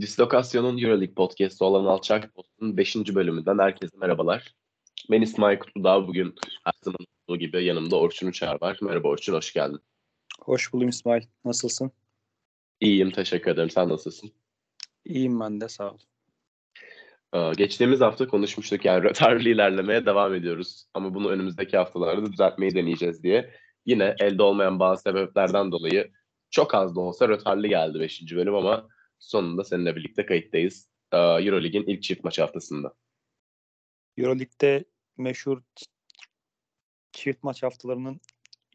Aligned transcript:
Dislokasyon'un 0.00 0.78
Euroleague 0.78 1.14
podcast'ı 1.14 1.64
olan 1.64 1.84
Alçak 1.84 2.34
Post'un 2.34 2.76
5. 2.76 2.96
bölümünden 2.96 3.58
herkese 3.58 3.96
merhabalar. 3.96 4.54
Ben 5.10 5.22
İsmail 5.22 5.58
Kutludağ. 5.58 6.08
Bugün 6.08 6.34
her 6.64 6.72
zaman 6.82 6.98
olduğu 7.26 7.38
gibi 7.38 7.64
yanımda 7.64 7.96
Orçun 7.96 8.26
Uçar 8.26 8.60
var. 8.60 8.78
Merhaba 8.82 9.08
Orçun, 9.08 9.32
hoş 9.32 9.52
geldin. 9.52 9.80
Hoş 10.40 10.72
buldum 10.72 10.88
İsmail. 10.88 11.22
Nasılsın? 11.44 11.90
İyiyim, 12.80 13.10
teşekkür 13.10 13.50
ederim. 13.50 13.70
Sen 13.70 13.88
nasılsın? 13.88 14.32
İyiyim 15.04 15.40
ben 15.40 15.60
de, 15.60 15.68
sağ 15.68 15.90
ol. 15.90 15.98
Ee, 17.34 17.52
geçtiğimiz 17.56 18.00
hafta 18.00 18.28
konuşmuştuk 18.28 18.84
yani 18.84 19.04
rötarlı 19.04 19.48
ilerlemeye 19.48 20.06
devam 20.06 20.34
ediyoruz. 20.34 20.86
Ama 20.94 21.14
bunu 21.14 21.30
önümüzdeki 21.30 21.76
haftalarda 21.76 22.32
düzeltmeyi 22.32 22.74
deneyeceğiz 22.74 23.22
diye. 23.22 23.54
Yine 23.86 24.14
elde 24.18 24.42
olmayan 24.42 24.80
bazı 24.80 25.02
sebeplerden 25.02 25.72
dolayı 25.72 26.10
çok 26.50 26.74
az 26.74 26.96
da 26.96 27.00
olsa 27.00 27.28
rötarlı 27.28 27.66
geldi 27.66 28.00
5. 28.00 28.36
bölüm 28.36 28.54
ama 28.54 28.88
sonunda 29.18 29.64
seninle 29.64 29.96
birlikte 29.96 30.26
kayıttayız. 30.26 30.88
Eurolig'in 31.12 31.82
ilk 31.86 32.02
çift 32.02 32.24
maç 32.24 32.38
haftasında. 32.38 32.94
Euroleague'de 34.16 34.84
meşhur 35.16 35.62
çift 37.12 37.42
maç 37.42 37.62
haftalarının 37.62 38.20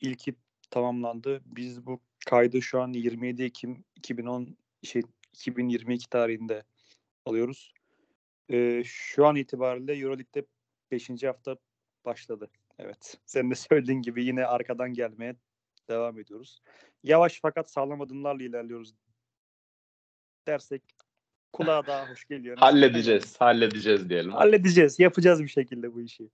ilki 0.02 0.36
tamamlandı. 0.70 1.42
Biz 1.46 1.86
bu 1.86 2.02
kaydı 2.26 2.62
şu 2.62 2.82
an 2.82 2.94
27 2.94 3.44
Ekim 3.44 3.84
2010 3.96 4.58
şey 4.84 5.02
2022 5.34 6.10
tarihinde 6.10 6.64
alıyoruz. 7.26 7.74
Ee, 8.50 8.84
şu 8.86 9.26
an 9.26 9.36
itibariyle 9.36 9.94
Euroleague'de 9.94 10.46
5. 10.92 11.24
hafta 11.24 11.58
başladı. 12.06 12.50
Evet. 12.80 13.18
Senin 13.26 13.52
de 13.52 13.56
söylediğin 13.70 14.02
gibi 14.02 14.26
yine 14.26 14.46
arkadan 14.46 14.94
gelmeye 14.94 15.36
devam 15.90 16.20
ediyoruz. 16.20 16.62
Yavaş 17.04 17.40
fakat 17.42 17.72
sağlam 17.72 18.02
adımlarla 18.02 18.44
ilerliyoruz 18.44 18.94
dersek 20.52 20.82
kulağa 21.54 21.88
daha 21.88 22.10
hoş 22.10 22.26
geliyor. 22.26 22.58
halledeceğiz, 22.58 23.42
halledeceğiz 23.42 24.10
diyelim. 24.10 24.32
Halledeceğiz, 24.32 25.00
yapacağız 25.00 25.44
bir 25.44 25.48
şekilde 25.48 25.94
bu 25.94 26.02
işi. 26.02 26.30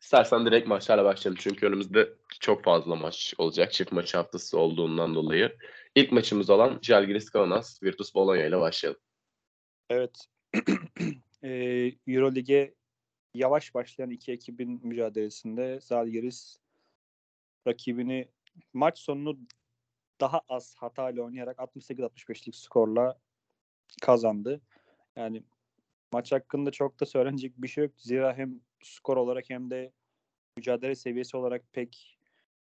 İstersen 0.00 0.46
direkt 0.46 0.68
maçlarla 0.68 1.04
başlayalım. 1.04 1.38
Çünkü 1.42 1.66
önümüzde 1.66 2.08
çok 2.40 2.64
fazla 2.64 2.96
maç 2.96 3.34
olacak. 3.38 3.72
Çift 3.72 3.92
maç 3.92 4.14
haftası 4.14 4.58
olduğundan 4.58 5.14
dolayı. 5.14 5.56
İlk 5.94 6.12
maçımız 6.12 6.50
olan 6.50 6.78
Žalgiris 6.82 7.30
Kaunas 7.30 7.82
Virtus 7.82 8.14
Bologna 8.14 8.44
ile 8.44 8.60
başlayalım. 8.60 9.00
Evet. 9.90 10.26
e, 11.42 11.50
Eurolig'e 12.06 12.74
yavaş 13.34 13.74
başlayan 13.74 14.10
iki 14.10 14.32
ekibin 14.32 14.80
mücadelesinde 14.86 15.80
Žalgiris 15.88 16.56
rakibini 17.66 18.28
maç 18.72 18.98
sonunu 18.98 19.38
daha 20.20 20.40
az 20.48 20.74
hatayla 20.76 21.22
oynayarak 21.22 21.58
68-65'lik 21.58 22.56
skorla 22.56 23.18
kazandı. 24.02 24.60
Yani 25.16 25.42
maç 26.12 26.32
hakkında 26.32 26.70
çok 26.70 27.00
da 27.00 27.06
söylenecek 27.06 27.62
bir 27.62 27.68
şey 27.68 27.84
yok. 27.84 27.92
Zira 27.96 28.34
hem 28.36 28.60
skor 28.82 29.16
olarak 29.16 29.50
hem 29.50 29.70
de 29.70 29.92
mücadele 30.56 30.94
seviyesi 30.94 31.36
olarak 31.36 31.72
pek 31.72 32.18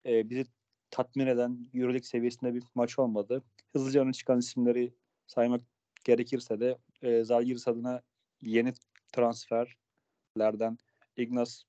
e, 0.05 0.29
bizi 0.29 0.45
tatmin 0.91 1.27
eden 1.27 1.69
Euroleague 1.73 2.07
seviyesinde 2.07 2.53
bir 2.53 2.63
maç 2.75 2.99
olmadı. 2.99 3.43
Hızlıca 3.73 4.01
öne 4.01 4.13
çıkan 4.13 4.39
isimleri 4.39 4.93
saymak 5.27 5.61
gerekirse 6.03 6.59
de 6.59 6.77
e, 7.01 7.23
Zalgiris 7.23 7.67
adına 7.67 8.01
yeni 8.41 8.73
transferlerden 9.13 10.77
Ignas 11.17 11.63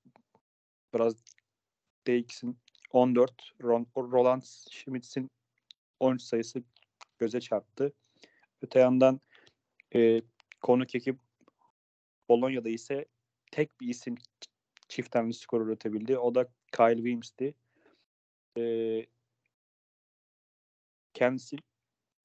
Brazdeikis'in 0.94 2.58
14, 2.92 3.52
Roland 3.62 4.42
Schmitz'in 4.70 5.30
13 6.00 6.22
sayısı 6.22 6.62
göze 7.18 7.40
çarptı. 7.40 7.92
Öte 8.62 8.78
yandan 8.78 9.20
e, 9.94 10.22
konuk 10.60 10.94
ekip 10.94 11.18
Bolonya'da 12.28 12.68
ise 12.68 13.06
tek 13.50 13.80
bir 13.80 13.88
isim 13.88 14.14
çift 14.88 15.10
tane 15.10 15.32
skor 15.32 15.66
üretebildi. 15.66 16.18
O 16.18 16.34
da 16.34 16.48
Kyle 16.72 16.96
Williams'ti. 16.96 17.54
E, 18.58 19.06
kendisi 21.14 21.56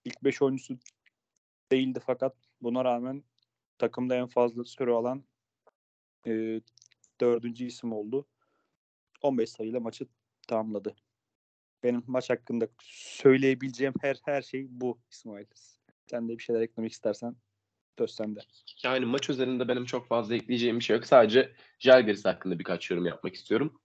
ilk 0.05 0.23
5 0.23 0.41
oyuncusu 0.41 0.77
değildi 1.71 1.99
fakat 2.05 2.35
buna 2.61 2.85
rağmen 2.85 3.23
takımda 3.77 4.15
en 4.15 4.27
fazla 4.27 4.63
süre 4.63 4.91
alan 4.91 5.23
e, 6.27 6.61
dördüncü 7.21 7.65
isim 7.65 7.93
oldu. 7.93 8.27
15 9.21 9.49
sayıyla 9.49 9.79
maçı 9.79 10.07
tamamladı. 10.47 10.95
Benim 11.83 12.03
maç 12.07 12.29
hakkında 12.29 12.67
söyleyebileceğim 12.83 13.93
her 14.01 14.17
her 14.25 14.41
şey 14.41 14.67
bu 14.69 14.99
İsmail. 15.11 15.45
Sen 16.05 16.29
de 16.29 16.37
bir 16.37 16.43
şeyler 16.43 16.61
eklemek 16.61 16.91
istersen 16.91 17.35
söz 17.97 18.11
sende. 18.11 18.39
Yani 18.83 19.05
maç 19.05 19.29
üzerinde 19.29 19.67
benim 19.67 19.85
çok 19.85 20.07
fazla 20.07 20.35
ekleyeceğim 20.35 20.79
bir 20.79 20.83
şey 20.83 20.95
yok. 20.95 21.05
Sadece 21.05 21.53
Žalgiris 21.79 22.25
hakkında 22.25 22.59
birkaç 22.59 22.91
yorum 22.91 23.05
yapmak 23.05 23.35
istiyorum. 23.35 23.79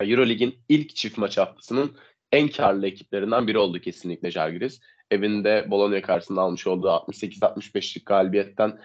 Eurolig'in 0.00 0.58
ilk 0.68 0.96
çift 0.96 1.18
maç 1.18 1.38
haftasının 1.38 1.96
en 2.32 2.48
karlı 2.48 2.86
ekiplerinden 2.86 3.46
biri 3.46 3.58
oldu 3.58 3.80
kesinlikle 3.80 4.30
Žalgiris. 4.30 4.80
Evinde 5.10 5.66
Bologna 5.70 6.02
karşısında 6.02 6.40
almış 6.40 6.66
olduğu 6.66 6.88
68-65'lik 6.88 8.06
galibiyetten 8.06 8.80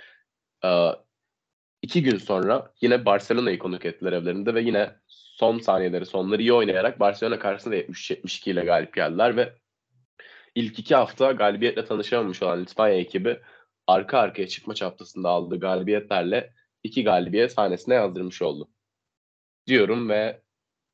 iki 1.82 2.04
gün 2.04 2.18
sonra 2.18 2.74
yine 2.82 3.06
Barcelona'yı 3.06 3.60
konuk 3.60 3.86
ettiler 3.86 4.14
evlerinde 4.14 4.54
ve 4.54 4.62
yine 4.62 4.96
son 5.08 5.60
saniyeleri 5.60 6.06
sonları 6.06 6.42
iyi 6.42 6.54
oynayarak 6.54 7.00
Barcelona 7.00 7.40
karşısında 7.40 7.76
70-72 7.76 8.50
ile 8.50 8.62
galip 8.62 8.94
geldiler 8.94 9.38
ve 9.38 9.54
ilk 10.56 10.80
iki 10.80 10.96
hafta 10.96 11.32
galibiyetle 11.32 11.86
tanışamamış 11.86 12.44
olan 12.44 12.62
Litvanya 12.62 12.96
ekibi 12.96 13.40
arka 13.88 14.20
arkaya 14.20 14.48
çıkma 14.48 14.74
haftasında 14.82 15.30
aldığı 15.30 15.60
galibiyetlerle 15.60 16.54
iki 16.84 17.04
galibiyet 17.04 17.52
sahnesine 17.52 17.94
yazdırmış 17.96 18.42
oldu. 18.42 18.70
Diyorum 19.68 20.10
ve 20.10 20.42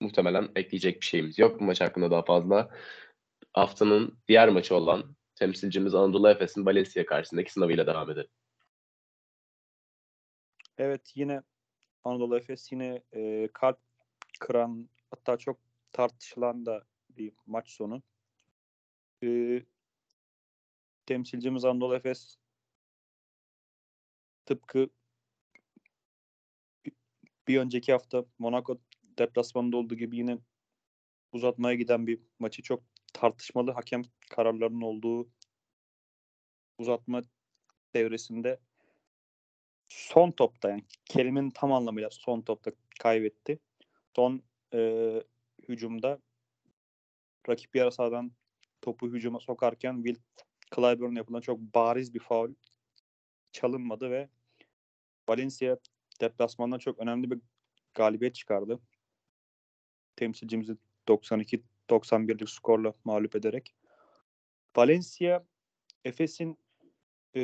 muhtemelen 0.02 0.50
ekleyecek 0.56 1.02
bir 1.02 1.06
şeyimiz 1.06 1.40
yok. 1.40 1.60
Bu 1.60 1.64
maç 1.64 1.82
hakkında 1.82 2.12
daha 2.12 2.24
fazla. 2.24 2.70
Haftanın 3.54 4.20
diğer 4.28 4.50
maçı 4.50 4.76
olan 4.76 5.16
temsilcimiz 5.36 5.96
Anadolu 5.96 6.30
Efes'in 6.30 6.66
Valencia 6.66 7.06
karşısındaki 7.06 7.54
sınavıyla 7.54 7.88
devam 7.88 8.12
edelim. 8.12 8.30
Evet 10.78 11.12
yine 11.16 11.42
Anadolu 12.04 12.38
Efes 12.38 12.72
yine 12.72 13.04
e, 13.14 13.50
kalp 13.54 13.80
kıran 14.40 14.90
hatta 15.12 15.38
çok 15.38 15.60
tartışılan 15.92 16.66
da 16.66 16.84
bir 17.10 17.34
maç 17.46 17.70
sonu. 17.70 18.02
E, 19.24 19.62
temsilcimiz 21.06 21.66
Anadolu 21.66 21.96
Efes 21.96 22.38
tıpkı 24.46 24.90
bir 27.48 27.60
önceki 27.60 27.92
hafta 27.92 28.26
Monaco 28.40 28.78
deplasmanında 29.18 29.78
olduğu 29.78 29.96
gibi 29.96 30.18
yine 30.18 30.38
uzatmaya 31.32 31.76
giden 31.76 32.08
bir 32.08 32.20
maçı 32.40 32.62
çok 32.64 32.84
tartışmalı 33.14 33.72
hakem 33.72 34.02
kararlarının 34.30 34.82
olduğu 34.82 35.30
uzatma 36.78 37.22
devresinde 37.94 38.60
son 39.88 40.32
topta 40.32 40.70
yani 40.70 40.84
kelimenin 41.06 41.50
tam 41.50 41.74
anlamıyla 41.74 42.10
son 42.10 42.42
topta 42.42 42.72
kaybetti. 43.00 43.60
Son 44.16 44.44
e, 44.74 45.12
hücumda 45.70 46.20
rakip 47.50 47.76
yarı 47.76 47.92
sahadan 47.92 48.32
topu 48.82 49.08
hücuma 49.08 49.40
sokarken 49.40 49.96
Will 49.96 50.22
Clyburn 50.76 51.16
yapılan 51.16 51.42
çok 51.42 51.60
bariz 51.60 52.14
bir 52.14 52.20
faul 52.20 52.54
çalınmadı 53.52 54.12
ve 54.12 54.30
Valencia 55.30 55.78
deplasmandan 56.22 56.80
çok 56.80 57.00
önemli 57.00 57.32
bir 57.32 57.40
galibiyet 57.94 58.36
çıkardı. 58.36 58.80
Temsilcimizi 60.16 60.78
92-91'lik 61.08 62.50
skorla 62.50 62.94
mağlup 63.04 63.36
ederek. 63.36 63.76
Valencia 64.76 65.46
Efes'in 66.06 66.58
e, 67.36 67.42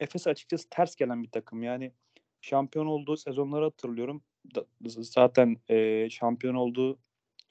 Efes 0.00 0.26
açıkçası 0.26 0.68
ters 0.70 0.96
gelen 0.96 1.22
bir 1.22 1.30
takım. 1.30 1.62
Yani 1.62 1.92
şampiyon 2.40 2.86
olduğu 2.86 3.16
sezonları 3.16 3.64
hatırlıyorum. 3.64 4.22
zaten 4.98 5.56
e, 5.68 6.10
şampiyon 6.10 6.54
olduğu 6.54 6.98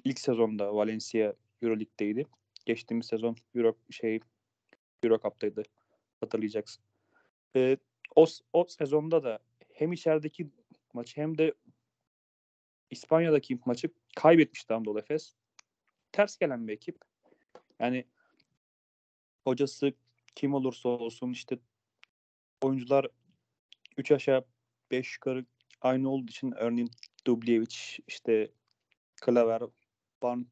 ilk 0.04 0.20
sezonda 0.20 0.76
Valencia 0.76 1.34
Euroleague'deydi. 1.62 2.26
Geçtiğimiz 2.66 3.06
sezon 3.08 3.36
Euro 3.56 3.76
şey 3.90 4.20
Euro 5.04 5.20
Cup'taydı. 5.20 5.64
Hatırlayacaksın. 6.20 6.84
E, 7.56 7.78
o, 8.16 8.26
o 8.54 8.66
sezonda 8.68 9.24
da 9.24 9.40
hem 9.74 9.94
içerideki 9.94 10.50
maçı 10.94 11.22
hem 11.22 11.38
de 11.38 11.54
İspanya'daki 12.92 13.60
maçı 13.66 13.90
kaybetmişti 14.16 14.74
Anadolu 14.74 15.00
Efes. 15.00 15.36
Ters 16.12 16.38
gelen 16.38 16.68
bir 16.68 16.74
ekip. 16.74 16.98
Yani 17.80 18.06
hocası 19.44 19.94
kim 20.36 20.54
olursa 20.54 20.90
olsun 20.90 21.32
işte 21.32 21.58
oyuncular 22.66 23.08
3 23.98 24.12
aşağı 24.12 24.46
5 24.92 25.14
yukarı 25.14 25.46
aynı 25.82 26.10
olduğu 26.10 26.30
için 26.32 26.52
örneğin 26.52 26.92
Dubljevic, 27.28 27.76
işte 28.08 28.52
Klaver, 29.22 29.62
Van 30.24 30.48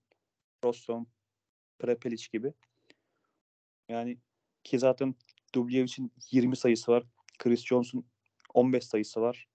Rosson, 0.64 1.08
Prepelic 1.80 2.28
gibi. 2.34 2.54
Yani 3.90 4.18
Ki 4.64 4.80
zaten 4.80 5.16
Dubljevich'in 5.56 6.12
20 6.32 6.56
sayısı 6.56 6.92
var. 6.92 7.04
Chris 7.40 7.66
Jones'un 7.66 8.06
15 8.54 8.86
sayısı 8.86 9.22
var. 9.22 9.48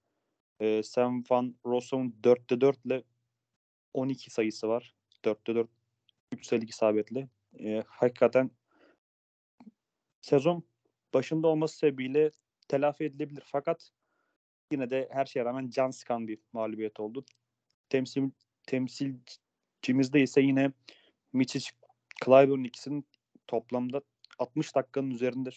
Ee, 0.61 0.83
Sam 0.83 1.25
Van 1.31 1.57
Rossum'un 1.67 2.17
4'te 2.23 2.61
4 2.61 2.87
ile 2.87 3.03
12 3.95 4.31
sayısı 4.31 4.69
var. 4.69 4.95
4'te 5.25 5.55
4 5.55 5.71
3 6.33 6.47
sayılık 6.47 6.71
isabetle. 6.71 7.29
Ee, 7.61 7.83
hakikaten 7.87 8.51
sezon 10.21 10.65
başında 11.15 11.49
olması 11.49 11.79
sebebiyle 11.79 12.31
telafi 12.69 13.05
edilebilir. 13.05 13.43
Fakat 13.47 13.91
yine 14.73 14.91
de 14.91 15.09
her 15.13 15.27
şeye 15.27 15.45
rağmen 15.45 15.71
can 15.71 15.91
sıkan 15.91 16.29
bir 16.29 16.39
mağlubiyet 16.53 17.01
oldu. 17.01 17.25
Temsil 17.89 18.31
temsilcimizde 18.67 20.23
ise 20.23 20.41
yine 20.41 20.73
Miçic 21.33 21.71
Clyburn 22.25 22.65
ikisinin 22.65 23.07
toplamda 23.47 24.03
60 24.39 24.75
dakikanın 24.75 25.11
üzerinde 25.11 25.51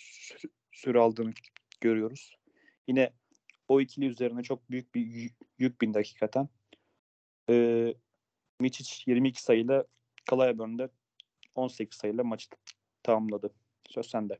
süre 0.71 0.99
aldığını 0.99 1.33
görüyoruz. 1.81 2.35
Yine 2.87 3.13
o 3.67 3.81
ikili 3.81 4.05
üzerine 4.05 4.43
çok 4.43 4.71
büyük 4.71 4.95
bir 4.95 5.31
yük 5.59 5.81
bindi 5.81 5.97
hakikaten. 5.97 6.49
Ee, 7.49 7.93
Miçic 8.59 9.03
22 9.11 9.43
sayıyla 9.43 9.85
Clyburn 10.29 10.77
de 10.77 10.89
18 11.55 11.97
sayıyla 11.97 12.23
maçı 12.23 12.49
tamamladı. 13.03 13.53
Söz 13.89 14.09
sende. 14.09 14.37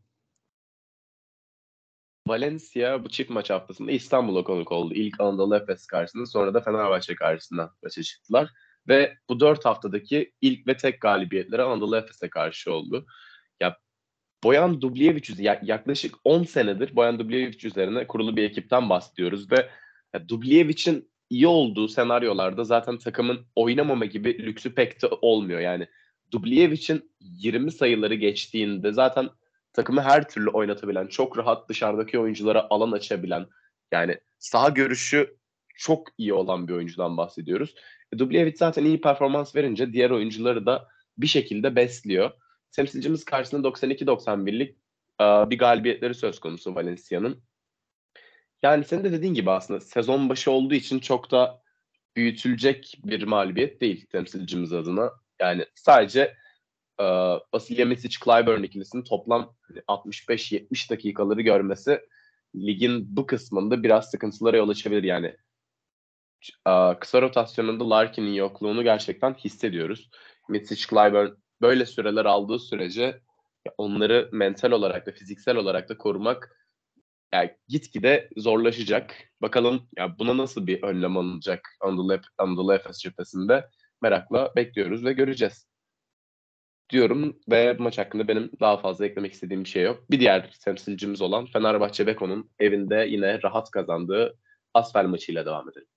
Valencia 2.31 3.03
bu 3.03 3.09
çift 3.09 3.29
maç 3.29 3.49
haftasında 3.49 3.91
İstanbul'a 3.91 4.43
konuk 4.43 4.71
oldu. 4.71 4.93
İlk 4.93 5.21
Anadolu 5.21 5.55
Efes 5.55 5.87
karşısında 5.87 6.25
sonra 6.25 6.53
da 6.53 6.61
Fenerbahçe 6.61 7.15
karşısında 7.15 7.73
maça 7.83 8.03
çıktılar. 8.03 8.49
Ve 8.87 9.17
bu 9.29 9.39
dört 9.39 9.65
haftadaki 9.65 10.33
ilk 10.41 10.67
ve 10.67 10.77
tek 10.77 11.01
galibiyetleri 11.01 11.61
Anadolu 11.61 11.97
Efes'e 11.97 12.29
karşı 12.29 12.73
oldu. 12.73 13.05
Ya 13.59 13.77
Boyan 14.43 14.81
Dubljevic 14.81 15.23
yaklaşık 15.61 16.15
10 16.23 16.43
senedir 16.43 16.95
Boyan 16.95 17.19
Dubljevic 17.19 17.67
üzerine 17.67 18.07
kurulu 18.07 18.35
bir 18.37 18.43
ekipten 18.43 18.89
bahsediyoruz 18.89 19.51
ve 19.51 19.69
Dubljević'in 20.27 21.11
iyi 21.29 21.47
olduğu 21.47 21.87
senaryolarda 21.87 22.63
zaten 22.63 22.97
takımın 22.97 23.45
oynamama 23.55 24.05
gibi 24.05 24.45
lüksü 24.45 24.75
pek 24.75 25.01
de 25.01 25.07
olmuyor. 25.07 25.59
Yani 25.59 25.87
Dubljević'in 26.31 27.11
20 27.19 27.71
sayıları 27.71 28.15
geçtiğinde 28.15 28.91
zaten 28.91 29.29
takımı 29.73 30.01
her 30.01 30.29
türlü 30.29 30.50
oynatabilen, 30.50 31.07
çok 31.07 31.38
rahat 31.38 31.69
dışarıdaki 31.69 32.19
oyunculara 32.19 32.68
alan 32.69 32.91
açabilen, 32.91 33.47
yani 33.91 34.18
saha 34.39 34.69
görüşü 34.69 35.38
çok 35.75 36.07
iyi 36.18 36.33
olan 36.33 36.68
bir 36.68 36.73
oyuncudan 36.73 37.18
bahsediyoruz. 37.18 37.75
E, 38.13 38.19
Dubljevic 38.19 38.56
zaten 38.57 38.85
iyi 38.85 39.01
performans 39.01 39.56
verince 39.56 39.94
diğer 39.94 40.09
oyuncuları 40.09 40.65
da 40.65 40.88
bir 41.18 41.27
şekilde 41.27 41.75
besliyor. 41.75 42.31
Temsilcimiz 42.71 43.25
karşısında 43.25 43.68
92-91'lik 43.68 44.77
e, 45.21 45.50
bir 45.50 45.57
galibiyetleri 45.57 46.13
söz 46.13 46.39
konusu 46.39 46.75
Valencia'nın. 46.75 47.44
Yani 48.63 48.85
senin 48.85 49.03
de 49.03 49.12
dediğin 49.12 49.33
gibi 49.33 49.51
aslında 49.51 49.79
sezon 49.79 50.29
başı 50.29 50.51
olduğu 50.51 50.74
için 50.74 51.00
çok 51.00 51.31
da 51.31 51.62
büyütülecek 52.15 53.00
bir 53.03 53.24
mağlubiyet 53.24 53.81
değil 53.81 54.06
temsilcimiz 54.06 54.74
adına. 54.74 55.12
Yani 55.39 55.65
sadece 55.75 56.35
e, 57.01 57.03
Vasilya 57.53 57.86
Misic 57.86 58.18
Clyburn 58.25 58.63
ikilisinin 58.63 59.03
toplam 59.03 59.56
65-70 59.88 60.59
hani, 60.59 60.89
dakikaları 60.89 61.42
görmesi 61.42 62.01
ligin 62.56 63.18
bu 63.18 63.25
kısmında 63.25 63.83
biraz 63.83 64.12
sıkıntılara 64.12 64.57
yol 64.57 64.69
açabilir 64.69 65.03
yani. 65.03 65.36
E, 66.68 67.00
kısa 67.00 67.21
rotasyonunda 67.21 67.89
Larkin'in 67.89 68.33
yokluğunu 68.33 68.83
gerçekten 68.83 69.33
hissediyoruz. 69.33 70.09
Misic 70.50 70.88
Clyburn 70.89 71.30
böyle 71.62 71.86
süreler 71.86 72.25
aldığı 72.25 72.59
sürece 72.59 73.21
onları 73.77 74.30
mental 74.31 74.71
olarak 74.71 75.06
da 75.07 75.12
fiziksel 75.12 75.56
olarak 75.56 75.89
da 75.89 75.98
korumak 75.98 76.57
yani 77.33 77.51
gitgide 77.68 78.30
zorlaşacak. 78.38 79.15
Bakalım 79.42 79.88
ya 79.98 80.19
buna 80.19 80.38
nasıl 80.38 80.68
bir 80.68 80.83
önlem 80.83 81.18
alınacak 81.18 81.77
Anadolu, 81.81 82.19
Anadolu 82.38 82.74
Efes 82.74 82.98
cephesinde 83.00 83.69
merakla 84.01 84.56
bekliyoruz 84.56 85.06
ve 85.06 85.13
göreceğiz 85.13 85.70
diyorum 86.91 87.39
ve 87.49 87.73
maç 87.73 87.97
hakkında 87.97 88.27
benim 88.27 88.51
daha 88.59 88.77
fazla 88.77 89.05
eklemek 89.05 89.33
istediğim 89.33 89.63
bir 89.63 89.69
şey 89.69 89.83
yok. 89.83 90.11
Bir 90.11 90.19
diğer 90.19 90.51
temsilcimiz 90.65 91.21
olan 91.21 91.45
Fenerbahçe 91.45 92.07
Beko'nun 92.07 92.49
evinde 92.59 93.05
yine 93.09 93.41
rahat 93.43 93.71
kazandığı 93.71 94.38
Asfel 94.73 95.05
maçıyla 95.05 95.45
devam 95.45 95.69
edelim. 95.69 95.88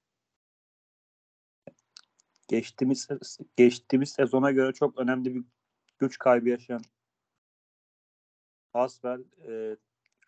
Geçtiğimiz 2.49 3.09
geçtiğimiz 3.57 4.11
sezona 4.11 4.51
göre 4.51 4.73
çok 4.73 4.99
önemli 4.99 5.35
bir 5.35 5.45
güç 5.99 6.19
kaybı 6.19 6.49
yaşayan 6.49 6.83
Asfel 8.75 9.25
e, 9.49 9.77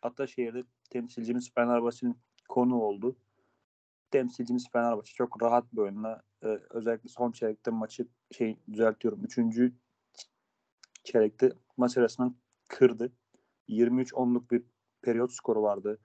Ataşehir'de 0.03 0.65
temsilcimiz 0.91 1.55
Fenerbahçe'nin 1.55 2.19
konu 2.49 2.81
oldu. 2.81 3.17
Temsilcimiz 4.11 4.71
Fenerbahçe 4.71 5.15
çok 5.15 5.43
rahat 5.43 5.73
bir 5.73 5.79
oyunla 5.79 6.23
e, 6.43 6.47
özellikle 6.71 7.09
son 7.09 7.33
çeyrekte 7.33 7.71
maçı 7.71 8.07
şey 8.33 8.59
düzeltiyorum. 8.73 9.25
Üçüncü 9.25 9.73
çeyrekte 11.07 11.53
maç 11.77 11.97
resmen 11.97 12.35
kırdı. 12.69 13.13
23-10'luk 13.69 14.51
bir 14.51 14.63
periyot 15.03 15.33
skoru 15.33 15.63
vardı 15.63 15.99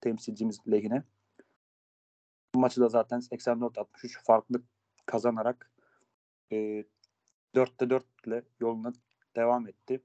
temsilcimiz 0.00 0.58
lehine. 0.70 1.02
Maçı 2.54 2.80
da 2.80 2.88
zaten 2.88 3.20
84-63 3.20 4.24
farklı 4.24 4.62
kazanarak 5.06 5.70
e, 6.52 6.84
4'te 7.54 7.90
4 7.90 8.04
ile 8.26 8.42
yoluna 8.60 8.92
devam 9.36 9.68
etti. 9.68 10.02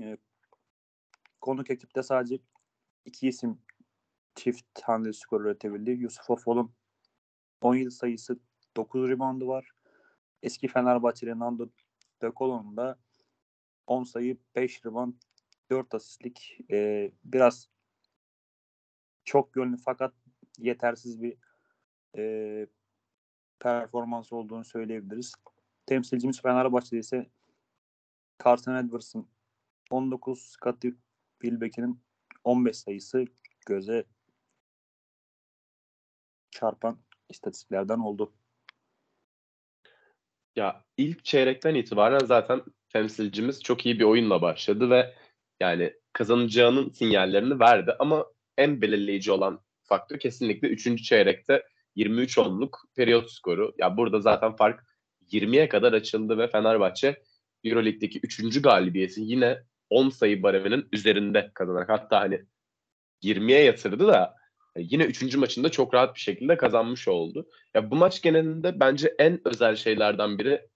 E, 0.00 0.16
konuk 1.40 1.70
ekipte 1.70 2.02
sadece 2.02 2.38
iki 3.04 3.28
isim 3.28 3.58
çift 4.34 4.82
haneli 4.82 5.14
skor 5.14 5.40
üretebildi. 5.40 5.90
Yusuf 5.90 6.30
Afol'un 6.30 6.72
17 7.60 7.90
sayısı 7.90 8.38
9 8.76 9.08
reboundu 9.08 9.48
var. 9.48 9.70
Eski 10.42 10.68
Fenerbahçeli 10.68 11.38
Nando 11.38 11.68
De 12.22 12.26
da 12.76 12.98
10 13.86 14.04
sayı, 14.04 14.36
5 14.56 14.86
rebound, 14.86 15.14
4 15.70 15.94
asistlik 15.94 16.58
e, 16.70 17.10
biraz 17.24 17.68
çok 19.24 19.56
yönlü 19.56 19.76
fakat 19.76 20.14
yetersiz 20.58 21.22
bir 21.22 21.36
e, 22.16 22.66
performans 23.58 24.32
olduğunu 24.32 24.64
söyleyebiliriz. 24.64 25.34
Temsilcimiz 25.86 26.42
Fenerbahçe'de 26.42 26.98
ise 26.98 27.30
Carson 28.44 28.74
Edwards'ın 28.74 29.28
19, 29.90 30.42
Scottie 30.42 30.92
Wilbeck'in 31.42 32.00
15 32.44 32.76
sayısı 32.76 33.24
göze 33.66 34.04
çarpan 36.50 36.98
istatistiklerden 37.28 37.98
oldu. 37.98 38.32
Ya 40.56 40.84
ilk 40.96 41.24
çeyrekten 41.24 41.74
itibaren 41.74 42.26
zaten 42.26 42.62
temsilcimiz 42.94 43.62
çok 43.62 43.86
iyi 43.86 43.98
bir 43.98 44.04
oyunla 44.04 44.42
başladı 44.42 44.90
ve 44.90 45.14
yani 45.60 45.92
kazanacağının 46.12 46.90
sinyallerini 46.90 47.60
verdi 47.60 47.94
ama 47.98 48.26
en 48.58 48.82
belirleyici 48.82 49.32
olan 49.32 49.60
faktör 49.82 50.18
kesinlikle 50.18 50.68
3. 50.68 51.04
çeyrekte 51.04 51.62
23 51.96 52.38
onluk 52.38 52.78
periyot 52.96 53.30
skoru. 53.30 53.74
Ya 53.78 53.96
burada 53.96 54.20
zaten 54.20 54.56
fark 54.56 54.84
20'ye 55.32 55.68
kadar 55.68 55.92
açıldı 55.92 56.38
ve 56.38 56.48
Fenerbahçe 56.48 57.22
Euroleague'deki 57.64 58.20
3. 58.22 58.62
galibiyeti 58.62 59.20
yine 59.20 59.58
10 59.90 60.10
sayı 60.10 60.42
bareminin 60.42 60.88
üzerinde 60.92 61.50
kazanarak 61.54 61.88
hatta 61.88 62.20
hani 62.20 62.44
20'ye 63.22 63.64
yatırdı 63.64 64.06
da 64.06 64.34
yine 64.76 65.04
3. 65.04 65.36
maçında 65.36 65.68
çok 65.68 65.94
rahat 65.94 66.14
bir 66.14 66.20
şekilde 66.20 66.56
kazanmış 66.56 67.08
oldu. 67.08 67.48
Ya 67.74 67.90
bu 67.90 67.96
maç 67.96 68.22
genelinde 68.22 68.80
bence 68.80 69.14
en 69.18 69.40
özel 69.44 69.76
şeylerden 69.76 70.38
biri 70.38 70.68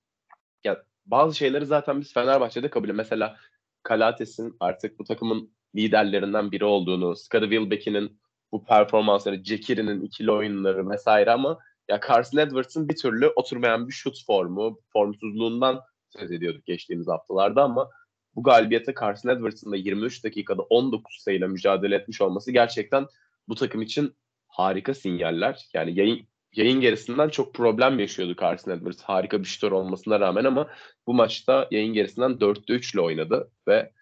ya 0.64 0.87
bazı 1.10 1.36
şeyleri 1.36 1.66
zaten 1.66 2.00
biz 2.00 2.12
Fenerbahçe'de 2.12 2.70
kabul 2.70 2.84
ediyoruz. 2.84 2.98
Mesela 2.98 3.36
Kalates'in 3.82 4.56
artık 4.60 4.98
bu 4.98 5.04
takımın 5.04 5.52
liderlerinden 5.76 6.52
biri 6.52 6.64
olduğunu, 6.64 7.16
Scottie 7.16 7.50
Wilbeck'in 7.50 8.20
bu 8.52 8.64
performansları, 8.64 9.42
Cekiri'nin 9.42 10.00
ikili 10.00 10.32
oyunları 10.32 10.90
vesaire 10.90 11.30
ama 11.30 11.58
ya 11.88 12.00
Carson 12.08 12.38
Edwards'ın 12.38 12.88
bir 12.88 12.96
türlü 12.96 13.28
oturmayan 13.28 13.88
bir 13.88 13.92
şut 13.92 14.26
formu, 14.26 14.80
formsuzluğundan 14.92 15.80
söz 16.18 16.32
ediyorduk 16.32 16.66
geçtiğimiz 16.66 17.08
haftalarda 17.08 17.62
ama 17.62 17.90
bu 18.34 18.42
galibiyete 18.42 18.94
Carson 19.00 19.30
Edwards'ın 19.30 19.72
da 19.72 19.76
23 19.76 20.24
dakikada 20.24 20.62
19 20.62 21.16
sayıyla 21.20 21.48
mücadele 21.48 21.94
etmiş 21.94 22.20
olması 22.20 22.52
gerçekten 22.52 23.06
bu 23.48 23.54
takım 23.54 23.82
için 23.82 24.14
harika 24.48 24.94
sinyaller. 24.94 25.68
Yani 25.74 25.98
yayın 25.98 26.28
yayın 26.54 26.80
gerisinden 26.80 27.28
çok 27.28 27.54
problem 27.54 27.98
yaşıyordu 27.98 28.36
Carson 28.40 28.72
Edwards. 28.72 29.02
Harika 29.02 29.40
bir 29.40 29.44
şutör 29.44 29.72
olmasına 29.72 30.20
rağmen 30.20 30.44
ama 30.44 30.70
bu 31.06 31.14
maçta 31.14 31.68
yayın 31.70 31.94
gerisinden 31.94 32.30
4'te 32.30 32.72
3 32.72 32.94
ile 32.94 33.00
oynadı 33.00 33.50
ve 33.68 33.92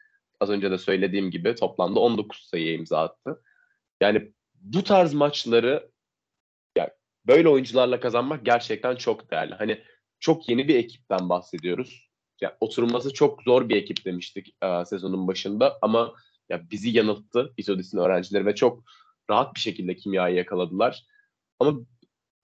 az 0.40 0.50
önce 0.50 0.70
de 0.70 0.78
söylediğim 0.78 1.30
gibi 1.30 1.54
toplamda 1.54 2.00
19 2.00 2.38
sayı 2.38 2.72
imza 2.72 3.02
attı. 3.02 3.42
Yani 4.00 4.32
bu 4.54 4.84
tarz 4.84 5.14
maçları 5.14 5.90
yani 6.76 6.90
böyle 7.26 7.48
oyuncularla 7.48 8.00
kazanmak 8.00 8.44
gerçekten 8.44 8.96
çok 8.96 9.30
değerli. 9.30 9.54
Hani 9.54 9.82
çok 10.20 10.48
yeni 10.48 10.68
bir 10.68 10.74
ekipten 10.74 11.28
bahsediyoruz. 11.28 12.10
Yani 12.40 12.54
oturması 12.60 13.12
çok 13.12 13.42
zor 13.42 13.68
bir 13.68 13.76
ekip 13.76 14.04
demiştik 14.04 14.56
e, 14.62 14.84
sezonun 14.84 15.28
başında 15.28 15.78
ama 15.82 16.14
ya 16.48 16.70
bizi 16.70 16.90
yanılttı 16.90 17.52
İzodis'in 17.56 17.98
öğrencileri 17.98 18.46
ve 18.46 18.54
çok 18.54 18.84
rahat 19.30 19.54
bir 19.54 19.60
şekilde 19.60 19.96
kimyayı 19.96 20.36
yakaladılar. 20.36 21.06
Ama 21.58 21.78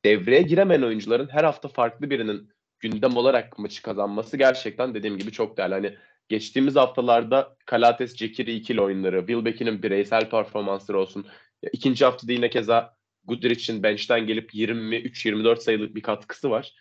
devreye 0.04 0.42
giremeyen 0.42 0.82
oyuncuların 0.82 1.28
her 1.28 1.44
hafta 1.44 1.68
farklı 1.68 2.11
birinin 2.11 2.50
gündem 2.80 3.16
olarak 3.16 3.59
maçı 3.59 3.82
kazanması 3.82 4.37
gerçekten 4.37 4.94
dediğim 4.94 5.18
gibi 5.18 5.32
çok 5.32 5.56
değerli. 5.56 5.75
Hani 5.75 5.97
geçtiğimiz 6.28 6.76
haftalarda 6.76 7.56
Kalates 7.66 8.14
Cekiri 8.14 8.54
ikili 8.54 8.80
oyunları, 8.80 9.18
Wilbeck'in 9.18 9.82
bireysel 9.82 10.30
performansları 10.30 10.99
olsun. 10.99 11.26
İkinci 11.73 12.04
haftada 12.04 12.32
yine 12.32 12.50
keza 12.50 12.97
Goodrich'in 13.25 13.82
bench'ten 13.82 14.26
gelip 14.26 14.54
23-24 14.54 15.61
sayılık 15.61 15.94
bir 15.94 16.02
katkısı 16.02 16.50
var. 16.50 16.75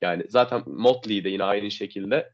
Yani 0.00 0.24
zaten 0.28 0.62
Motley 0.66 1.24
de 1.24 1.28
yine 1.28 1.44
aynı 1.44 1.70
şekilde. 1.70 2.32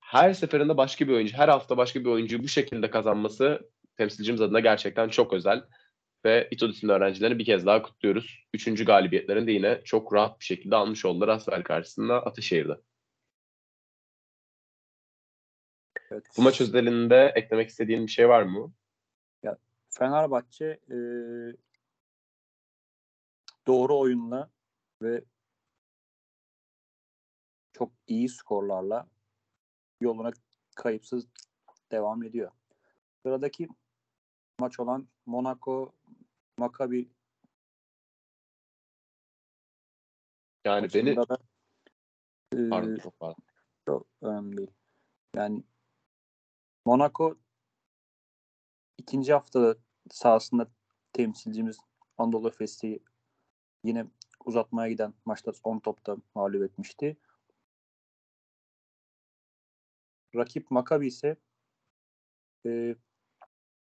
Her 0.00 0.32
seferinde 0.32 0.76
başka 0.76 1.08
bir 1.08 1.12
oyuncu, 1.12 1.36
her 1.36 1.48
hafta 1.48 1.76
başka 1.76 2.00
bir 2.00 2.06
oyuncuyu 2.06 2.42
bu 2.42 2.48
şekilde 2.48 2.90
kazanması 2.90 3.70
temsilcimiz 3.96 4.40
adına 4.40 4.60
gerçekten 4.60 5.08
çok 5.08 5.32
özel. 5.32 5.62
Ve 6.24 6.48
İTODİS'in 6.50 6.88
öğrencilerini 6.88 7.38
bir 7.38 7.44
kez 7.44 7.66
daha 7.66 7.82
kutluyoruz. 7.82 8.46
Üçüncü 8.54 8.84
galibiyetlerini 8.84 9.46
de 9.46 9.52
yine 9.52 9.80
çok 9.84 10.14
rahat 10.14 10.40
bir 10.40 10.44
şekilde 10.44 10.76
almış 10.76 11.04
oldular 11.04 11.28
Asfer 11.28 11.64
karşısında 11.64 12.26
Ataşehir'de. 12.26 12.80
Evet. 16.10 16.26
Bu 16.36 16.42
maç 16.42 16.60
özelinde 16.60 17.32
eklemek 17.36 17.68
istediğin 17.68 18.06
bir 18.06 18.10
şey 18.10 18.28
var 18.28 18.42
mı? 18.42 18.72
Ya, 19.42 19.58
Fenerbahçe 19.90 20.80
e, 20.90 20.96
doğru 23.66 23.98
oyunla 23.98 24.50
ve 25.02 25.24
çok 27.72 27.92
iyi 28.06 28.28
skorlarla 28.28 29.08
yoluna 30.00 30.30
kayıpsız 30.76 31.26
devam 31.90 32.22
ediyor. 32.22 32.50
Sıradaki 33.22 33.68
maç 34.60 34.80
olan 34.80 35.08
Monaco 35.26 35.92
Maccabi 36.58 37.08
yani 40.64 40.88
beni 40.94 41.16
da, 41.16 41.38
e, 42.54 42.68
pardon 42.70 42.96
çok 42.96 43.20
pardon. 43.20 43.42
Çok 43.86 44.06
önemli 44.22 44.56
değil. 44.56 44.70
Yani 45.36 45.64
Monaco 46.84 47.38
ikinci 48.98 49.32
haftada 49.32 49.76
sahasında 50.10 50.70
temsilcimiz 51.12 51.78
Anadolu 52.18 52.48
Efes'i 52.48 53.02
yine 53.84 54.06
uzatmaya 54.44 54.88
giden 54.88 55.14
maçta 55.24 55.52
10 55.64 55.78
topta 55.78 56.16
mağlup 56.34 56.62
etmişti. 56.62 57.16
Rakip 60.34 60.70
Maccabi 60.70 61.06
ise 61.06 61.36
e, 62.66 62.96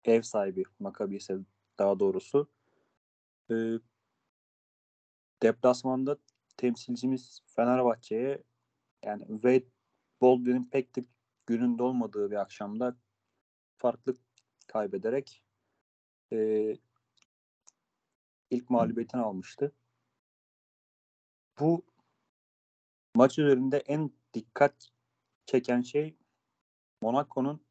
ev 0.06 0.22
sahibi 0.22 0.64
Maccabi 0.80 1.16
ise 1.16 1.38
daha 1.80 2.00
doğrusu 2.00 2.50
e, 3.52 3.56
deplasmanda 5.44 6.18
temsilcimiz 6.58 7.42
Fenerbahçe'ye 7.46 8.44
yani 9.06 9.28
Wade 9.28 9.68
Baldwin'in 10.22 10.64
pek 10.64 10.96
de 10.96 11.04
gününde 11.46 11.84
olmadığı 11.84 12.32
bir 12.32 12.36
akşamda 12.36 12.98
farklı 13.78 14.16
kaybederek 14.68 15.44
e, 16.34 16.38
ilk 18.50 18.70
mağlubiyetini 18.70 19.22
almıştı. 19.22 19.72
Bu 21.60 21.86
maç 23.16 23.40
üzerinde 23.40 23.78
en 23.78 24.12
dikkat 24.34 24.90
çeken 25.46 25.82
şey 25.82 26.18
Monaco'nun 27.02 27.62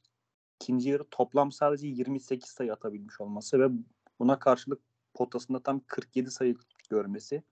ikinci 0.61 0.89
yarı 0.89 1.05
toplam 1.11 1.53
sadece 1.53 1.87
28 1.87 2.49
sayı 2.49 2.73
atabilmiş 2.73 3.21
olması 3.21 3.61
ve 3.61 3.69
buna 4.21 4.39
karşılık 4.39 4.83
potasında 5.15 5.63
tam 5.63 5.81
47 5.87 6.31
sayı 6.31 6.57
görmesi. 6.91 7.43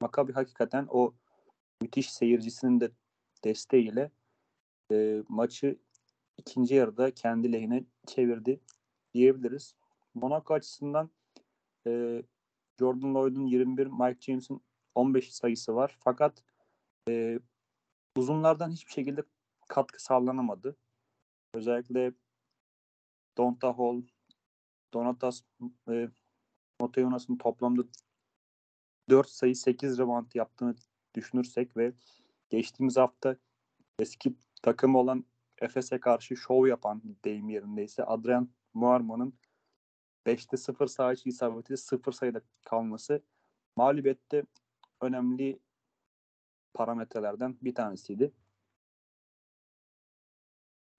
Maccabi 0.00 0.32
hakikaten 0.32 0.86
o 0.90 1.14
müthiş 1.82 2.12
seyircisinin 2.12 2.80
de 2.80 2.90
desteğiyle 3.44 4.10
e, 4.92 5.22
maçı 5.28 5.78
ikinci 6.36 6.74
yarıda 6.74 7.14
kendi 7.14 7.52
lehine 7.52 7.84
çevirdi 8.06 8.60
diyebiliriz. 9.14 9.74
Monaco 10.14 10.54
açısından 10.54 11.10
e, 11.86 12.22
Jordan 12.78 13.14
Lloyd'un 13.14 13.46
21, 13.46 13.86
Mike 13.86 14.20
James'in 14.20 14.62
15 14.94 15.34
sayısı 15.34 15.74
var. 15.74 15.96
Fakat 16.00 16.42
e, 17.08 17.38
uzunlardan 18.16 18.70
hiçbir 18.70 18.92
şekilde 18.92 19.22
katkı 19.68 20.02
sağlanamadı. 20.02 20.76
Özellikle 21.54 22.12
Donta 23.38 23.78
Hall, 23.78 24.02
Donatas 24.94 25.42
ve 25.88 26.10
Moteonas'ın 26.80 27.36
toplamda 27.36 27.82
4 29.10 29.28
sayı 29.28 29.56
8 29.56 29.98
rebound 29.98 30.32
yaptığını 30.34 30.74
düşünürsek 31.14 31.76
ve 31.76 31.92
geçtiğimiz 32.50 32.96
hafta 32.96 33.36
eski 33.98 34.34
takımı 34.62 34.98
olan 34.98 35.24
Efes'e 35.58 36.00
karşı 36.00 36.36
şov 36.36 36.66
yapan 36.66 37.02
deyim 37.24 37.48
yerindeyse 37.48 38.04
Adrian 38.04 38.48
Muarman'ın 38.74 39.34
5'te 40.26 40.56
0 40.56 40.86
sağ 40.86 41.12
içi 41.12 41.28
isabeti 41.28 41.76
0 41.76 42.12
sayıda 42.12 42.40
kalması 42.64 43.22
mağlubiyette 43.76 44.44
önemli 45.00 45.60
parametrelerden 46.74 47.56
bir 47.62 47.74
tanesiydi. 47.74 48.32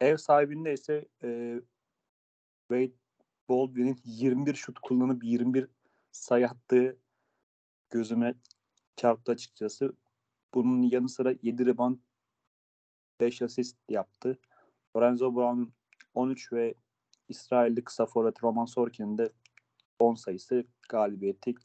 Ev 0.01 0.17
sahibinde 0.17 0.73
ise 0.73 1.05
e, 1.23 1.59
Wade 2.71 3.02
Baldwin'in 3.49 3.99
21 4.05 4.53
şut 4.55 4.79
kullanıp 4.79 5.23
21 5.23 5.67
sayı 6.11 6.47
attığı 6.47 6.97
gözüme 7.89 8.35
çarptı 8.95 9.31
açıkçası. 9.31 9.93
Bunun 10.53 10.81
yanı 10.81 11.09
sıra 11.09 11.33
7 11.41 11.65
rebound 11.65 11.97
5 13.19 13.41
asist 13.41 13.77
yaptı. 13.89 14.39
Lorenzo 14.95 15.35
Brown'un 15.35 15.73
13 16.13 16.53
ve 16.53 16.75
İsrailli 17.29 17.83
kısa 17.83 18.05
forvet 18.05 18.43
Roman 18.43 18.65
Sorkin'in 18.65 19.17
de 19.17 19.31
10 19.99 20.15
sayısı 20.15 20.65
galibiyeti 20.89 21.55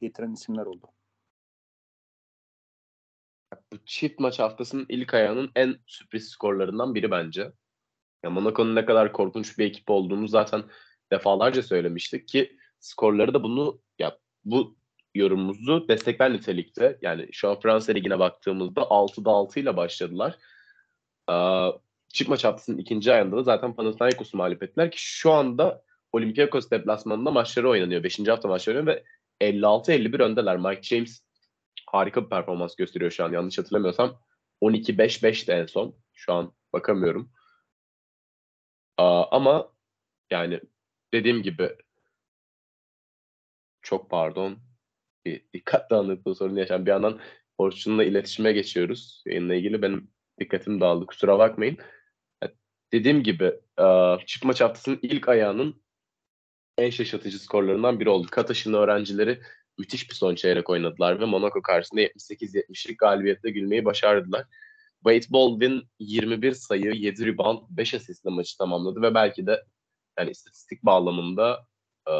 getiren 0.00 0.32
isimler 0.32 0.66
oldu. 0.66 0.86
Bu 3.72 3.84
çift 3.84 4.20
maç 4.20 4.38
haftasının 4.38 4.86
ilk 4.88 5.14
ayağının 5.14 5.50
en 5.54 5.76
sürpriz 5.86 6.28
skorlarından 6.28 6.94
biri 6.94 7.10
bence. 7.10 7.52
Ya 8.22 8.30
Monaco'nun 8.30 8.74
ne 8.74 8.84
kadar 8.84 9.12
korkunç 9.12 9.58
bir 9.58 9.64
ekip 9.64 9.90
olduğunu 9.90 10.28
zaten 10.28 10.64
defalarca 11.12 11.62
söylemiştik 11.62 12.28
ki 12.28 12.56
skorları 12.80 13.34
da 13.34 13.42
bunu 13.42 13.80
ya 13.98 14.18
bu 14.44 14.76
yorumumuzu 15.14 15.88
destekler 15.88 16.32
nitelikte. 16.32 16.98
Yani 17.02 17.28
şu 17.32 17.50
an 17.50 17.60
Fransa 17.60 17.92
Ligi'ne 17.92 18.18
baktığımızda 18.18 18.80
6'da 18.80 19.30
6 19.30 19.60
ile 19.60 19.76
başladılar. 19.76 20.38
Ee, 21.30 21.66
çift 22.08 22.30
maç 22.30 22.44
haftasının 22.44 22.78
ikinci 22.78 23.12
ayında 23.12 23.36
da 23.36 23.42
zaten 23.42 23.76
Panathinaikos'u 23.76 24.36
mağlup 24.36 24.62
ettiler 24.62 24.90
ki 24.90 24.96
şu 25.00 25.32
anda 25.32 25.82
Olympiakos 26.12 26.70
deplasmanında 26.70 27.30
maçları 27.30 27.68
oynanıyor. 27.68 28.02
Beşinci 28.02 28.30
hafta 28.30 28.48
maçları 28.48 28.78
oynanıyor 28.78 28.96
ve 28.96 29.04
56-51 29.40 30.22
öndeler. 30.22 30.56
Mike 30.56 30.82
James 30.82 31.20
harika 31.86 32.24
bir 32.24 32.28
performans 32.28 32.76
gösteriyor 32.76 33.10
şu 33.10 33.24
an. 33.24 33.32
Yanlış 33.32 33.58
hatırlamıyorsam 33.58 34.20
12-5-5 34.62 35.46
de 35.48 35.52
en 35.52 35.66
son. 35.66 35.96
Şu 36.12 36.32
an 36.32 36.52
bakamıyorum. 36.72 37.30
Aa, 38.96 39.24
ama 39.30 39.72
yani 40.30 40.60
dediğim 41.14 41.42
gibi 41.42 41.70
çok 43.82 44.10
pardon 44.10 44.58
bir 45.24 45.44
dikkat 45.52 45.90
dağınıklığı 45.90 46.34
sorunu 46.34 46.58
yaşayan 46.58 46.86
bir 46.86 46.90
yandan 46.90 47.20
Orçun'la 47.58 48.04
iletişime 48.04 48.52
geçiyoruz. 48.52 49.22
Yayınla 49.26 49.54
ilgili 49.54 49.82
benim 49.82 50.10
dikkatim 50.40 50.80
dağıldı. 50.80 51.06
Kusura 51.06 51.38
bakmayın. 51.38 51.78
Dediğim 52.92 53.22
gibi 53.22 53.52
çift 54.26 54.44
maç 54.44 54.60
haftasının 54.60 54.98
ilk 55.02 55.28
ayağının 55.28 55.82
en 56.78 56.90
şaşırtıcı 56.90 57.38
skorlarından 57.38 58.00
biri 58.00 58.08
oldu. 58.08 58.26
Kataş'ın 58.30 58.72
öğrencileri 58.72 59.40
müthiş 59.78 60.10
bir 60.10 60.14
son 60.14 60.34
çeyrek 60.34 60.70
oynadılar 60.70 61.20
ve 61.20 61.24
Monaco 61.24 61.62
karşısında 61.62 62.00
78-70'lik 62.02 62.98
galibiyetle 62.98 63.50
gülmeyi 63.50 63.84
başardılar. 63.84 64.46
Wade 65.04 65.32
Baldwin 65.32 65.82
21 65.98 66.52
sayı, 66.52 66.92
7 66.92 67.26
rebound, 67.26 67.58
5 67.70 67.94
asistle 67.94 68.30
maçı 68.30 68.58
tamamladı 68.58 69.02
ve 69.02 69.14
belki 69.14 69.46
de 69.46 69.64
yani 70.18 70.30
istatistik 70.30 70.82
bağlamında 70.82 71.66
e, 72.08 72.12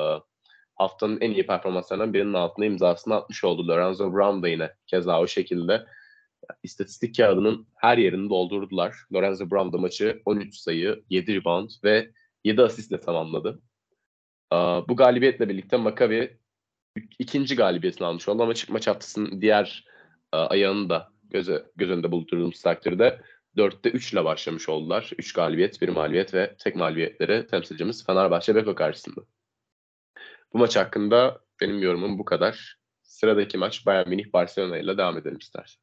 haftanın 0.74 1.20
en 1.20 1.30
iyi 1.30 1.46
performanslarından 1.46 2.14
birinin 2.14 2.34
altına 2.34 2.64
imzasını 2.64 3.14
atmış 3.14 3.44
oldu. 3.44 3.68
Lorenzo 3.68 4.12
Brown 4.12 4.42
da 4.42 4.48
yine 4.48 4.72
keza 4.86 5.20
o 5.20 5.26
şekilde 5.26 5.86
istatistik 6.62 7.16
kağıdının 7.16 7.66
her 7.74 7.98
yerini 7.98 8.30
doldurdular. 8.30 8.96
Lorenzo 9.12 9.50
Brown 9.50 9.72
da 9.72 9.78
maçı 9.78 10.22
13 10.24 10.56
sayı, 10.56 11.04
7 11.10 11.34
rebound 11.34 11.70
ve 11.84 12.10
7 12.44 12.62
asistle 12.62 13.00
tamamladı. 13.00 13.62
E, 14.52 14.56
bu 14.88 14.96
galibiyetle 14.96 15.48
birlikte 15.48 15.76
Maccabi 15.76 16.38
ikinci 17.18 17.56
galibiyetini 17.56 18.06
almış 18.06 18.28
oldu 18.28 18.42
ama 18.42 18.54
çıkma 18.54 18.78
haftasının 18.86 19.40
diğer 19.40 19.84
e, 20.32 20.36
ayağını 20.36 20.88
da 20.88 21.12
göze, 21.30 21.64
göz 21.76 21.90
önünde 21.90 22.12
bulundurduğumuz 22.12 22.62
takdirde 22.62 23.20
4'te 23.56 23.90
3 23.90 24.12
ile 24.12 24.24
başlamış 24.24 24.68
oldular. 24.68 25.10
3 25.18 25.32
galibiyet, 25.32 25.80
1 25.80 25.88
mağlubiyet 25.88 26.34
ve 26.34 26.56
tek 26.56 26.76
mağlubiyetleri 26.76 27.46
temsilcimiz 27.46 28.06
Fenerbahçe 28.06 28.54
Beko 28.54 28.74
karşısında. 28.74 29.20
Bu 30.52 30.58
maç 30.58 30.76
hakkında 30.76 31.40
benim 31.60 31.82
yorumum 31.82 32.18
bu 32.18 32.24
kadar. 32.24 32.78
Sıradaki 33.02 33.58
maç 33.58 33.86
Bayern 33.86 34.08
Münih 34.08 34.32
Barcelona 34.32 34.78
ile 34.78 34.98
devam 34.98 35.18
edelim 35.18 35.38
istersen. 35.38 35.82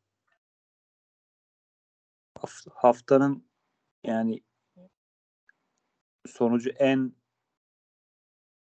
Haftanın 2.74 3.50
yani 4.04 4.44
sonucu 6.28 6.70
en 6.70 7.14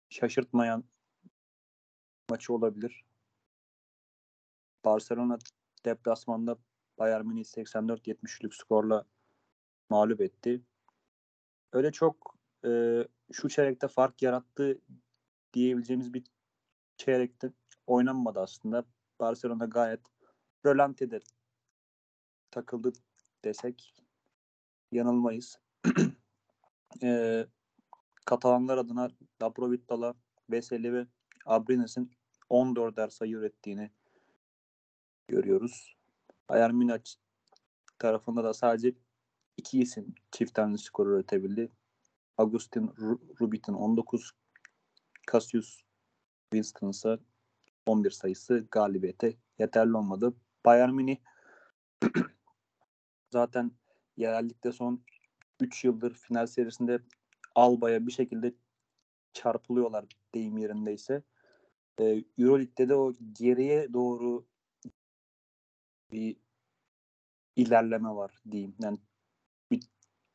şaşırtmayan 0.09 0.85
maçı 2.31 2.53
olabilir. 2.53 3.05
Barcelona 4.85 5.39
deplasmanda 5.85 6.57
Bayern 6.99 7.27
Münih 7.27 7.45
84-73'lük 7.45 8.55
skorla 8.55 9.07
mağlup 9.91 10.21
etti. 10.21 10.63
Öyle 11.73 11.93
çok 11.93 12.39
e, 12.65 13.03
şu 13.33 13.49
çeyrekte 13.49 13.89
fark 13.89 14.23
yarattı 14.23 14.81
diyebileceğimiz 15.53 16.15
bir 16.15 16.25
çeyrekte 16.97 17.53
oynanmadı 17.87 18.41
aslında. 18.41 18.85
Barcelona 19.21 19.65
gayet 19.65 20.01
rölantide 20.67 21.21
takıldı 22.51 22.93
desek 23.45 23.95
yanılmayız. 24.93 25.59
e, 27.03 27.47
Katalanlar 28.27 28.79
adına 28.79 29.11
Dabrovita'la 29.41 30.15
Veseli 30.51 30.93
ve 30.93 31.07
Abrines'in 31.47 32.11
14'er 32.51 33.11
sayı 33.11 33.33
ürettiğini 33.33 33.91
görüyoruz. 35.29 35.97
Bayern 36.49 36.75
Münih 36.75 36.99
tarafında 37.99 38.45
da 38.45 38.55
sadece 38.55 38.95
iki 39.57 39.81
isim 39.81 40.15
çift 40.33 40.55
tane 40.55 40.79
skor 40.79 41.07
üretebildi. 41.07 41.71
Agustin 42.39 42.93
Rubit'in 43.41 43.73
19, 43.73 44.33
Cassius 45.33 45.83
Winston 46.53 46.89
ise 46.89 47.19
11 47.87 48.11
sayısı 48.11 48.67
galibiyete 48.71 49.37
yeterli 49.59 49.97
olmadı. 49.97 50.35
Bayern 50.65 50.95
Münih 50.95 51.17
zaten 53.33 53.71
yerellikte 54.17 54.73
son 54.73 55.05
3 55.61 55.85
yıldır 55.85 56.15
final 56.15 56.47
serisinde 56.47 56.99
Alba'ya 57.55 58.07
bir 58.07 58.13
şekilde 58.13 58.55
çarpılıyorlar 59.33 60.05
deyim 60.35 60.59
yerindeyse. 60.59 61.23
Ee, 62.01 62.25
Euroleague'de 62.39 62.89
de 62.89 62.95
o 62.95 63.15
geriye 63.33 63.93
doğru 63.93 64.47
bir 66.15 66.37
ilerleme 67.57 68.09
var 68.09 68.43
diyeyim. 68.51 68.77
Yani 68.81 68.99
bir 69.71 69.83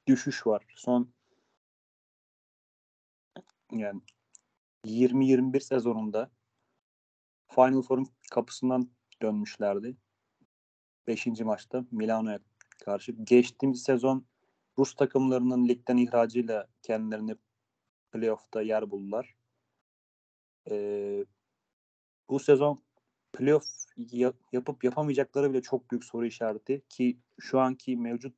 düşüş 0.07 0.47
var. 0.47 0.65
Son 0.75 1.13
yani 3.71 4.01
20-21 4.85 5.59
sezonunda 5.59 6.31
Final 7.47 7.81
Four'un 7.81 8.07
kapısından 8.31 8.89
dönmüşlerdi. 9.21 9.97
Beşinci 11.07 11.43
maçta 11.43 11.85
Milano'ya 11.91 12.39
karşı. 12.85 13.11
Geçtiğimiz 13.11 13.83
sezon 13.83 14.25
Rus 14.77 14.95
takımlarının 14.95 15.67
ligden 15.67 15.97
ihracıyla 15.97 16.67
kendilerini 16.81 17.35
playoff'ta 18.11 18.61
yer 18.61 18.91
buldular. 18.91 19.35
Ee, 20.69 21.25
bu 22.29 22.39
sezon 22.39 22.83
playoff 23.33 23.65
yapıp 24.51 24.83
yapamayacakları 24.83 25.49
bile 25.49 25.61
çok 25.61 25.91
büyük 25.91 26.03
soru 26.03 26.25
işareti 26.25 26.81
ki 26.89 27.19
şu 27.39 27.59
anki 27.59 27.97
mevcut 27.97 28.35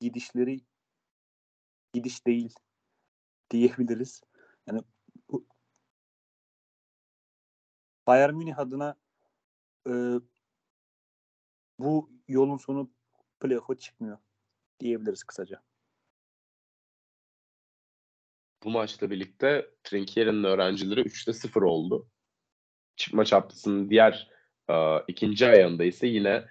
gidişleri 0.00 0.60
gidiş 1.92 2.26
değil 2.26 2.54
diyebiliriz. 3.50 4.22
Yani 4.66 4.82
bu, 5.30 5.46
Bayern 8.06 8.34
Münih 8.34 8.58
adına 8.58 8.96
e, 9.88 9.92
bu 11.78 12.10
yolun 12.28 12.56
sonu 12.56 12.90
playoff'a 13.40 13.78
çıkmıyor 13.78 14.18
diyebiliriz 14.80 15.24
kısaca. 15.24 15.62
Bu 18.64 18.70
maçla 18.70 19.10
birlikte 19.10 19.70
Trinkier'in 19.84 20.44
öğrencileri 20.44 21.00
3'te 21.00 21.32
0 21.32 21.62
oldu. 21.62 22.08
Çıkma 22.98 23.24
çaptasının 23.24 23.90
diğer 23.90 24.28
e, 24.70 24.74
ikinci 25.08 25.46
ayağında 25.46 25.84
ise 25.84 26.06
yine 26.06 26.44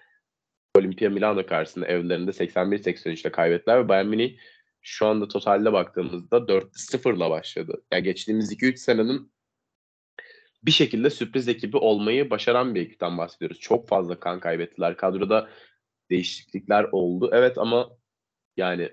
Olimpia 0.78 1.10
Milano 1.10 1.46
karşısında 1.46 1.88
evlerinde 1.88 2.32
81-83 2.32 3.22
ile 3.22 3.32
kaybettiler 3.32 3.84
ve 3.84 3.90
Bayern 3.90 4.08
Münih 4.08 4.38
şu 4.82 5.08
anda 5.08 5.28
totalde 5.28 5.74
baktığımızda 5.74 6.38
4'te 6.38 6.70
0 6.74 7.14
ile 7.14 7.30
başladı. 7.30 7.84
Yani 7.92 8.04
geçtiğimiz 8.04 8.54
2-3 8.54 8.78
senenin 8.78 9.32
bir 10.64 10.72
şekilde 10.72 11.10
sürpriz 11.10 11.48
ekibi 11.48 11.78
olmayı 11.78 12.30
başaran 12.30 12.76
bir 12.76 12.82
ekipten 12.82 13.18
bahsediyoruz. 13.18 13.60
Çok 13.60 13.88
fazla 13.88 14.20
kan 14.20 14.40
kaybettiler. 14.40 14.98
Kadroda 14.98 15.50
değişiklikler 16.10 16.84
oldu. 16.84 17.30
Evet 17.34 17.58
ama 17.58 17.90
yani 18.58 18.92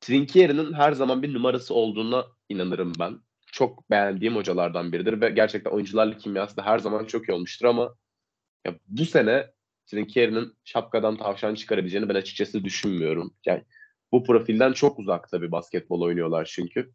Trinkieri'nin 0.00 0.72
her 0.72 0.92
zaman 0.92 1.22
bir 1.22 1.34
numarası 1.34 1.74
olduğuna 1.74 2.26
inanırım 2.48 2.92
ben. 2.98 3.20
Çok 3.54 3.90
beğendiğim 3.90 4.36
hocalardan 4.36 4.92
biridir 4.92 5.20
ve 5.20 5.30
gerçekten 5.30 5.70
oyuncularla 5.70 6.16
kimyası 6.16 6.56
da 6.56 6.66
her 6.66 6.78
zaman 6.78 7.04
çok 7.04 7.28
iyi 7.28 7.32
olmuştur 7.32 7.66
ama 7.66 7.94
ya 8.66 8.74
bu 8.86 9.04
sene 9.04 9.50
Trinkieri'nin 9.86 10.52
şapkadan 10.64 11.16
tavşan 11.16 11.54
çıkarabileceğini 11.54 12.08
ben 12.08 12.14
açıkçası 12.14 12.64
düşünmüyorum. 12.64 13.34
Yani 13.46 13.64
bu 14.12 14.24
profilden 14.24 14.72
çok 14.72 14.98
uzakta 14.98 15.42
bir 15.42 15.52
basketbol 15.52 16.00
oynuyorlar 16.00 16.44
çünkü. 16.44 16.92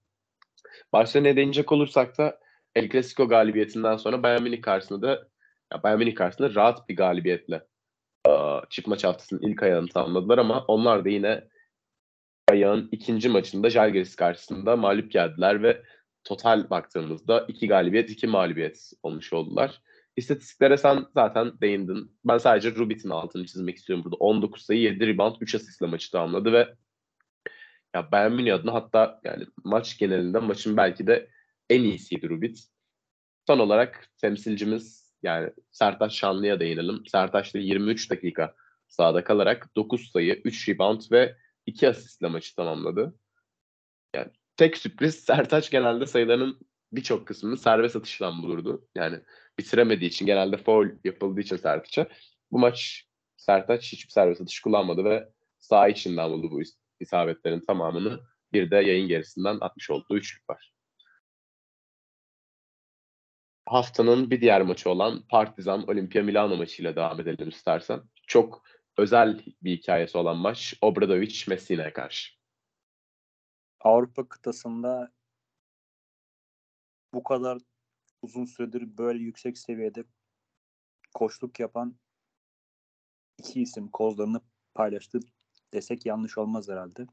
Barcelona'ya 0.93 1.35
değinecek 1.35 1.71
olursak 1.71 2.17
da 2.17 2.39
El 2.75 2.89
Clasico 2.89 3.27
galibiyetinden 3.27 3.97
sonra 3.97 4.23
Bayern 4.23 4.43
Münih 4.43 4.61
karşısında 4.61 5.01
da 5.01 5.27
ya 5.73 5.83
Bayern 5.83 5.99
Münih 5.99 6.15
karşısında 6.15 6.55
rahat 6.55 6.89
bir 6.89 6.95
galibiyetle 6.95 7.61
çift 8.69 8.87
maç 8.87 9.03
haftasının 9.03 9.41
ilk 9.41 9.63
ayağını 9.63 9.87
tamamladılar 9.87 10.37
ama 10.37 10.65
onlar 10.67 11.05
da 11.05 11.09
yine 11.09 11.47
ayağın 12.49 12.89
ikinci 12.91 13.29
maçında 13.29 13.69
Jalgiris 13.69 14.15
karşısında 14.15 14.75
mağlup 14.75 15.11
geldiler 15.11 15.63
ve 15.63 15.83
total 16.29 16.69
baktığımızda 16.69 17.45
iki 17.47 17.67
galibiyet, 17.67 18.09
iki 18.09 18.27
mağlubiyet 18.27 18.91
olmuş 19.03 19.33
oldular. 19.33 19.81
İstatistiklere 20.15 20.77
sen 20.77 21.05
zaten 21.13 21.51
değindin. 21.61 22.17
Ben 22.25 22.37
sadece 22.37 22.75
Rubit'in 22.75 23.09
altını 23.09 23.45
çizmek 23.45 23.77
istiyorum 23.77 24.05
burada. 24.05 24.15
19 24.15 24.61
sayı, 24.65 24.81
7 24.81 25.07
rebound, 25.07 25.35
3 25.41 25.55
asistle 25.55 25.87
maçı 25.87 26.11
tamamladı 26.11 26.53
ve 26.53 26.75
ya 27.95 28.11
Bayern 28.11 28.31
Münih 28.31 28.55
adına 28.55 28.73
hatta 28.73 29.21
yani 29.23 29.45
maç 29.63 29.97
genelinde 29.97 30.39
maçın 30.39 30.77
belki 30.77 31.07
de 31.07 31.29
en 31.69 31.81
iyisiydi 31.83 32.29
Rubit. 32.29 32.59
Son 33.47 33.59
olarak 33.59 34.07
temsilcimiz 34.21 35.13
yani 35.23 35.49
Sertaç 35.71 36.13
Şanlı'ya 36.13 36.59
değinelim. 36.59 37.03
Sertaç 37.07 37.53
da 37.53 37.59
23 37.59 38.11
dakika 38.11 38.55
sahada 38.87 39.23
kalarak 39.23 39.75
9 39.75 40.11
sayı, 40.11 40.41
3 40.43 40.69
rebound 40.69 41.01
ve 41.11 41.35
2 41.65 41.89
asistle 41.89 42.27
maçı 42.27 42.55
tamamladı. 42.55 43.15
Tek 44.59 44.77
sürpriz 44.77 45.15
Sertaç 45.25 45.69
genelde 45.69 46.05
sayılarının 46.05 46.59
birçok 46.91 47.27
kısmını 47.27 47.57
serbest 47.57 47.95
atıştan 47.95 48.43
bulurdu. 48.43 48.87
Yani 48.95 49.19
bitiremediği 49.59 50.09
için 50.09 50.25
genelde 50.25 50.57
foul 50.57 50.87
yapıldığı 51.03 51.41
için 51.41 51.55
Sertaç'a. 51.55 52.07
Bu 52.51 52.59
maç 52.59 53.05
Sertaç 53.37 53.93
hiçbir 53.93 54.11
serbest 54.11 54.41
atış 54.41 54.59
kullanmadı 54.59 55.03
ve 55.03 55.29
sağ 55.59 55.87
içinden 55.87 56.31
buldu 56.31 56.51
bu 56.51 56.61
isabetlerin 56.99 57.59
tamamını. 57.59 58.19
Bir 58.53 58.71
de 58.71 58.75
yayın 58.75 59.07
gerisinden 59.07 59.57
atmış 59.61 59.89
olduğu 59.89 60.17
üçlük 60.17 60.49
var. 60.49 60.73
Haftanın 63.65 64.31
bir 64.31 64.41
diğer 64.41 64.61
maçı 64.61 64.89
olan 64.89 65.27
Partizan 65.29 65.89
Olimpia 65.89 66.23
Milano 66.23 66.57
maçıyla 66.57 66.95
devam 66.95 67.19
edelim 67.19 67.49
istersen. 67.49 68.01
Çok 68.27 68.63
özel 68.97 69.39
bir 69.63 69.77
hikayesi 69.77 70.17
olan 70.17 70.37
maç 70.37 70.73
Obradovic 70.81 71.43
Messina'ya 71.47 71.93
karşı. 71.93 72.38
Avrupa 73.79 74.29
kıtasında 74.29 75.11
bu 77.13 77.23
kadar 77.23 77.57
uzun 78.21 78.45
süredir 78.45 78.97
böyle 78.97 79.23
yüksek 79.23 79.57
seviyede 79.57 80.03
koçluk 81.13 81.59
yapan 81.59 81.95
iki 83.37 83.61
isim 83.61 83.87
kozlarını 83.87 84.41
paylaştı 84.75 85.19
desek 85.73 86.05
yanlış 86.05 86.37
olmaz 86.37 86.69
herhalde. 86.69 87.07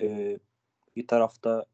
Ee, 0.00 0.38
bir 0.96 1.06
tarafta 1.06 1.66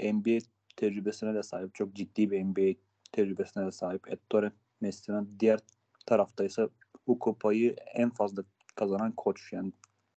NBA 0.00 0.38
tecrübesine 0.76 1.34
de 1.34 1.42
sahip. 1.42 1.74
Çok 1.74 1.94
ciddi 1.94 2.30
bir 2.30 2.44
NBA 2.44 2.80
tecrübesine 3.12 3.66
de 3.66 3.70
sahip. 3.70 4.08
Ettore 4.08 4.52
Messina. 4.80 5.26
Diğer 5.40 5.60
tarafta 6.06 6.44
ise 6.44 6.68
bu 7.06 7.18
kupayı 7.18 7.76
en 7.94 8.10
fazla 8.10 8.44
kazanan 8.74 9.12
koç. 9.12 9.52
Yani 9.52 9.72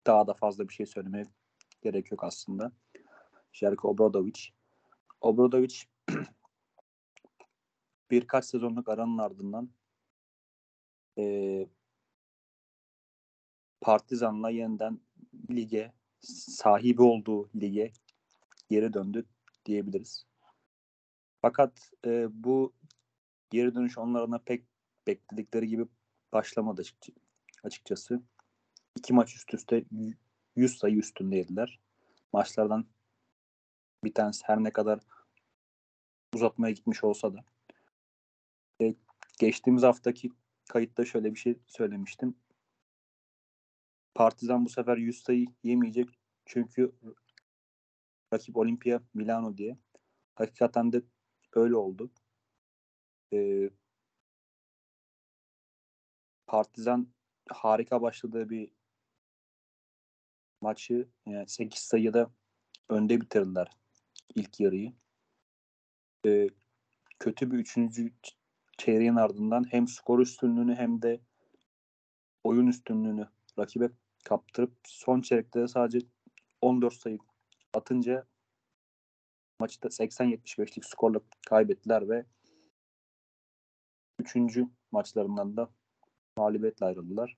daha 0.07 0.27
da 0.27 0.35
fazla 0.35 0.69
bir 0.69 0.75
şey 0.75 0.87
söylemeye 0.87 1.25
gerek 1.83 2.11
yok 2.11 2.25
aslında. 2.25 2.73
Jelko 3.53 3.89
Obradovic. 3.89 4.41
Obradovic 5.21 5.77
birkaç 8.11 8.45
sezonluk 8.45 8.89
aranın 8.89 9.19
ardından 9.19 9.71
e, 11.19 11.67
Partizan'la 13.81 14.51
yeniden 14.51 15.01
lige 15.51 15.93
sahibi 16.21 17.03
olduğu 17.03 17.51
lige 17.61 17.93
geri 18.69 18.93
döndü 18.93 19.27
diyebiliriz. 19.67 20.27
Fakat 21.43 21.91
e, 22.07 22.27
bu 22.45 22.75
geri 23.51 23.75
dönüş 23.75 23.99
onlarına 23.99 24.39
pek 24.39 24.65
bekledikleri 25.07 25.69
gibi 25.69 25.87
başlamadı 26.33 26.83
açıkçası. 27.63 28.23
İki 28.97 29.13
maç 29.13 29.35
üst 29.37 29.55
üste 29.55 29.85
100 30.57 30.79
sayı 30.79 30.97
üstündeydiler. 30.97 31.81
Maçlardan 32.33 32.87
bir 34.05 34.15
tanesi 34.15 34.43
her 34.45 34.65
ne 34.65 34.73
kadar 34.73 35.01
uzatmaya 36.35 36.73
gitmiş 36.73 37.05
olsa 37.05 37.35
da. 37.35 37.45
E, 38.83 38.95
geçtiğimiz 39.39 39.83
haftaki 39.83 40.31
kayıtta 40.69 41.05
şöyle 41.05 41.35
bir 41.35 41.39
şey 41.39 41.59
söylemiştim. 41.67 42.37
Partizan 44.15 44.65
bu 44.65 44.69
sefer 44.69 44.97
100 44.97 45.23
sayı 45.23 45.47
yemeyecek. 45.63 46.09
Çünkü 46.47 46.93
rakip 48.33 48.57
Olimpia 48.57 49.01
Milano 49.15 49.57
diye. 49.57 49.79
Hakikaten 50.35 50.93
de 50.93 51.03
öyle 51.53 51.77
oldu. 51.77 52.11
Ee, 53.33 53.71
Partizan 56.47 57.09
harika 57.49 58.03
başladığı 58.03 58.51
bir 58.51 58.71
maçı 60.61 61.09
yani 61.27 61.49
8 61.49 61.81
sayıda 61.81 62.31
önde 62.89 63.21
bitirdiler 63.21 63.71
ilk 64.35 64.61
yarıyı. 64.61 64.93
Ee, 66.27 66.49
kötü 67.19 67.51
bir 67.51 67.59
üçüncü 67.59 68.13
çeyreğin 68.79 69.17
ardından 69.17 69.73
hem 69.73 69.89
skor 69.89 70.19
üstünlüğünü 70.19 70.75
hem 70.75 71.03
de 71.03 71.21
oyun 72.45 72.67
üstünlüğünü 72.67 73.29
rakibe 73.59 73.91
kaptırıp 74.25 74.73
son 74.85 75.21
çeyrekte 75.21 75.69
sadece 75.69 76.07
14 76.61 76.95
sayı 76.95 77.19
atınca 77.75 78.27
maçı 79.61 79.83
da 79.83 79.89
80-75'lik 79.89 80.85
skorla 80.85 81.21
kaybettiler 81.47 82.09
ve 82.09 82.27
3. 84.19 84.37
maçlarından 84.93 85.57
da 85.57 85.71
mağlubiyetle 86.37 86.87
ayrıldılar. 86.87 87.37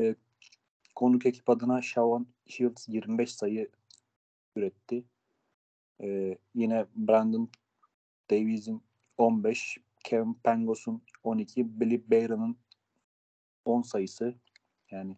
E, 0.00 0.14
konuk 0.96 1.26
ekip 1.26 1.50
adına 1.50 1.82
Shawn 1.82 2.22
Shields 2.46 2.88
25 2.88 3.32
sayı 3.34 3.70
üretti. 4.56 5.04
E, 6.02 6.38
yine 6.54 6.86
Brandon 6.96 7.50
Davies'in 8.30 8.82
15, 9.18 9.78
Kevin 10.04 10.34
Pangos'un 10.34 11.02
12, 11.22 11.80
Billy 11.80 12.10
Bayron'un 12.10 12.58
10 13.64 13.82
sayısı. 13.82 14.34
Yani 14.90 15.16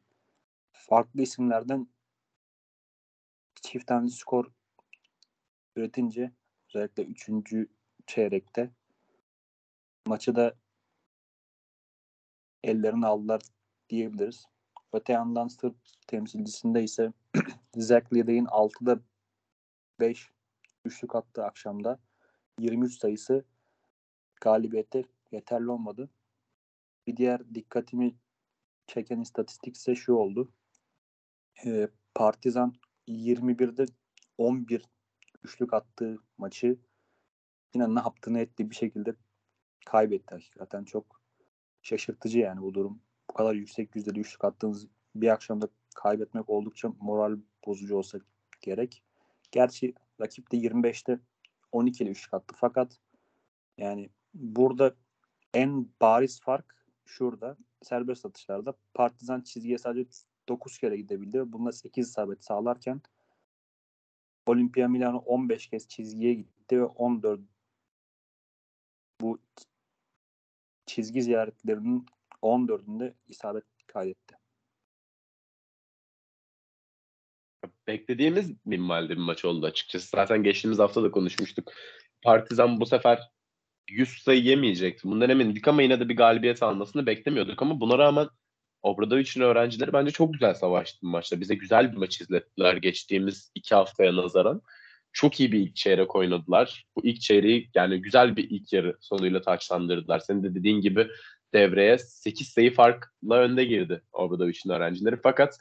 farklı 0.72 1.22
isimlerden 1.22 1.88
çift 3.62 3.86
tane 3.86 4.08
skor 4.08 4.50
üretince 5.76 6.32
özellikle 6.68 7.02
3. 7.02 7.30
çeyrekte 8.06 8.70
maçı 10.06 10.36
da 10.36 10.54
ellerine 12.64 13.06
aldılar 13.06 13.42
diyebiliriz. 13.90 14.46
Öte 14.92 15.12
yandan 15.12 15.48
Sırp 15.48 15.76
temsilcisinde 16.06 16.82
ise 16.82 17.12
Zach 17.76 18.12
Lidey'in 18.12 18.44
6'da 18.44 19.00
5 20.00 20.28
üçlük 20.84 21.14
attığı 21.14 21.44
akşamda 21.44 21.98
23 22.58 22.98
sayısı 22.98 23.44
galibiyete 24.40 25.04
yeterli 25.32 25.70
olmadı. 25.70 26.10
Bir 27.06 27.16
diğer 27.16 27.54
dikkatimi 27.54 28.16
çeken 28.86 29.20
istatistik 29.20 29.76
ise 29.76 29.94
şu 29.94 30.12
oldu. 30.12 30.52
E, 31.66 31.88
Partizan 32.14 32.74
21'de 33.08 33.86
11 34.38 34.82
üçlük 35.42 35.74
attığı 35.74 36.18
maçı 36.38 36.78
yine 37.74 37.94
ne 37.94 37.98
yaptığını 37.98 38.38
etti 38.38 38.70
bir 38.70 38.74
şekilde 38.74 39.14
kaybetti 39.86 40.34
hakikaten 40.34 40.84
çok 40.84 41.20
şaşırtıcı 41.82 42.38
yani 42.38 42.62
bu 42.62 42.74
durum. 42.74 43.02
Kadar 43.38 43.54
yüksek 43.54 43.96
yüzdeli 43.96 44.20
üçlük 44.20 44.44
attığınız 44.44 44.86
bir 45.14 45.28
akşamda 45.28 45.68
kaybetmek 45.94 46.48
oldukça 46.48 46.92
moral 47.00 47.38
bozucu 47.66 47.96
olsa 47.96 48.18
gerek. 48.60 49.02
Gerçi 49.50 49.94
rakip 50.20 50.52
de 50.52 50.56
25'te 50.56 51.20
12 51.72 52.04
ile 52.04 52.10
üçlük 52.10 52.34
attı 52.34 52.54
fakat 52.58 52.98
yani 53.76 54.10
burada 54.34 54.94
en 55.54 55.88
bariz 56.00 56.40
fark 56.40 56.86
şurada 57.04 57.56
serbest 57.82 58.26
atışlarda 58.26 58.74
Partizan 58.94 59.40
çizgiye 59.40 59.78
sadece 59.78 60.10
9 60.48 60.78
kere 60.78 60.96
gidebildi. 60.96 61.52
Bunda 61.52 61.72
8 61.72 62.08
isabet 62.08 62.44
sağlarken 62.44 63.00
Olimpia 64.46 64.88
Milano 64.88 65.18
15 65.18 65.66
kez 65.66 65.88
çizgiye 65.88 66.34
gitti 66.34 66.80
ve 66.80 66.84
14 66.84 67.40
bu 69.20 69.38
çizgi 70.86 71.22
ziyaretlerinin 71.22 72.06
14'ünde 72.42 73.14
isabet 73.26 73.64
kaydetti. 73.86 74.34
Beklediğimiz 77.86 78.52
minvalde 78.64 79.10
bir 79.10 79.22
maç 79.22 79.44
oldu 79.44 79.66
açıkçası. 79.66 80.08
Zaten 80.08 80.42
geçtiğimiz 80.42 80.78
hafta 80.78 81.02
da 81.02 81.10
konuşmuştuk. 81.10 81.72
Partizan 82.22 82.80
bu 82.80 82.86
sefer 82.86 83.30
100 83.90 84.08
sayı 84.08 84.42
yemeyecekti. 84.42 85.08
Bundan 85.08 85.30
emindik 85.30 85.68
ama 85.68 85.82
yine 85.82 86.00
de 86.00 86.08
bir 86.08 86.16
galibiyet 86.16 86.62
almasını 86.62 87.06
beklemiyorduk. 87.06 87.62
Ama 87.62 87.80
buna 87.80 87.98
rağmen 87.98 88.28
Obradovic'in 88.82 89.40
öğrencileri 89.40 89.92
bence 89.92 90.10
çok 90.10 90.32
güzel 90.32 90.54
savaştı 90.54 90.98
bu 91.02 91.06
maçta. 91.06 91.40
Bize 91.40 91.54
güzel 91.54 91.92
bir 91.92 91.96
maç 91.96 92.20
izlettiler 92.20 92.76
geçtiğimiz 92.76 93.52
iki 93.54 93.74
haftaya 93.74 94.16
nazaran. 94.16 94.62
Çok 95.12 95.40
iyi 95.40 95.52
bir 95.52 95.58
ilk 95.58 95.76
çeyrek 95.76 96.16
oynadılar. 96.16 96.86
Bu 96.96 97.06
ilk 97.06 97.20
çeyreği 97.20 97.70
yani 97.74 98.02
güzel 98.02 98.36
bir 98.36 98.50
ilk 98.50 98.72
yarı 98.72 98.96
sonuyla 99.00 99.40
taçlandırdılar. 99.40 100.18
Senin 100.18 100.42
de 100.42 100.54
dediğin 100.54 100.80
gibi 100.80 101.08
devreye 101.54 101.98
8 101.98 102.48
sayı 102.48 102.74
farkla 102.74 103.34
önde 103.34 103.64
girdi 103.64 104.02
Obradovic'in 104.12 104.70
öğrencileri. 104.70 105.16
Fakat 105.22 105.58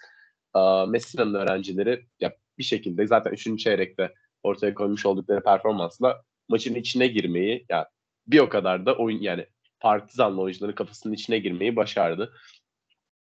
uh, 0.55 0.87
Messina'nın 0.87 1.33
öğrencileri 1.33 2.05
ya 2.19 2.35
bir 2.57 2.63
şekilde 2.63 3.07
zaten 3.07 3.31
3. 3.31 3.59
çeyrekte 3.59 4.13
ortaya 4.43 4.73
koymuş 4.73 5.05
oldukları 5.05 5.43
performansla 5.43 6.23
maçın 6.49 6.75
içine 6.75 7.07
girmeyi 7.07 7.65
ya 7.69 7.89
bir 8.27 8.39
o 8.39 8.49
kadar 8.49 8.85
da 8.85 8.95
oyun 8.95 9.21
yani 9.21 9.45
Partizanlı 9.79 10.41
oyuncuların 10.41 10.75
kafasının 10.75 11.13
içine 11.13 11.39
girmeyi 11.39 11.75
başardı. 11.75 12.33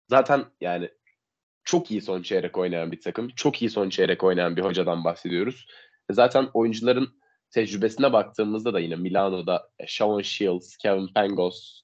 Zaten 0.09 0.45
yani 0.61 0.89
çok 1.63 1.91
iyi 1.91 2.01
son 2.01 2.21
çeyrek 2.21 2.57
oynayan 2.57 2.91
bir 2.91 3.01
takım. 3.01 3.29
Çok 3.29 3.61
iyi 3.61 3.69
son 3.69 3.89
çeyrek 3.89 4.23
oynayan 4.23 4.57
bir 4.57 4.61
hocadan 4.61 5.03
bahsediyoruz. 5.03 5.67
Zaten 6.11 6.49
oyuncuların 6.53 7.19
tecrübesine 7.51 8.13
baktığımızda 8.13 8.73
da 8.73 8.79
yine 8.79 8.95
Milano'da 8.95 9.69
e, 9.79 9.87
Shawn 9.87 10.21
Shields, 10.21 10.77
Kevin 10.77 11.07
Pangos, 11.07 11.81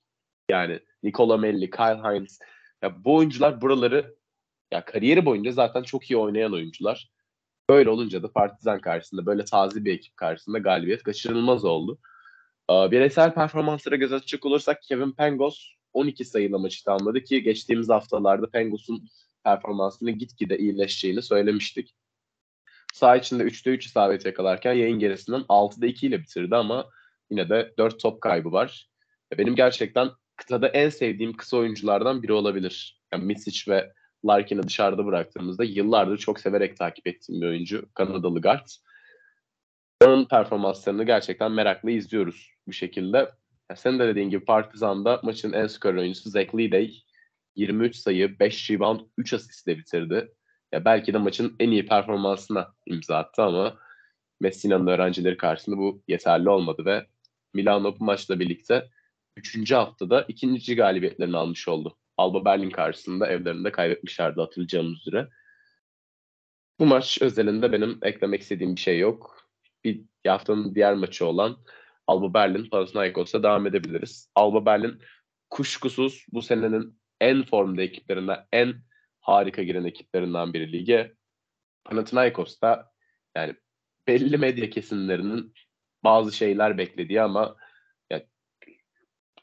yani 0.52 0.80
Nicola 1.04 1.38
Melli, 1.38 1.70
Kyle 1.70 2.02
Hines. 2.04 2.40
Ya 2.82 3.04
bu 3.06 3.16
oyuncular 3.16 3.62
buraları 3.62 4.16
ya 4.72 4.86
kariyeri 4.86 5.26
boyunca 5.26 5.52
zaten 5.52 5.84
çok 5.84 6.12
iyi 6.12 6.18
oynayan 6.18 6.54
oyuncular. 6.54 7.12
Böyle 7.70 7.90
olunca 7.90 8.24
da 8.24 8.32
Partizan 8.32 8.82
karşısında 8.82 9.26
böyle 9.26 9.46
taze 9.46 9.86
bir 9.86 9.94
ekip 9.94 10.18
karşısında 10.18 10.58
galibiyet 10.58 11.04
kaçırılmaz 11.04 11.66
oldu. 11.66 12.00
Bireysel 12.70 13.34
performanslara 13.34 13.96
göz 13.96 14.14
atacak 14.14 14.46
olursak 14.46 14.84
Kevin 14.84 15.12
Pangos 15.12 15.68
12 15.94 16.26
sayıyla 16.26 16.58
maçı 16.58 16.84
tamamladı 16.84 17.24
ki 17.24 17.44
geçtiğimiz 17.44 17.90
haftalarda 17.90 18.50
Pengos'un 18.50 19.10
performansının 19.44 20.18
gitgide 20.18 20.58
iyileşeceğini 20.58 21.22
söylemiştik. 21.22 21.96
Sağ 22.94 23.16
içinde 23.16 23.44
3'te 23.44 23.70
3 23.70 23.86
isabet 23.86 24.26
yakalarken 24.26 24.74
yayın 24.74 25.00
gerisinden 25.00 25.42
6'da 25.42 25.86
2 25.86 26.08
ile 26.08 26.20
bitirdi 26.20 26.56
ama 26.56 26.90
yine 27.30 27.50
de 27.50 27.74
4 27.78 28.00
top 28.00 28.22
kaybı 28.22 28.52
var. 28.52 28.90
Benim 29.38 29.56
gerçekten 29.56 30.10
kıtada 30.42 30.68
en 30.68 30.90
sevdiğim 30.90 31.34
kısa 31.34 31.58
oyunculardan 31.58 32.24
biri 32.24 32.34
olabilir. 32.34 33.02
Yani 33.14 33.26
Misic 33.26 33.72
ve 33.72 33.94
Larkin'i 34.26 34.64
dışarıda 34.64 35.06
bıraktığımızda 35.06 35.64
yıllardır 35.64 36.18
çok 36.18 36.40
severek 36.40 36.78
takip 36.78 37.08
ettiğim 37.08 37.42
bir 37.42 37.48
oyuncu. 37.48 37.86
Kanadalı 37.94 38.42
guard. 38.42 38.68
Onun 40.06 40.26
performanslarını 40.26 41.04
gerçekten 41.04 41.52
merakla 41.52 41.92
izliyoruz 41.92 42.52
bu 42.68 42.74
şekilde. 42.74 43.18
Ya 43.70 43.76
sen 43.76 44.00
de 44.00 44.08
dediğin 44.08 44.30
gibi 44.30 44.46
Partizan'da 44.46 45.20
maçın 45.24 45.54
en 45.54 45.68
skor 45.68 45.94
oyuncusu 45.94 46.30
Zach 46.30 46.56
Leday 46.56 46.94
23 47.56 47.96
sayı, 47.96 48.40
5 48.40 48.72
rebound, 48.72 49.00
3 49.18 49.34
asistle 49.34 49.78
bitirdi. 49.78 50.32
Ya 50.72 50.86
belki 50.86 51.14
de 51.14 51.18
maçın 51.18 51.56
en 51.60 51.72
iyi 51.72 51.86
performansına 51.86 52.74
imza 52.86 53.18
attı 53.18 53.42
ama 53.42 53.78
Messina'nın 54.40 54.88
öğrencileri 54.88 55.38
karşısında 55.38 55.78
bu 55.78 56.04
yeterli 56.08 56.50
olmadı 56.50 56.86
ve 56.86 57.06
Milano 57.54 58.00
bu 58.00 58.04
maçla 58.04 58.40
birlikte 58.40 58.90
3. 59.38 59.72
haftada 59.72 60.26
ikinci 60.28 60.76
galibiyetlerini 60.76 61.38
almış 61.38 61.68
oldu. 61.68 61.98
Alba 62.18 62.46
Berlin 62.46 62.70
karşısında 62.70 63.28
evlerinde 63.28 63.72
kaybetmişlerdi 63.72 64.42
hatırlayacağımız 64.42 65.00
üzere. 65.00 65.30
Bu 66.80 66.86
maç 66.86 67.22
özelinde 67.22 67.72
benim 67.72 68.00
eklemek 68.02 68.42
istediğim 68.42 68.76
bir 68.76 68.82
şey 68.82 69.00
yok. 69.00 69.50
Bir 69.84 70.02
haftanın 70.28 70.76
diğer 70.76 70.94
maçı 70.94 71.26
olan 71.26 71.58
Alba 72.08 72.34
Berlin 72.34 72.70
Panathinaikos'a 72.70 73.44
devam 73.44 73.68
edebiliriz. 73.68 74.32
Alba 74.36 74.66
Berlin 74.66 75.02
kuşkusuz 75.50 76.26
bu 76.32 76.42
senenin 76.42 77.00
en 77.22 77.44
formda 77.44 77.82
ekiplerinden, 77.82 78.40
en 78.52 78.76
harika 79.22 79.64
giren 79.64 79.84
ekiplerinden 79.84 80.54
biri 80.54 80.72
lige. 80.72 81.14
Panathinaikos 81.84 82.62
da 82.62 82.92
yani 83.36 83.56
belli 84.08 84.38
medya 84.38 84.70
kesimlerinin 84.70 85.54
bazı 86.04 86.32
şeyler 86.32 86.78
beklediği 86.78 87.22
ama 87.22 87.56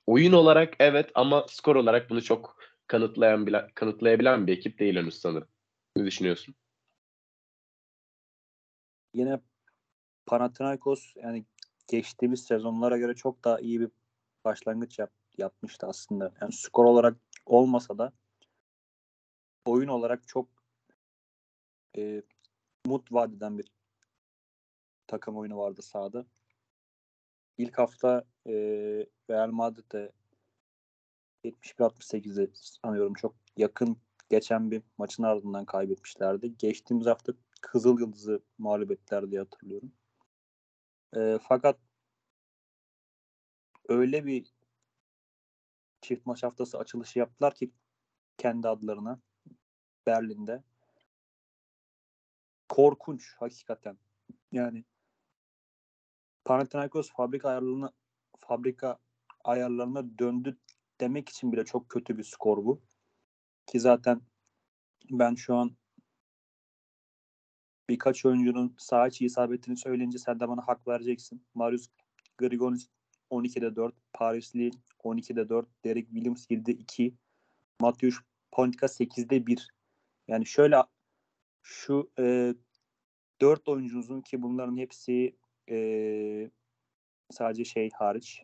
oyun 0.09 0.33
olarak 0.33 0.75
evet 0.79 1.11
ama 1.15 1.47
skor 1.49 1.77
olarak 1.77 2.11
bunu 2.11 2.23
çok 2.23 2.57
kanıtlayan 2.87 3.47
bile, 3.47 3.71
kanıtlayabilen 3.75 4.47
bir 4.47 4.53
ekip 4.53 4.79
değil 4.79 4.97
henüz 4.97 5.21
sanırım. 5.21 5.49
Ne 5.97 6.05
düşünüyorsun? 6.05 6.55
Yine 9.15 9.41
Panathinaikos 10.27 11.17
yani 11.17 11.45
geçtiğimiz 11.89 12.45
sezonlara 12.45 12.99
göre 12.99 13.15
çok 13.15 13.45
daha 13.45 13.61
iyi 13.61 13.81
bir 13.81 13.91
başlangıç 14.45 14.99
yap, 14.99 15.11
yapmıştı 15.39 15.87
aslında. 15.87 16.35
Yani 16.41 16.53
skor 16.53 16.85
olarak 16.85 17.17
olmasa 17.47 17.99
da 17.99 18.13
oyun 19.65 19.89
olarak 19.89 20.29
çok 20.29 20.49
e, 21.97 22.23
umut 22.87 23.13
vadeden 23.13 23.59
bir 23.59 23.67
takım 25.07 25.37
oyunu 25.37 25.59
vardı 25.59 25.83
sahada. 25.83 26.27
İlk 27.59 27.79
hafta 27.79 28.25
e, 28.49 28.53
Real 29.31 29.51
Madrid'de 29.51 30.13
71-68'de 31.45 32.51
sanıyorum 32.55 33.15
çok 33.15 33.35
yakın 33.57 33.97
geçen 34.31 34.71
bir 34.71 34.83
maçın 34.99 35.23
ardından 35.23 35.65
kaybetmişlerdi. 35.65 36.57
Geçtiğimiz 36.59 37.07
hafta 37.07 37.33
Kızıl 37.61 38.01
Yıldız'ı 38.01 38.43
mağlup 38.59 38.91
ettiler 38.91 39.31
diye 39.31 39.41
hatırlıyorum. 39.41 39.93
E, 41.17 41.39
fakat 41.49 41.79
öyle 43.89 44.27
bir 44.27 44.53
çift 46.01 46.27
maç 46.27 46.43
haftası 46.43 46.79
açılışı 46.79 47.19
yaptılar 47.19 47.55
ki 47.55 47.71
kendi 48.39 48.69
adlarına 48.69 49.21
Berlin'de. 50.07 50.63
Korkunç 52.69 53.35
hakikaten. 53.37 53.99
Yani 54.53 54.85
Panathinaikos 56.45 57.13
fabrika 57.13 57.49
ayarlarına 57.49 57.93
fabrika 58.41 58.99
ayarlarına 59.45 60.19
döndü 60.19 60.59
demek 61.01 61.29
için 61.29 61.53
bile 61.53 61.65
çok 61.65 61.89
kötü 61.89 62.19
bir 62.19 62.25
skor 62.25 62.65
bu. 62.65 62.83
Ki 63.67 63.81
zaten 63.81 64.21
ben 65.11 65.35
şu 65.35 65.55
an 65.55 65.77
birkaç 67.89 68.25
oyuncunun 68.25 68.75
sağ 68.79 69.09
içi 69.09 69.25
isabetini 69.27 69.77
söyleyince 69.77 70.19
sen 70.19 70.41
de 70.41 70.49
bana 70.49 70.69
hak 70.69 70.89
vereceksin. 70.89 71.47
Marius 71.55 71.89
Grigonis 72.39 72.89
12'de 73.31 73.77
4, 73.77 73.95
Paris 74.13 74.57
Lee 74.57 74.71
12'de 75.05 75.49
4, 75.49 75.69
Derek 75.85 76.07
Williams 76.09 76.47
7'de 76.51 76.73
2, 76.73 77.15
Matthews 77.81 78.19
Pontika 78.51 78.87
8'de 78.87 79.47
1. 79.47 79.69
Yani 80.29 80.47
şöyle 80.47 80.77
şu 81.63 82.11
e, 82.19 82.55
4 83.41 83.69
oyuncunuzun 83.69 84.21
ki 84.21 84.43
bunların 84.43 84.77
hepsi 84.77 85.37
e, 85.71 86.51
sadece 87.31 87.65
şey 87.65 87.91
hariç 87.91 88.43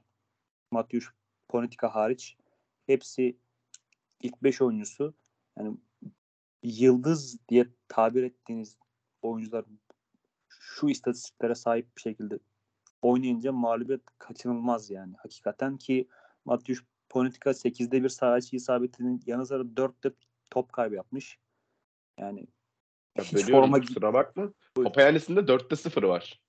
Matthews 0.71 1.07
Politika 1.49 1.95
hariç 1.95 2.37
hepsi 2.87 3.37
ilk 4.23 4.43
5 4.43 4.63
oyuncusu 4.63 5.15
yani 5.59 5.77
yıldız 6.63 7.39
diye 7.49 7.67
tabir 7.89 8.23
ettiğiniz 8.23 8.79
oyuncular 9.23 9.65
şu 10.49 10.89
istatistiklere 10.89 11.55
sahip 11.55 11.97
bir 11.97 12.03
şekilde 12.03 12.39
oynayınca 13.03 13.53
mağlubiyet 13.53 14.03
kaçınılmaz 14.19 14.91
yani. 14.91 15.15
Hakikaten 15.23 15.77
ki 15.77 16.09
Matthews 16.45 16.85
Politika 17.09 17.51
8'de 17.51 18.03
bir 18.03 18.09
saha 18.09 18.39
içi 18.39 18.57
isabetinin 18.57 19.23
yanı 19.27 19.47
sıra 19.47 19.63
4'te 19.63 20.11
top 20.51 20.73
kaybı 20.73 20.95
yapmış. 20.95 21.39
Yani 22.19 22.47
ya 23.19 23.25
hiç 23.25 23.51
forma 23.51 23.81
kusura 23.81 24.15
bakma. 24.15 24.53
De 25.37 25.41
4'te 25.41 25.77
0 25.77 26.03
var. 26.03 26.44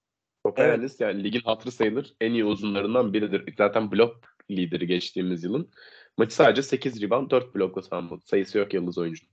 Topayanis 0.45 0.91
evet. 0.91 1.01
yani 1.01 1.23
ligin 1.23 1.39
hatırı 1.39 1.71
sayılır 1.71 2.15
en 2.21 2.31
iyi 2.31 2.45
uzunlarından 2.45 3.13
biridir. 3.13 3.53
Zaten 3.58 3.91
blok 3.91 4.21
lideri 4.51 4.88
geçtiğimiz 4.88 5.43
yılın. 5.43 5.69
Maçı 6.17 6.36
sadece 6.36 6.63
8 6.63 7.01
rebound 7.01 7.31
4 7.31 7.55
blokla 7.55 7.81
tamamladı. 7.81 8.21
Sayısı 8.25 8.58
yok 8.58 8.73
yıldız 8.73 8.97
oyuncu. 8.97 9.25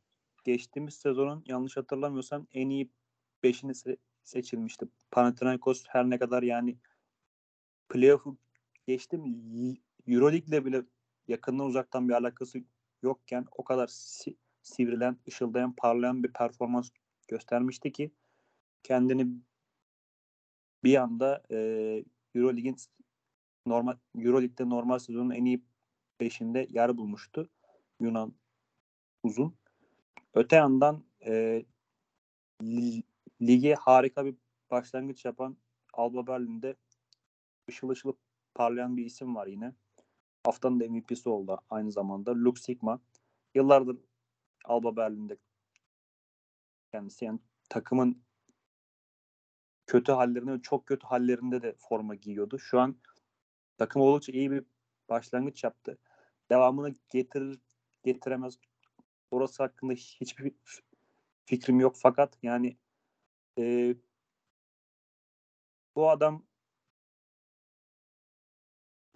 Geçtiğimiz 0.45 0.95
sezonun 0.95 1.45
yanlış 1.47 1.77
hatırlamıyorsam 1.77 2.47
en 2.53 2.69
iyi 2.69 2.91
5'ini 3.45 3.97
seçilmişti. 4.23 4.87
Panathinaikos 5.11 5.85
her 5.89 6.11
ne 6.11 6.19
kadar 6.19 6.43
yani 6.43 6.77
playoff'u 7.89 8.37
geçtim 8.87 9.23
Euroleague'le 10.07 10.65
bile 10.65 10.83
yakından 11.29 11.67
uzaktan 11.67 12.09
bir 12.09 12.15
alakası 12.15 12.59
yokken 13.03 13.47
o 13.57 13.65
kadar 13.65 13.87
si- 13.87 14.37
sivrilen, 14.63 15.17
ışıldayan, 15.29 15.75
parlayan 15.77 16.23
bir 16.23 16.33
performans 16.33 16.91
göstermişti 17.29 17.93
ki 17.93 18.11
kendini 18.83 19.27
bir 20.85 20.97
anda 20.97 21.43
e, 21.51 21.57
Euroleague'in 22.35 22.77
normal 23.67 23.97
Euroleague'de 24.19 24.69
normal 24.69 24.99
sezonun 24.99 25.31
en 25.31 25.45
iyi 25.45 25.65
beşinde 26.21 26.67
yer 26.71 26.97
bulmuştu 26.97 27.51
Yunan 28.01 28.35
uzun. 29.23 29.57
Öte 30.35 30.57
yandan 30.57 31.05
e, 31.27 31.65
lige 33.43 33.75
harika 33.75 34.25
bir 34.25 34.35
başlangıç 34.71 35.25
yapan 35.25 35.57
Alba 35.93 36.27
Berlin'de 36.27 36.77
ışıl 37.69 37.89
ışıl 37.89 38.13
parlayan 38.55 38.97
bir 38.97 39.05
isim 39.05 39.35
var 39.35 39.47
yine. 39.47 39.75
Haftanın 40.45 40.81
da 40.81 40.89
MVP'si 40.89 41.29
oldu 41.29 41.61
aynı 41.71 41.93
zamanda. 41.93 42.35
Luke 42.35 42.61
Sigma. 42.61 43.01
Yıllardır 43.55 43.99
Alba 44.65 44.97
Berlin'de 44.97 45.37
kendisi. 46.93 47.25
Yani 47.25 47.39
takımın 47.69 48.23
kötü 49.87 50.13
hallerinde 50.13 50.63
çok 50.63 50.87
kötü 50.87 51.07
hallerinde 51.07 51.63
de 51.63 51.75
forma 51.79 52.15
giyiyordu. 52.15 52.59
Şu 52.59 52.81
an 52.81 52.97
takım 53.79 54.03
oldukça 54.03 54.33
iyi 54.33 54.51
bir 54.51 54.65
başlangıç 55.09 55.65
yaptı. 55.65 55.99
Devamını 56.51 56.95
getirir 57.11 57.59
getiremez. 58.05 58.59
Orası 59.31 59.63
hakkında 59.63 59.93
hiçbir 59.93 60.53
fikrim 61.45 61.81
yok 61.81 61.97
fakat 61.99 62.39
yani 62.43 62.77
e, 63.59 63.95
bu 65.97 66.11
adam 66.11 66.43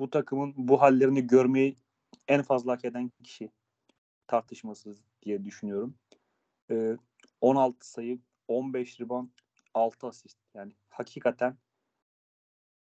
bu 0.01 0.11
takımın 0.11 0.55
bu 0.57 0.81
hallerini 0.83 1.27
görmeyi 1.27 1.79
en 2.29 2.43
fazla 2.43 2.73
hak 2.73 2.85
eden 2.85 3.13
kişi 3.25 3.51
tartışmasız 4.27 5.05
diye 5.23 5.45
düşünüyorum. 5.45 5.99
Ee, 6.71 6.97
16 7.41 7.91
sayı, 7.91 8.19
15 8.49 9.01
rebound, 9.01 9.29
6 9.77 10.07
asist. 10.07 10.39
Yani 10.55 10.73
hakikaten 10.91 11.59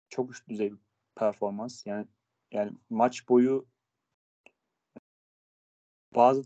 çok 0.08 0.30
üst 0.30 0.48
düzey 0.48 0.72
bir 0.72 0.78
performans. 1.14 1.86
Yani 1.86 2.06
yani 2.52 2.72
maç 2.90 3.28
boyu 3.28 3.66
bazı 6.14 6.44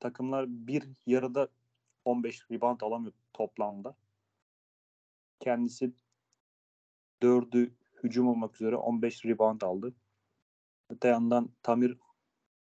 takımlar 0.00 0.46
bir 0.48 0.88
yarıda 1.06 1.48
15 2.04 2.50
rebound 2.50 2.80
alamıyor 2.80 3.12
toplamda. 3.32 3.96
Kendisi 5.40 5.92
dördü 7.22 7.74
hücum 8.02 8.28
olmak 8.28 8.54
üzere 8.54 8.76
15 8.76 9.24
rebound 9.24 9.60
aldı. 9.60 9.94
Öte 10.90 11.08
yandan 11.08 11.50
Tamir 11.62 11.98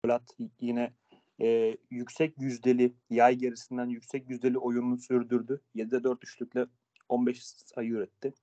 Polat 0.02 0.36
yine 0.60 0.94
e, 1.40 1.76
yüksek 1.90 2.38
yüzdeli 2.38 2.94
yay 3.10 3.36
gerisinden 3.36 3.88
yüksek 3.88 4.30
yüzdeli 4.30 4.58
oyununu 4.58 4.98
sürdürdü. 4.98 5.62
7'de 5.74 6.04
4 6.04 6.24
üçlükle 6.24 6.66
15 7.10 7.44
sayı 7.44 7.90
üretti. 7.90 8.34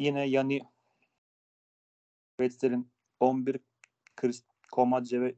Yine 0.00 0.24
yani 0.28 0.60
Wetzel'in 2.40 2.92
11 3.20 3.60
Chris 4.16 4.44
Komadze 4.72 5.20
ve 5.20 5.34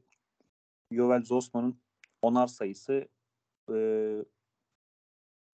Jovel 0.91 1.23
Zosman'ın 1.23 1.81
onar 2.21 2.47
sayısı 2.47 3.07
e, 3.71 3.77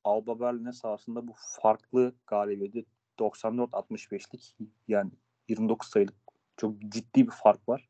Alba 0.03 0.39
Berlin'e 0.39 0.73
sahasında 0.73 1.27
bu 1.27 1.33
farklı 1.61 2.15
galibiyeti 2.27 2.85
94-65'lik 3.19 4.55
yani 4.87 5.11
29 5.49 5.89
sayılık 5.89 6.15
çok 6.57 6.79
ciddi 6.79 7.27
bir 7.27 7.31
fark 7.31 7.69
var. 7.69 7.89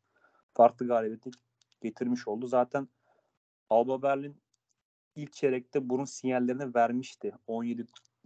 Farklı 0.54 0.88
galibiyeti 0.88 1.32
getirmiş 1.82 2.28
oldu. 2.28 2.48
Zaten 2.48 2.88
Alba 3.70 4.02
Berlin 4.02 4.42
ilk 5.16 5.34
çeyrekte 5.34 5.90
bunun 5.90 6.06
sinyallerini 6.06 6.76
vermişti. 6.76 7.32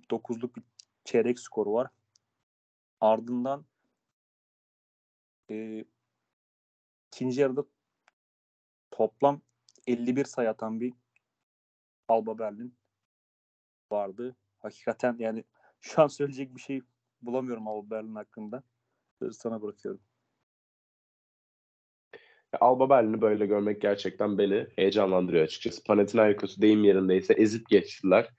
17-9'luk 0.09 0.55
bir 0.55 0.63
çeyrek 1.05 1.39
skoru 1.39 1.73
var. 1.73 1.87
Ardından 3.01 3.65
e, 5.51 5.85
ikinci 7.07 7.41
yarıda 7.41 7.65
toplam 8.91 9.41
51 9.87 10.25
sayı 10.25 10.49
atan 10.49 10.81
bir 10.81 10.93
Alba 12.07 12.39
Berlin 12.39 12.75
vardı. 13.91 14.35
Hakikaten 14.59 15.15
yani 15.19 15.43
şu 15.81 16.01
an 16.01 16.07
söyleyecek 16.07 16.55
bir 16.55 16.61
şey 16.61 16.81
bulamıyorum 17.21 17.67
Alba 17.67 17.89
Berlin 17.89 18.15
hakkında. 18.15 18.63
Sana 19.31 19.61
bırakıyorum. 19.61 20.01
Alba 22.59 22.89
Berlin'i 22.89 23.21
böyle 23.21 23.45
görmek 23.45 23.81
gerçekten 23.81 24.37
beni 24.37 24.67
heyecanlandırıyor 24.75 25.43
açıkçası. 25.43 25.83
Panathinaikos'u 25.83 26.61
deyim 26.61 26.83
yerindeyse 26.83 27.33
ezip 27.33 27.69
geçtiler. 27.69 28.29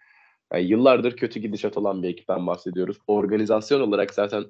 Yani 0.53 0.65
yıllardır 0.65 1.17
kötü 1.17 1.41
gidişat 1.41 1.77
olan 1.77 2.03
bir 2.03 2.09
ekipten 2.09 2.47
bahsediyoruz. 2.47 2.99
Organizasyon 3.07 3.81
olarak 3.81 4.15
zaten 4.15 4.45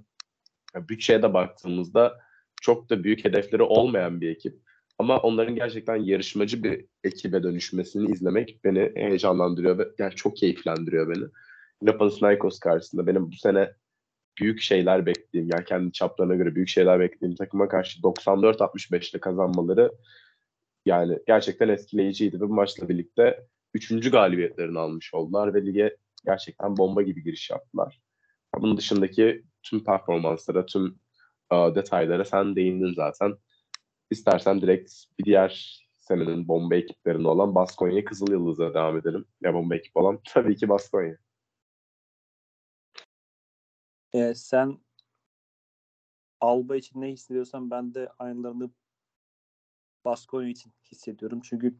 bütçeye 0.75 1.23
de 1.23 1.35
baktığımızda 1.35 2.19
çok 2.63 2.91
da 2.91 3.05
büyük 3.05 3.25
hedefleri 3.25 3.63
olmayan 3.63 4.21
bir 4.21 4.31
ekip. 4.31 4.59
Ama 4.99 5.19
onların 5.19 5.55
gerçekten 5.55 5.97
yarışmacı 5.97 6.63
bir 6.63 6.87
ekibe 7.05 7.43
dönüşmesini 7.43 8.11
izlemek 8.13 8.61
beni 8.65 8.93
heyecanlandırıyor 8.95 9.79
ve 9.79 9.89
yani 9.99 10.15
çok 10.15 10.37
keyiflendiriyor 10.37 11.09
beni. 11.09 11.25
Yine 11.83 11.97
Panathinaikos 11.97 12.59
karşısında 12.59 13.07
benim 13.07 13.31
bu 13.31 13.37
sene 13.37 13.73
büyük 14.41 14.61
şeyler 14.61 15.07
beklediğim 15.07 15.49
yani 15.53 15.65
kendi 15.65 15.93
çaplarına 15.93 16.35
göre 16.35 16.55
büyük 16.55 16.69
şeyler 16.69 17.01
beklediğim 17.01 17.35
takıma 17.35 17.69
karşı 17.69 18.01
94-65'te 18.01 19.21
kazanmaları 19.21 19.93
yani 20.87 21.19
gerçekten 21.27 21.69
etkileyiciydi 21.69 22.37
ve 22.37 22.41
bu 22.41 22.55
maçla 22.55 22.89
birlikte 22.89 23.47
üçüncü 23.75 24.11
galibiyetlerini 24.11 24.79
almış 24.79 25.15
oldular 25.15 25.55
ve 25.55 25.67
lige 25.67 25.97
gerçekten 26.27 26.77
bomba 26.77 27.03
gibi 27.03 27.23
giriş 27.23 27.51
yaptılar. 27.51 28.01
Bunun 28.55 28.77
dışındaki 28.77 29.45
tüm 29.63 29.85
performanslara, 29.85 30.67
tüm 30.67 31.01
uh, 31.53 31.75
detaylara 31.75 32.25
sen 32.25 32.57
değindin 32.57 32.95
zaten. 32.95 33.35
İstersen 34.11 34.61
direkt 34.61 34.93
bir 35.19 35.25
diğer 35.25 35.81
senenin 35.99 36.49
bomba 36.49 36.75
ekiplerinde 36.75 37.29
olan 37.29 37.55
Baskonya 37.55 38.05
Kızıl 38.05 38.33
Yıldız'a 38.33 38.75
devam 38.75 38.97
edelim. 38.97 39.25
Ya 39.41 39.55
bomba 39.55 39.77
ekip 39.77 39.97
olan 39.97 40.21
tabii 40.29 40.57
ki 40.57 40.69
Baskonya. 40.69 41.17
Ee, 44.13 44.35
sen 44.35 44.79
Alba 46.41 46.77
için 46.77 47.01
ne 47.01 47.09
hissediyorsan 47.09 47.71
ben 47.71 47.95
de 47.95 48.09
aynılarını 48.19 48.71
Baskonya 50.05 50.49
için 50.49 50.73
hissediyorum. 50.93 51.41
Çünkü 51.45 51.75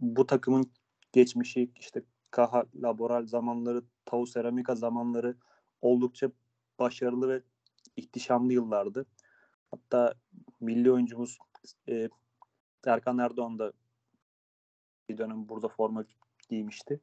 bu 0.00 0.26
takımın 0.26 0.72
geçmişi 1.18 1.70
işte 1.76 2.02
Kaha 2.30 2.64
Laboral 2.74 3.26
zamanları, 3.26 3.82
Tau 4.04 4.26
Seramika 4.26 4.74
zamanları 4.74 5.36
oldukça 5.80 6.30
başarılı 6.78 7.28
ve 7.28 7.42
ihtişamlı 7.96 8.52
yıllardı. 8.52 9.06
Hatta 9.70 10.14
milli 10.60 10.92
oyuncumuz 10.92 11.38
e, 11.88 12.08
Erkan 12.86 13.18
Erdoğan 13.18 13.58
da 13.58 13.72
bir 15.08 15.18
dönem 15.18 15.48
burada 15.48 15.68
forma 15.68 16.04
giymişti. 16.48 17.00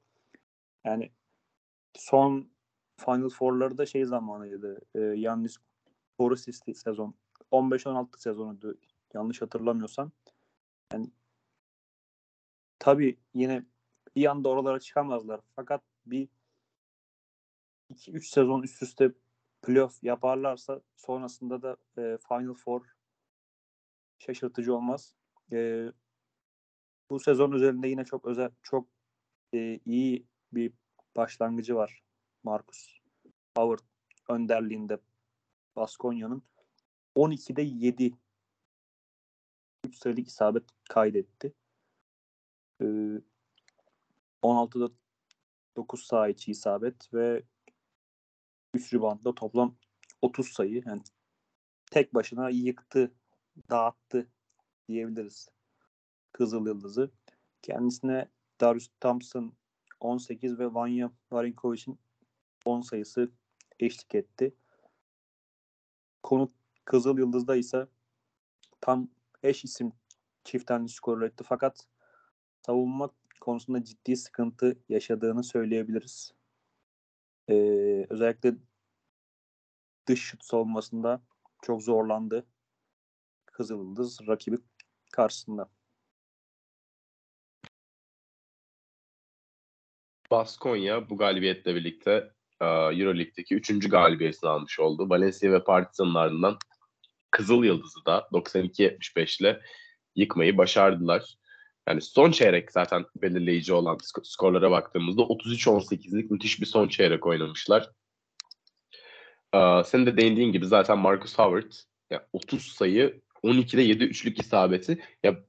Yani 0.84 1.12
son 1.94 2.50
Final 2.98 3.30
Four'ları 3.30 3.78
da 3.78 3.86
şey 3.86 4.06
zamanıydı. 4.06 4.82
E, 4.96 5.00
Yannis 5.00 5.58
Borisis'ti 6.20 6.76
sezon. 6.76 7.16
15-16 7.52 8.20
sezonuydu 8.20 8.78
yanlış 9.14 9.42
hatırlamıyorsam. 9.42 10.12
Yani 10.94 11.12
tabii 12.80 13.20
yine 13.34 13.66
bir 14.16 14.26
anda 14.26 14.50
oralara 14.50 14.80
çıkamazlar. 14.80 15.42
Fakat 15.56 15.82
bir 16.06 16.30
2-3 17.94 18.22
sezon 18.22 18.62
üst 18.62 18.84
üste 18.84 19.12
playoff 19.62 20.04
yaparlarsa 20.04 20.82
sonrasında 20.96 21.62
da 21.62 21.78
e, 21.98 22.18
Final 22.28 22.54
Four 22.54 22.86
şaşırtıcı 24.20 24.76
olmaz. 24.76 25.16
E, 25.52 25.86
bu 27.10 27.20
sezon 27.20 27.52
üzerinde 27.52 27.88
yine 27.88 28.06
çok 28.06 28.26
özel, 28.26 28.52
çok 28.64 28.88
e, 29.54 29.80
iyi 29.86 30.28
bir 30.54 30.74
başlangıcı 31.16 31.76
var 31.76 32.04
Marcus 32.44 33.00
Howard 33.58 33.80
önderliğinde 34.30 35.00
Baskonya'nın 35.76 36.44
12'de 37.16 37.62
7 37.62 38.14
3 39.86 39.98
sayılık 39.98 40.28
isabet 40.28 40.64
kaydetti. 40.90 41.54
Ee, 42.82 42.86
16'da 44.46 44.94
9 45.76 46.04
sayı 46.04 46.34
içi 46.34 46.52
isabet 46.52 47.14
ve 47.14 47.44
3 48.74 48.94
ribantla 48.94 49.36
toplam 49.36 49.76
30 50.22 50.48
sayı. 50.48 50.84
Yani 50.86 51.02
tek 51.92 52.14
başına 52.14 52.50
yıktı, 52.50 53.12
dağıttı 53.70 54.28
diyebiliriz 54.88 55.50
Kızıl 56.32 56.68
Yıldız'ı. 56.68 57.12
Kendisine 57.62 58.30
Darius 58.62 58.90
Thompson 59.02 59.54
18 60.00 60.60
ve 60.60 60.74
Vanya 60.74 61.12
Varinkovic'in 61.32 62.00
10 62.66 62.82
sayısı 62.82 63.32
eşlik 63.80 64.16
etti. 64.16 64.56
Konu 66.24 66.52
Kızıl 66.86 67.18
Yıldız'da 67.18 67.56
ise 67.56 67.88
tam 68.82 69.10
eş 69.44 69.64
isim 69.64 69.94
çift 70.44 70.72
skor 70.88 71.22
etti 71.22 71.44
fakat 71.48 71.88
savunma 72.66 73.10
konusunda 73.46 73.84
ciddi 73.84 74.16
sıkıntı 74.16 74.80
yaşadığını 74.90 75.44
söyleyebiliriz. 75.44 76.34
Ee, 77.50 78.06
özellikle 78.10 78.56
dış 80.08 80.22
şut 80.22 80.44
savunmasında 80.44 81.22
çok 81.62 81.84
zorlandı 81.84 82.46
Kızıl 83.46 83.80
Yıldız 83.80 84.20
rakibi 84.28 84.58
karşısında. 85.12 85.70
Baskonya 90.32 91.10
bu 91.10 91.18
galibiyetle 91.18 91.76
birlikte 91.76 92.32
Euroleague'deki 92.62 93.56
3. 93.56 93.90
galibiyetini 93.90 94.50
almış 94.50 94.80
oldu. 94.80 95.10
Valencia 95.10 95.52
ve 95.52 95.64
Partizan'ın 95.64 96.16
ardından 96.16 96.58
Kızıl 97.32 97.64
Yıldız'ı 97.64 98.06
da 98.06 98.30
92-75 98.32 99.42
ile 99.42 99.62
yıkmayı 100.16 100.58
başardılar. 100.58 101.38
Yani 101.88 102.02
son 102.02 102.32
çeyrek 102.32 102.72
zaten 102.72 103.06
belirleyici 103.16 103.74
olan 103.74 103.98
skorlara 104.24 104.72
baktığımızda 104.72 105.22
33-18'lik 105.22 106.32
müthiş 106.32 106.62
bir 106.62 106.66
son 106.66 106.88
çeyrek 106.88 107.26
oynamışlar. 107.26 107.90
Ee, 109.56 109.84
senin 109.86 110.06
de 110.06 110.18
değindiğin 110.18 110.52
gibi 110.52 110.66
zaten 110.66 110.98
Marcus 110.98 111.38
Howard 111.38 111.72
yani 112.10 112.22
30 112.34 112.62
sayı 112.62 113.22
12'de 113.44 113.82
7 113.82 114.04
üçlük 114.04 114.40
isabeti. 114.40 115.04
Ya 115.24 115.40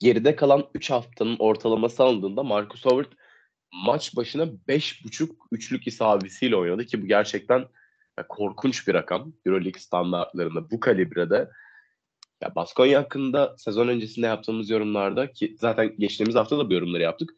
geride 0.00 0.36
kalan 0.36 0.70
3 0.74 0.90
haftanın 0.90 1.36
ortalaması 1.38 2.02
alındığında 2.02 2.42
Marcus 2.42 2.84
Howard 2.84 3.12
maç 3.72 4.16
başına 4.16 4.42
5.5 4.42 5.30
üçlük 5.52 5.86
isabetiyle 5.86 6.56
oynadı 6.56 6.86
ki 6.86 7.02
bu 7.02 7.06
gerçekten 7.06 7.66
korkunç 8.28 8.88
bir 8.88 8.94
rakam. 8.94 9.32
Euroleague 9.46 9.80
standartlarında 9.80 10.70
bu 10.70 10.80
kalibrede. 10.80 11.50
Ya 12.44 12.54
Baskonya 12.54 13.00
hakkında 13.00 13.54
sezon 13.58 13.88
öncesinde 13.88 14.26
yaptığımız 14.26 14.70
yorumlarda 14.70 15.32
ki 15.32 15.56
zaten 15.60 15.94
geçtiğimiz 15.98 16.34
hafta 16.34 16.58
da 16.58 16.70
bu 16.70 16.74
yorumları 16.74 17.02
yaptık. 17.02 17.30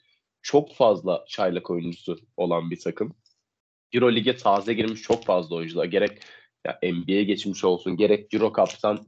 Çok 0.42 0.74
fazla 0.74 1.24
çaylak 1.28 1.70
oyuncusu 1.70 2.18
olan 2.36 2.70
bir 2.70 2.80
takım. 2.80 3.14
Euroleague'e 3.92 4.36
taze 4.36 4.74
girmiş 4.74 5.02
çok 5.02 5.24
fazla 5.24 5.56
oyuncular. 5.56 5.84
Gerek 5.84 6.22
ya 6.66 6.78
NBA'ye 6.82 7.24
geçmiş 7.24 7.64
olsun, 7.64 7.96
gerek 7.96 8.34
Euro 8.34 8.52
Cup'tan 8.56 9.06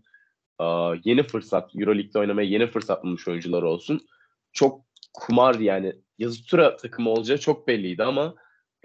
yeni 1.05 1.23
fırsat, 1.23 1.77
Euroleague'de 1.77 2.19
oynamaya 2.19 2.49
yeni 2.49 2.67
fırsat 2.67 3.05
bulmuş 3.05 3.29
oyuncular 3.29 3.63
olsun. 3.63 4.09
çok 4.53 4.85
kumar 5.15 5.55
yani 5.55 5.93
yazı 6.19 6.45
tura 6.45 6.77
takımı 6.77 7.11
olacağı 7.11 7.39
çok 7.39 7.69
belliydi 7.69 8.05
ama 8.05 8.35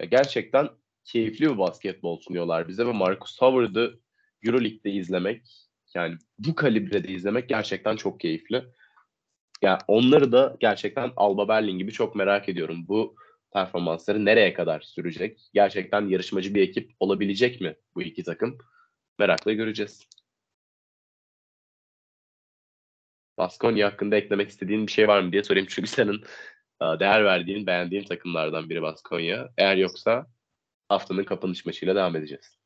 ya 0.00 0.06
gerçekten 0.06 0.68
keyifli 1.04 1.50
bir 1.50 1.58
basketbol 1.58 2.16
sunuyorlar 2.20 2.68
bize 2.68 2.86
ve 2.86 2.92
Marcus 2.92 3.40
Howard'ı 3.40 4.00
Euroleague'de 4.42 4.90
izlemek 4.90 5.63
yani 5.94 6.16
bu 6.38 6.54
kalibrede 6.54 7.08
izlemek 7.08 7.48
gerçekten 7.48 7.96
çok 7.96 8.20
keyifli. 8.20 8.56
Ya 8.56 8.64
yani 9.62 9.78
onları 9.88 10.32
da 10.32 10.56
gerçekten 10.60 11.12
Alba 11.16 11.48
Berlin 11.48 11.78
gibi 11.78 11.92
çok 11.92 12.14
merak 12.14 12.48
ediyorum. 12.48 12.88
Bu 12.88 13.16
performansları 13.52 14.24
nereye 14.24 14.54
kadar 14.54 14.80
sürecek? 14.80 15.40
Gerçekten 15.54 16.08
yarışmacı 16.08 16.54
bir 16.54 16.62
ekip 16.62 16.92
olabilecek 17.00 17.60
mi 17.60 17.76
bu 17.94 18.02
iki 18.02 18.24
takım? 18.24 18.58
Merakla 19.18 19.52
göreceğiz. 19.52 20.08
Baskonya 23.38 23.86
hakkında 23.86 24.16
eklemek 24.16 24.48
istediğin 24.48 24.86
bir 24.86 24.92
şey 24.92 25.08
var 25.08 25.20
mı 25.20 25.32
diye 25.32 25.44
sorayım. 25.44 25.66
Çünkü 25.70 25.88
senin 25.88 26.24
değer 26.82 27.24
verdiğin, 27.24 27.66
beğendiğin 27.66 28.04
takımlardan 28.04 28.70
biri 28.70 28.82
Baskonya. 28.82 29.52
Eğer 29.58 29.76
yoksa 29.76 30.26
haftanın 30.88 31.24
kapanış 31.24 31.66
maçıyla 31.66 31.94
devam 31.94 32.16
edeceğiz. 32.16 32.58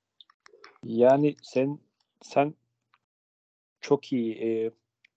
Yani 0.84 1.36
sen 1.42 1.78
sen 2.22 2.54
çok 3.80 4.12
iyi 4.12 4.34
e, 4.34 4.70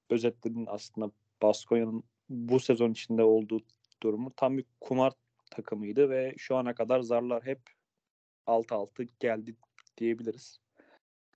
özetledin 0.09 0.65
aslında 0.69 1.11
Baskonya'nın 1.41 2.03
bu 2.29 2.59
sezon 2.59 2.91
içinde 2.91 3.23
olduğu 3.23 3.61
durumu. 4.03 4.33
Tam 4.35 4.57
bir 4.57 4.65
kumar 4.81 5.13
takımıydı 5.51 6.09
ve 6.09 6.33
şu 6.37 6.55
ana 6.55 6.75
kadar 6.75 6.99
zarlar 6.99 7.45
hep 7.45 7.61
6-6 8.47 9.07
geldi 9.19 9.55
diyebiliriz. 9.97 10.59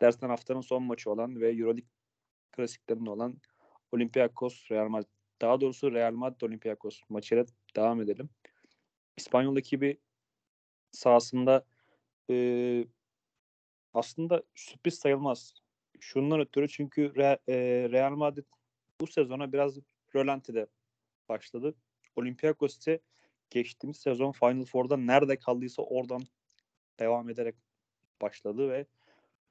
Dersten 0.02 0.30
haftanın 0.30 0.62
son 0.62 0.84
maçı 0.84 1.12
olan 1.12 1.42
ve 1.42 1.52
Euroleague 1.52 1.90
klasiklerinde 2.52 3.10
olan 3.10 3.38
Olympiakos 3.92 4.72
Real 4.72 4.88
Madrid 4.88 5.08
daha 5.42 5.62
doğrusu 5.62 5.92
Real 5.92 6.14
Madrid 6.14 6.42
Olympiakos 6.42 7.02
maçıyla 7.10 7.46
devam 7.76 8.02
edelim. 8.02 8.30
İspanyol 9.18 9.58
ekibi 9.58 10.00
sahasında 10.92 11.66
e, 12.30 12.86
aslında 13.94 14.44
sürpriz 14.56 14.96
sayılmaz. 15.00 15.65
Şundan 16.06 16.40
ötürü 16.40 16.68
çünkü 16.68 17.14
e, 17.18 17.56
Real 17.92 18.16
Madrid 18.16 18.46
bu 19.02 19.08
sezona 19.08 19.54
biraz 19.54 19.78
rölantide 20.16 20.68
başladı. 21.30 21.76
Olympiakos 22.16 22.78
ise 22.78 23.00
geçtiğimiz 23.50 23.98
sezon 23.98 24.32
Final 24.32 24.66
Four'da 24.66 24.98
nerede 24.98 25.40
kaldıysa 25.40 25.82
oradan 25.82 26.22
devam 27.00 27.30
ederek 27.30 27.56
başladı 28.22 28.70
ve 28.70 28.86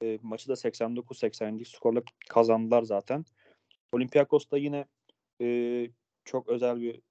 e, 0.03 0.19
maçı 0.21 0.49
da 0.49 0.53
89-80'lik 0.53 1.67
skorla 1.67 2.01
kazandılar 2.29 2.83
zaten. 2.83 3.25
Olympiakos 3.91 4.51
da 4.51 4.57
yine 4.57 4.85
e, 5.41 5.89
çok 6.25 6.49
özel 6.49 6.81
bir 6.81 7.01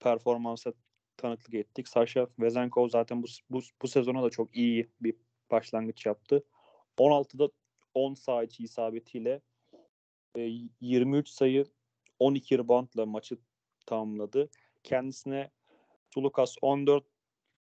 performansa 0.00 0.72
tanıklık 1.16 1.54
ettik. 1.54 1.88
Sasha 1.88 2.26
Vezenkov 2.38 2.88
zaten 2.88 3.22
bu, 3.22 3.26
bu, 3.50 3.60
bu 3.82 3.88
sezona 3.88 4.22
da 4.22 4.30
çok 4.30 4.56
iyi 4.56 4.90
bir 5.00 5.16
başlangıç 5.50 6.06
yaptı. 6.06 6.44
16'da 6.98 7.48
10 7.94 8.14
sağ 8.14 8.42
içi 8.42 8.64
isabetiyle 8.64 9.40
e, 10.36 10.40
23 10.80 11.28
sayı 11.28 11.64
12 12.18 12.58
reboundla 12.58 13.06
maçı 13.06 13.36
tamamladı. 13.86 14.50
Kendisine 14.82 15.50
Tulukas 16.10 16.56
14, 16.62 17.04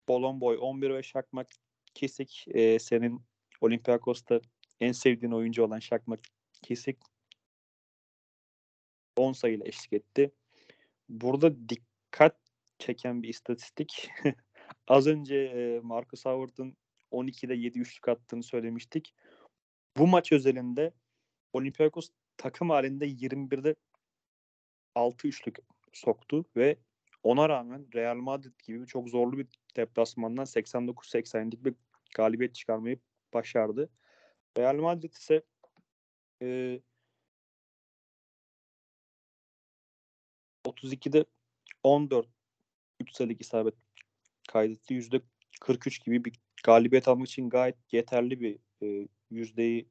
Bolomboy 0.08 0.58
11 0.60 0.90
ve 0.90 1.02
Şakmak 1.02 1.48
Kesik 1.94 2.44
e, 2.48 2.78
senin 2.78 3.22
Olympiakos'ta 3.60 4.40
en 4.80 4.92
sevdiğin 4.92 5.32
oyuncu 5.32 5.64
olan 5.64 5.78
Şakmak 5.78 6.20
Kesik 6.62 6.98
10 9.16 9.32
sayıyla 9.32 9.66
eşlik 9.66 9.92
etti. 9.92 10.32
Burada 11.08 11.68
dikkat 11.68 12.36
çeken 12.78 13.22
bir 13.22 13.28
istatistik. 13.28 14.10
Az 14.88 15.06
önce 15.06 15.36
e, 15.36 15.80
Marcus 15.80 16.24
Howard'ın 16.24 16.76
12'de 17.12 17.54
7 17.54 17.78
üçlük 17.78 18.08
attığını 18.08 18.42
söylemiştik. 18.42 19.14
Bu 19.98 20.06
maç 20.06 20.32
özelinde 20.32 20.92
Olympiakos 21.52 22.08
takım 22.36 22.70
halinde 22.70 23.06
21'de 23.06 23.74
6 24.94 25.28
üçlük 25.28 25.58
soktu 25.92 26.44
ve 26.56 26.76
ona 27.22 27.48
rağmen 27.48 27.86
Real 27.94 28.16
Madrid 28.16 28.52
gibi 28.64 28.86
çok 28.86 29.08
zorlu 29.08 29.38
bir 29.38 29.46
deplasmandan 29.76 30.44
89-80'lik 30.44 31.64
bir 31.64 31.74
galibiyet 32.14 32.54
çıkarmayı 32.54 32.98
başardı. 33.34 33.90
Real 34.58 34.76
Madrid 34.76 35.12
ise 35.12 35.42
e, 36.42 36.80
32'de 40.64 41.24
14 41.82 42.28
3 43.00 43.12
sayılık 43.12 43.40
isabet 43.40 43.74
kaydetti. 44.48 44.94
Yüzde 44.94 45.20
43 45.60 46.04
gibi 46.04 46.24
bir 46.24 46.40
galibiyet 46.64 47.08
almak 47.08 47.28
için 47.28 47.48
gayet 47.50 47.76
yeterli 47.92 48.40
bir 48.40 48.58
e, 48.82 49.08
yüzdeyi 49.30 49.88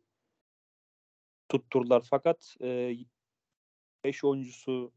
tutturdular. 1.50 2.04
Fakat 2.10 2.56
5 2.62 2.64
e, 2.64 4.28
oyuncusu 4.28 4.92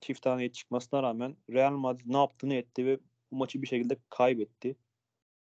çift 0.00 0.22
taneye 0.22 0.52
çıkmasına 0.52 1.02
rağmen 1.02 1.36
Real 1.50 1.72
Madrid 1.72 2.04
ne 2.06 2.16
yaptığını 2.16 2.54
etti 2.54 2.86
ve 2.86 2.98
bu 3.30 3.36
maçı 3.36 3.62
bir 3.62 3.66
şekilde 3.66 3.96
kaybetti. 4.10 4.76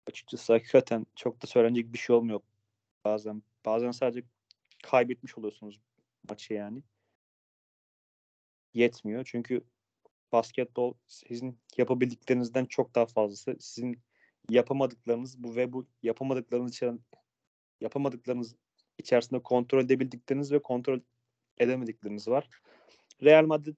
Açıkçası 0.07 0.53
hakikaten 0.53 1.05
çok 1.15 1.41
da 1.43 1.47
söylenecek 1.47 1.93
bir 1.93 1.97
şey 1.97 2.15
olmuyor 2.15 2.41
bazen. 3.05 3.43
Bazen 3.65 3.91
sadece 3.91 4.23
kaybetmiş 4.83 5.37
oluyorsunuz 5.37 5.79
maçı 6.29 6.53
yani. 6.53 6.83
Yetmiyor. 8.73 9.23
Çünkü 9.31 9.61
basketbol 10.31 10.93
sizin 11.07 11.59
yapabildiklerinizden 11.77 12.65
çok 12.65 12.95
daha 12.95 13.05
fazlası. 13.05 13.57
Sizin 13.59 14.01
yapamadıklarınız 14.49 15.43
bu 15.43 15.55
ve 15.55 15.73
bu 15.73 15.87
yapamadıklarınız 16.03 16.73
için 16.73 17.01
yapamadıklarınız 17.81 18.55
içerisinde 18.97 19.43
kontrol 19.43 19.83
edebildikleriniz 19.83 20.51
ve 20.51 20.61
kontrol 20.61 20.99
edemedikleriniz 21.57 22.27
var. 22.27 22.49
Real 23.23 23.45
Madrid 23.45 23.75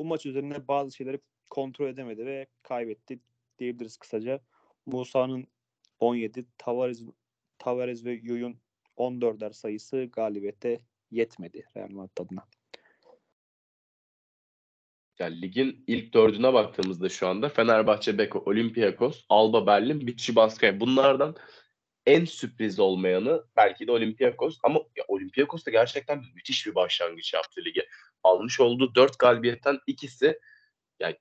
bu 0.00 0.04
maç 0.04 0.26
üzerine 0.26 0.68
bazı 0.68 0.96
şeyleri 0.96 1.20
kontrol 1.50 1.88
edemedi 1.88 2.26
ve 2.26 2.46
kaybetti 2.62 3.20
diyebiliriz 3.58 3.96
kısaca. 3.96 4.40
Musa'nın 4.86 5.46
17, 6.00 6.46
Tavares, 6.58 7.02
Tavares 7.58 8.04
ve 8.04 8.12
Yuyun 8.12 8.58
14'er 8.96 9.52
sayısı 9.52 10.04
galibiyete 10.12 10.80
yetmedi 11.10 11.64
Real 11.76 11.90
Madrid 11.90 12.18
adına. 12.18 12.44
Yani 15.18 15.42
ligin 15.42 15.84
ilk 15.86 16.14
dördüne 16.14 16.52
baktığımızda 16.52 17.08
şu 17.08 17.28
anda 17.28 17.48
Fenerbahçe, 17.48 18.18
Beko, 18.18 18.42
Olympiakos, 18.46 19.24
Alba 19.28 19.66
Berlin, 19.66 20.06
Bitçi 20.06 20.36
Baskaya. 20.36 20.80
Bunlardan 20.80 21.36
en 22.06 22.24
sürpriz 22.24 22.78
olmayanı 22.78 23.44
belki 23.56 23.86
de 23.86 23.92
Olympiakos 23.92 24.58
ama 24.62 24.80
ya 24.96 25.04
Olympiakos 25.08 25.66
da 25.66 25.70
gerçekten 25.70 26.24
müthiş 26.34 26.66
bir 26.66 26.74
başlangıç 26.74 27.34
yaptı 27.34 27.60
lige. 27.64 27.88
Almış 28.22 28.60
olduğu 28.60 28.94
dört 28.94 29.18
galibiyetten 29.18 29.78
ikisi 29.86 30.40
yani 31.00 31.16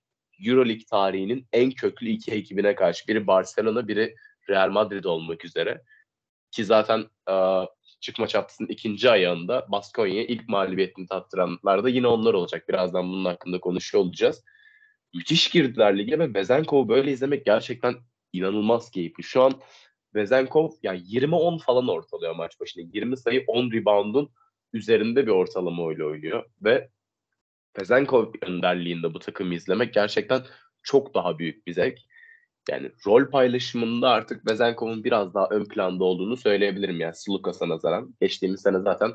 Euroleague 0.45 0.85
tarihinin 0.89 1.47
en 1.53 1.71
köklü 1.71 2.09
iki 2.09 2.31
ekibine 2.31 2.75
karşı. 2.75 3.07
Biri 3.07 3.27
Barcelona, 3.27 3.87
biri 3.87 4.15
Real 4.49 4.69
Madrid 4.69 5.03
olmak 5.03 5.45
üzere. 5.45 5.81
Ki 6.51 6.65
zaten 6.65 7.05
e, 7.29 7.35
çıkma 7.99 8.27
çaptısının 8.27 8.67
ikinci 8.67 9.09
ayağında 9.09 9.65
Baskonya'ya 9.69 10.25
ilk 10.25 10.49
mağlubiyetini 10.49 11.07
tattıranlar 11.07 11.83
da 11.83 11.89
yine 11.89 12.07
onlar 12.07 12.33
olacak. 12.33 12.69
Birazdan 12.69 13.09
bunun 13.09 13.25
hakkında 13.25 13.59
konuşuyor 13.59 14.03
olacağız. 14.03 14.43
Müthiş 15.13 15.49
girdiler 15.49 15.97
lige 15.97 16.19
ve 16.19 16.33
Bezenkov'u 16.33 16.89
böyle 16.89 17.11
izlemek 17.11 17.45
gerçekten 17.45 17.95
inanılmaz 18.33 18.91
keyifli. 18.91 19.23
Şu 19.23 19.43
an 19.43 19.53
Bezenkov 20.15 20.69
yani 20.83 20.99
20-10 20.99 21.59
falan 21.59 21.87
ortalıyor 21.87 22.35
maç 22.35 22.59
başına. 22.59 22.83
20 22.93 23.17
sayı 23.17 23.43
10 23.47 23.71
reboundun 23.71 24.31
üzerinde 24.73 25.27
bir 25.27 25.31
ortalama 25.31 25.89
öyle 25.89 26.05
oynuyor. 26.05 26.45
Ve 26.63 26.89
Bezenkov 27.79 28.31
önderliğinde 28.41 29.13
bu 29.13 29.19
takımı 29.19 29.53
izlemek 29.55 29.93
gerçekten 29.93 30.41
çok 30.83 31.13
daha 31.13 31.39
büyük 31.39 31.67
bir 31.67 31.73
zevk 31.73 31.99
yani 32.69 32.91
rol 33.07 33.29
paylaşımında 33.29 34.09
artık 34.09 34.45
Bezenkov'un 34.45 35.03
biraz 35.03 35.33
daha 35.33 35.47
ön 35.49 35.65
planda 35.65 36.03
olduğunu 36.03 36.37
söyleyebilirim 36.37 36.99
yani 36.99 37.15
Sulukas'a 37.15 37.69
nazaran. 37.69 38.15
Geçtiğimiz 38.21 38.61
sene 38.61 38.79
zaten 38.79 39.11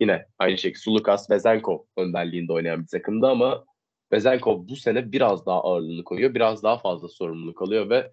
yine 0.00 0.26
aynı 0.38 0.58
şekilde 0.58 0.80
Sulukas, 0.80 1.30
Bezenkov 1.30 1.78
önderliğinde 1.96 2.52
oynayan 2.52 2.82
bir 2.82 2.86
takımdı 2.86 3.26
ama 3.26 3.64
Bezenkov 4.12 4.68
bu 4.68 4.76
sene 4.76 5.12
biraz 5.12 5.46
daha 5.46 5.62
ağırlığını 5.62 6.04
koyuyor. 6.04 6.34
Biraz 6.34 6.62
daha 6.62 6.78
fazla 6.78 7.08
sorumluluk 7.08 7.62
alıyor 7.62 7.90
ve 7.90 8.12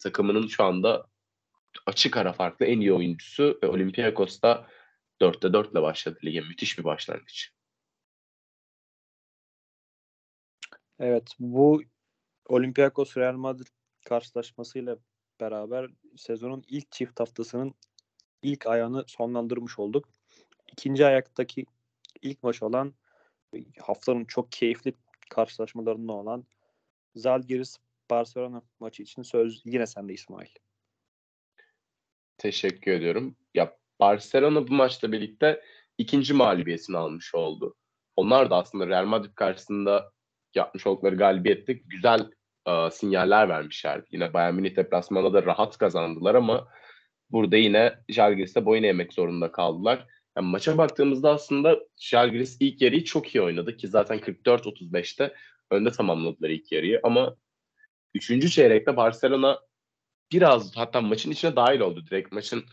takımının 0.00 0.46
şu 0.46 0.64
anda 0.64 1.06
açık 1.86 2.16
ara 2.16 2.32
farklı 2.32 2.66
en 2.66 2.80
iyi 2.80 2.92
oyuncusu 2.92 3.58
ve 3.62 3.66
Olympiakos'ta 3.66 4.66
4'te 5.20 5.52
4 5.52 5.72
ile 5.72 5.82
başladı 5.82 6.18
lige. 6.24 6.40
Müthiş 6.40 6.78
bir 6.78 6.84
başlangıç. 6.84 7.52
Evet 10.98 11.30
bu 11.38 11.82
Olympiakos 12.48 13.16
Real 13.16 13.34
Madrid 13.34 13.66
karşılaşmasıyla 14.04 14.98
beraber 15.40 15.90
sezonun 16.16 16.64
ilk 16.66 16.92
çift 16.92 17.20
haftasının 17.20 17.74
ilk 18.42 18.66
ayağını 18.66 19.04
sonlandırmış 19.06 19.78
olduk. 19.78 20.08
İkinci 20.72 21.06
ayaktaki 21.06 21.66
ilk 22.22 22.42
maç 22.42 22.62
olan 22.62 22.94
haftanın 23.80 24.24
çok 24.24 24.52
keyifli 24.52 24.92
karşılaşmalarında 25.30 26.12
olan 26.12 26.44
Zalgiris 27.14 27.76
Barcelona 28.10 28.62
maçı 28.80 29.02
için 29.02 29.22
söz 29.22 29.62
yine 29.64 29.86
sende 29.86 30.12
İsmail. 30.12 30.50
Teşekkür 32.44 32.92
ediyorum. 32.92 33.36
Ya 33.54 33.76
Barcelona 34.00 34.68
bu 34.68 34.74
maçla 34.74 35.12
birlikte 35.12 35.62
ikinci 35.98 36.34
mağlubiyetini 36.34 36.96
almış 36.96 37.34
oldu. 37.34 37.74
Onlar 38.16 38.50
da 38.50 38.56
aslında 38.56 38.86
Real 38.86 39.04
Madrid 39.04 39.34
karşısında 39.34 40.12
yapmış 40.54 40.86
oldukları 40.86 41.16
galibiyette 41.16 41.72
güzel 41.72 42.30
e, 42.68 42.90
sinyaller 42.90 43.48
vermişlerdi. 43.48 44.06
Yine 44.10 44.32
Bayern 44.32 44.54
Münih 44.54 44.76
deplasmanda 44.76 45.32
da 45.32 45.46
rahat 45.46 45.78
kazandılar 45.78 46.34
ama 46.34 46.68
burada 47.30 47.56
yine 47.56 47.94
Žalgiris'te 48.08 48.64
boyun 48.64 48.82
eğmek 48.82 49.12
zorunda 49.12 49.52
kaldılar. 49.52 50.06
Yani 50.36 50.46
maça 50.48 50.78
baktığımızda 50.78 51.30
aslında 51.30 51.78
Žalgiris 51.96 52.56
ilk 52.60 52.82
yarıyı 52.82 53.04
çok 53.04 53.34
iyi 53.34 53.42
oynadı 53.42 53.76
ki 53.76 53.88
zaten 53.88 54.18
44-35'te 54.18 55.34
önde 55.70 55.90
tamamladılar 55.90 56.50
ilk 56.50 56.72
yarıyı 56.72 57.00
ama 57.02 57.36
3. 58.14 58.54
çeyrekte 58.54 58.96
Barcelona 58.96 59.60
biraz 60.32 60.76
hatta 60.76 61.00
maçın 61.00 61.30
içine 61.30 61.56
dahil 61.56 61.80
oldu. 61.80 62.04
Direkt 62.06 62.32
maçın 62.32 62.64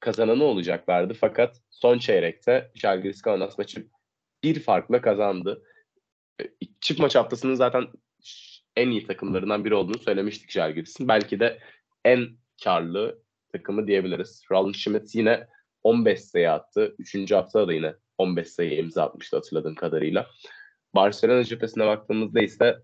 kazananı 0.00 0.44
olacaklardı 0.44 1.14
fakat 1.14 1.60
son 1.70 1.98
çeyrekte 1.98 2.70
Žalgiris 2.74 3.22
Kaunas 3.22 3.58
maçı 3.58 3.88
bir 4.44 4.60
farkla 4.60 5.00
kazandı. 5.00 5.62
E, 6.40 6.44
çift 6.80 7.00
maç 7.00 7.14
haftasının 7.14 7.54
zaten 7.54 7.86
en 8.76 8.90
iyi 8.90 9.06
takımlarından 9.06 9.64
biri 9.64 9.74
olduğunu 9.74 9.98
söylemiştik 9.98 10.50
Žalgiris'in. 10.50 11.08
Belki 11.08 11.40
de 11.40 11.58
en 12.04 12.28
karlı 12.64 13.22
takımı 13.52 13.86
diyebiliriz. 13.86 14.42
Raul 14.52 14.72
Schmidt 14.72 15.14
yine 15.14 15.48
15 15.82 16.20
sayı 16.20 16.52
attı. 16.52 16.94
Üçüncü 16.98 17.34
haftada 17.34 17.68
da 17.68 17.72
yine 17.72 17.94
15 18.18 18.48
sayı 18.48 18.78
imza 18.78 19.04
atmıştı 19.04 19.36
hatırladığım 19.36 19.74
kadarıyla. 19.74 20.26
Barcelona 20.94 21.44
cephesine 21.44 21.86
baktığımızda 21.86 22.42
ise 22.42 22.76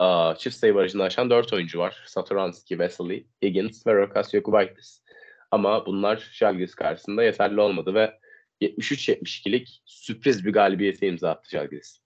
uh, 0.00 0.36
çift 0.36 0.56
sayı 0.56 0.74
barajını 0.74 1.02
aşan 1.02 1.30
4 1.30 1.52
oyuncu 1.52 1.78
var. 1.78 2.02
Satoranski, 2.06 2.78
Vesely, 2.78 3.26
Higgins 3.42 3.86
ve 3.86 4.08
Jokubaitis. 4.32 5.02
Ama 5.50 5.86
bunlar 5.86 6.30
Žalgiris 6.32 6.74
karşısında 6.74 7.24
yeterli 7.24 7.60
olmadı 7.60 7.94
ve 7.94 8.18
73-72'lik 8.60 9.82
sürpriz 9.84 10.44
bir 10.44 10.52
galibiyete 10.52 11.08
imza 11.08 11.30
attı 11.30 11.50
Jalgiris. 11.50 12.00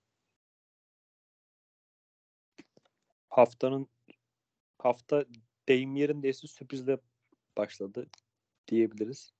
Haftanın 3.28 3.88
hafta 4.78 5.24
deyim 5.68 5.97
yerindeyse 5.97 6.47
sürprizle 6.47 6.99
başladı 7.57 8.07
diyebiliriz. 8.68 9.32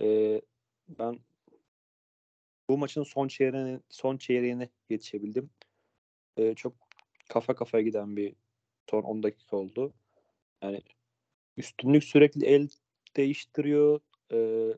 Ee, 0.00 0.40
ben 0.88 1.20
bu 2.68 2.78
maçın 2.78 3.02
son 3.02 3.28
çeyreğine, 3.28 3.80
son 3.88 4.16
çeyreğine 4.16 4.68
yetişebildim. 4.90 5.50
Ee, 6.36 6.54
çok 6.54 6.79
kafa 7.30 7.54
kafaya 7.54 7.84
giden 7.84 8.16
bir 8.16 8.34
son 8.90 9.02
10 9.02 9.22
dakika 9.22 9.56
oldu. 9.56 9.94
Yani 10.62 10.82
üstünlük 11.56 12.04
sürekli 12.04 12.46
el 12.46 12.68
değiştiriyor. 13.16 14.00
Ee, 14.32 14.74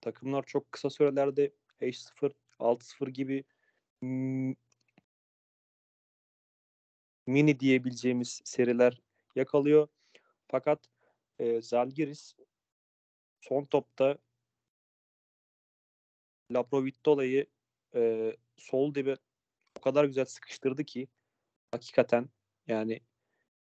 takımlar 0.00 0.42
çok 0.46 0.72
kısa 0.72 0.90
sürelerde 0.90 1.52
5-0, 1.80 2.32
6-0 2.58 3.10
gibi 3.10 3.44
mini 7.26 7.60
diyebileceğimiz 7.60 8.40
seriler 8.44 9.00
yakalıyor. 9.34 9.88
Fakat 10.48 10.88
e, 11.38 11.62
Zalgiris 11.62 12.36
son 13.40 13.64
topta 13.64 14.18
Laprovitola'yı 16.50 17.46
e, 17.94 18.32
sol 18.56 18.94
dibe 18.94 19.16
kadar 19.82 20.04
güzel 20.04 20.24
sıkıştırdı 20.24 20.84
ki 20.84 21.08
hakikaten 21.70 22.28
yani 22.66 23.00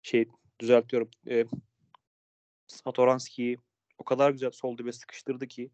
şey 0.01 0.29
düzeltiyorum 0.59 1.09
e, 1.27 1.45
Satoranski'yi 2.67 3.57
o 3.97 4.03
kadar 4.03 4.31
güzel 4.31 4.51
sol 4.51 4.77
dibe 4.77 4.91
sıkıştırdı 4.91 5.47
ki 5.47 5.71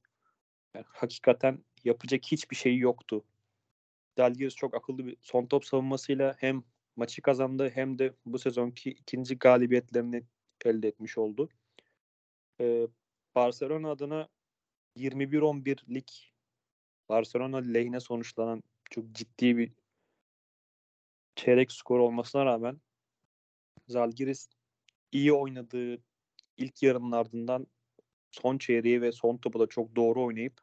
yani 0.75 0.85
hakikaten 0.89 1.63
yapacak 1.83 2.21
hiçbir 2.25 2.55
şey 2.55 2.77
yoktu. 2.77 3.25
Zalgiris 4.17 4.55
çok 4.55 4.73
akıllı 4.73 5.05
bir 5.05 5.17
son 5.21 5.45
top 5.45 5.65
savunmasıyla 5.65 6.35
hem 6.39 6.63
maçı 6.95 7.21
kazandı 7.21 7.71
hem 7.73 7.99
de 7.99 8.13
bu 8.25 8.39
sezonki 8.39 8.89
ikinci 8.89 9.37
galibiyetlerini 9.37 10.23
elde 10.65 10.87
etmiş 10.87 11.17
oldu. 11.17 11.49
Ee, 12.61 12.87
Barcelona 13.35 13.91
adına 13.91 14.27
21-11 14.97 15.93
lig 15.95 16.07
Barcelona 17.09 17.57
lehine 17.57 17.99
sonuçlanan 17.99 18.63
çok 18.89 19.11
ciddi 19.11 19.57
bir 19.57 19.71
çeyrek 21.35 21.71
skor 21.71 21.99
olmasına 21.99 22.45
rağmen 22.45 22.81
Zalgiris 23.87 24.49
iyi 25.11 25.33
oynadığı 25.33 25.97
ilk 26.57 26.83
yarının 26.83 27.11
ardından 27.11 27.67
son 28.31 28.57
çeyreği 28.57 29.01
ve 29.01 29.11
son 29.11 29.37
topu 29.37 29.59
da 29.59 29.67
çok 29.67 29.95
doğru 29.95 30.23
oynayıp 30.25 30.61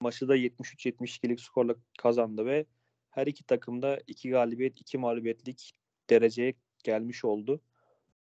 maçı 0.00 0.28
da 0.28 0.36
73-72'lik 0.36 1.40
skorla 1.40 1.74
kazandı 1.98 2.46
ve 2.46 2.66
her 3.10 3.26
iki 3.26 3.44
takım 3.44 3.82
da 3.82 4.00
iki 4.06 4.30
galibiyet, 4.30 4.80
iki 4.80 4.98
mağlubiyetlik 4.98 5.72
dereceye 6.10 6.54
gelmiş 6.84 7.24
oldu. 7.24 7.60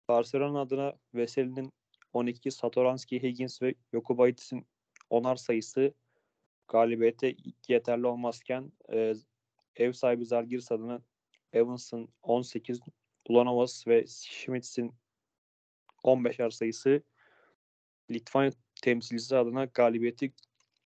Barcelona 0.09 0.61
adına 0.61 0.95
Veseli'nin 1.14 1.73
12, 2.12 2.51
Satoranski, 2.51 3.23
Higgins 3.23 3.62
ve 3.62 3.75
Jokubaitis'in 3.93 4.66
onar 5.11 5.37
sayısı 5.37 5.95
galibiyete 6.69 7.35
yeterli 7.69 8.07
olmazken 8.07 8.73
e, 8.93 9.14
ev 9.77 9.93
sahibi 9.93 10.27
Zalgiris 10.27 10.73
adına 10.73 11.03
Evans'ın 11.53 12.09
18, 12.22 12.80
Ulanovas 13.28 13.86
ve 13.86 14.05
Schmitz'in 14.07 14.94
15'er 16.05 16.51
sayısı 16.51 17.03
Litvanya 18.11 18.51
temsilcisi 18.82 19.36
adına 19.36 19.64
galibiyeti 19.64 20.32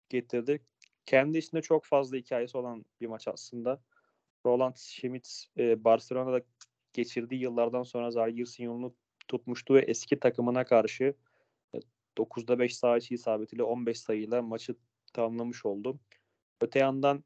getirdi. 0.09 0.61
Kendi 1.07 1.39
içinde 1.39 1.63
çok 1.63 1.85
fazla 1.85 2.17
hikayesi 2.17 2.59
olan 2.59 2.85
bir 3.01 3.07
maç 3.07 3.29
aslında. 3.29 3.83
Roland 4.47 4.77
Schmitz 4.77 5.47
e, 5.59 5.85
Barcelona'da 5.85 6.41
geçirdiği 6.93 7.41
yıllardan 7.41 7.83
sonra 7.83 8.11
Zalgiris'in 8.11 8.65
yolunu 8.65 8.95
tutmuştu 9.29 9.75
ve 9.75 9.81
eski 9.81 10.21
takımına 10.21 10.65
karşı 10.65 11.15
9'da 12.19 12.59
5 12.59 12.77
sağ 12.77 12.99
isabetiyle 12.99 13.63
15 13.63 14.01
sayıyla 14.01 14.43
maçı 14.43 14.75
tamamlamış 15.13 15.67
oldu. 15.67 16.01
Öte 16.61 16.79
yandan 16.79 17.25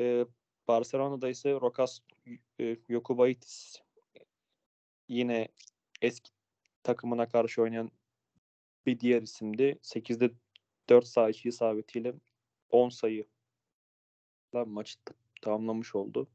e, 0.00 0.24
Barcelona'da 0.68 1.28
ise 1.28 1.52
Rokas 1.52 2.00
e, 2.60 2.76
Yokubaitis 2.88 3.80
yine 5.08 5.48
eski 6.02 6.30
takımına 6.82 7.28
karşı 7.28 7.62
oynayan 7.62 7.90
bir 8.86 9.00
diğer 9.00 9.22
isimdi. 9.22 9.78
8'de 9.82 10.30
4 10.88 11.06
sağ 11.06 11.30
içi 11.30 11.48
isabetiyle 11.48 12.14
10 12.70 12.88
sayı 12.88 13.26
maçı 14.52 14.98
tamamlamış 15.42 15.94
oldu. 15.94 16.28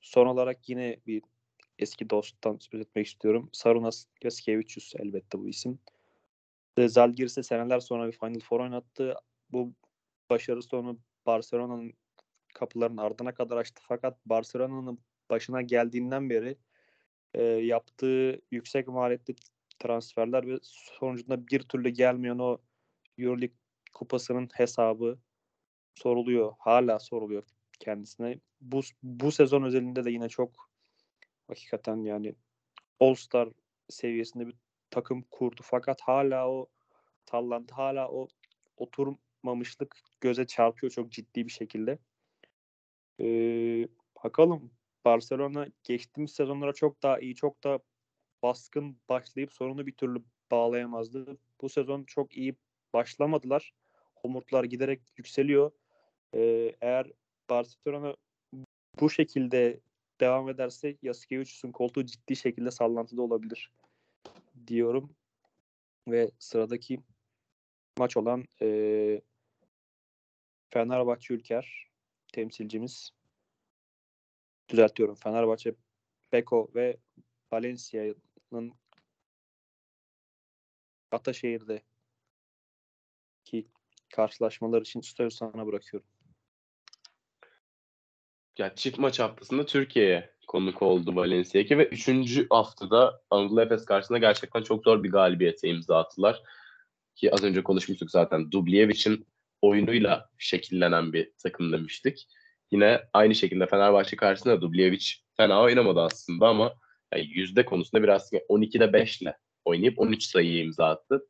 Son 0.00 0.26
olarak 0.26 0.68
yine 0.68 0.96
bir 1.06 1.22
eski 1.78 2.10
dosttan 2.10 2.58
söz 2.60 2.80
etmek 2.80 3.06
istiyorum. 3.06 3.50
Sarunas 3.52 4.06
Yaskevicius 4.22 4.94
elbette 4.96 5.38
bu 5.38 5.48
isim. 5.48 5.78
Zalgiris'e 6.78 7.42
seneler 7.42 7.80
sonra 7.80 8.06
bir 8.06 8.12
Final 8.12 8.40
Four 8.40 8.60
oynattı. 8.60 9.14
Bu 9.52 9.72
başarı 10.30 10.62
sonu 10.62 10.98
Barcelona'nın 11.26 11.92
kapılarının 12.58 12.96
ardına 12.96 13.34
kadar 13.34 13.56
açtı. 13.56 13.82
Fakat 13.88 14.26
Barcelona'nın 14.26 14.98
başına 15.30 15.62
geldiğinden 15.62 16.30
beri 16.30 16.56
e, 17.34 17.42
yaptığı 17.42 18.40
yüksek 18.50 18.88
maliyetli 18.88 19.34
transferler 19.78 20.46
ve 20.46 20.58
sonucunda 20.62 21.46
bir 21.46 21.60
türlü 21.60 21.88
gelmeyen 21.88 22.38
o 22.38 22.58
Euroleague 23.18 23.56
kupasının 23.92 24.48
hesabı 24.54 25.18
soruluyor. 25.94 26.52
Hala 26.58 26.98
soruluyor 26.98 27.42
kendisine. 27.80 28.40
Bu, 28.60 28.80
bu 29.02 29.32
sezon 29.32 29.62
özelinde 29.62 30.04
de 30.04 30.10
yine 30.10 30.28
çok 30.28 30.70
hakikaten 31.48 31.96
yani 31.96 32.34
All-Star 33.00 33.48
seviyesinde 33.88 34.46
bir 34.46 34.54
takım 34.90 35.22
kurdu. 35.30 35.60
Fakat 35.64 36.00
hala 36.00 36.50
o 36.50 36.66
tallantı, 37.26 37.74
hala 37.74 38.08
o 38.08 38.28
oturmamışlık 38.76 40.00
göze 40.20 40.46
çarpıyor 40.46 40.92
çok 40.92 41.12
ciddi 41.12 41.46
bir 41.46 41.52
şekilde. 41.52 41.98
Ee, 43.20 43.88
bakalım 44.24 44.70
Barcelona 45.04 45.66
geçtiğimiz 45.84 46.32
sezonlara 46.32 46.72
çok 46.72 47.02
daha 47.02 47.18
iyi, 47.18 47.34
çok 47.34 47.64
da 47.64 47.80
baskın 48.42 48.98
başlayıp 49.08 49.52
sorunu 49.52 49.86
bir 49.86 49.92
türlü 49.92 50.22
bağlayamazdı. 50.50 51.38
Bu 51.60 51.68
sezon 51.68 52.04
çok 52.04 52.36
iyi 52.36 52.56
başlamadılar. 52.92 53.72
Homurtlar 54.14 54.64
giderek 54.64 55.00
yükseliyor. 55.16 55.70
Ee, 56.34 56.74
eğer 56.80 57.12
Barcelona 57.50 58.16
bu 59.00 59.10
şekilde 59.10 59.80
devam 60.20 60.48
ederse 60.48 60.96
Yasikevicius'un 61.02 61.72
koltuğu 61.72 62.06
ciddi 62.06 62.36
şekilde 62.36 62.70
sallantıda 62.70 63.22
olabilir 63.22 63.72
diyorum. 64.66 65.16
Ve 66.08 66.30
sıradaki 66.38 67.00
maç 67.98 68.16
olan 68.16 68.44
e, 68.62 69.20
Fenerbahçe 70.70 71.34
Ülker 71.34 71.87
temsilcimiz 72.32 73.10
düzeltiyorum. 74.68 75.14
Fenerbahçe 75.14 75.74
Beko 76.32 76.70
ve 76.74 76.96
Valencia'nın 77.52 78.72
Ataşehir'de 81.10 81.82
ki 83.44 83.68
karşılaşmalar 84.14 84.82
için 84.82 85.00
sözü 85.00 85.36
sana 85.36 85.66
bırakıyorum. 85.66 86.08
Ya 88.58 88.74
çift 88.74 88.98
maç 88.98 89.20
haftasında 89.20 89.66
Türkiye'ye 89.66 90.34
konuk 90.46 90.82
oldu 90.82 91.16
Valencia 91.16 91.78
ve 91.78 91.88
3. 91.88 92.46
haftada 92.50 93.22
Anadolu 93.30 93.60
Efes 93.60 93.84
karşısında 93.84 94.18
gerçekten 94.18 94.62
çok 94.62 94.84
zor 94.84 95.02
bir 95.02 95.10
galibiyete 95.10 95.68
imza 95.68 95.98
attılar. 95.98 96.42
Ki 97.14 97.34
az 97.34 97.44
önce 97.44 97.62
konuşmuştuk 97.62 98.10
zaten 98.10 98.52
Dublievic'in 98.52 99.26
oyunuyla 99.62 100.30
şekillenen 100.38 101.12
bir 101.12 101.32
takım 101.42 101.72
demiştik. 101.72 102.28
Yine 102.70 103.00
aynı 103.12 103.34
şekilde 103.34 103.66
Fenerbahçe 103.66 104.16
karşısında 104.16 104.60
Dubljevic 104.60 105.06
fena 105.36 105.62
oynamadı 105.62 106.00
aslında 106.00 106.48
ama 106.48 106.74
yani 107.12 107.26
yüzde 107.30 107.64
konusunda 107.64 108.02
biraz 108.02 108.32
12'de 108.32 108.92
5 108.92 109.22
ile 109.22 109.36
oynayıp 109.64 109.98
13 109.98 110.22
sayıyı 110.22 110.64
imza 110.64 110.86
attı. 110.86 111.26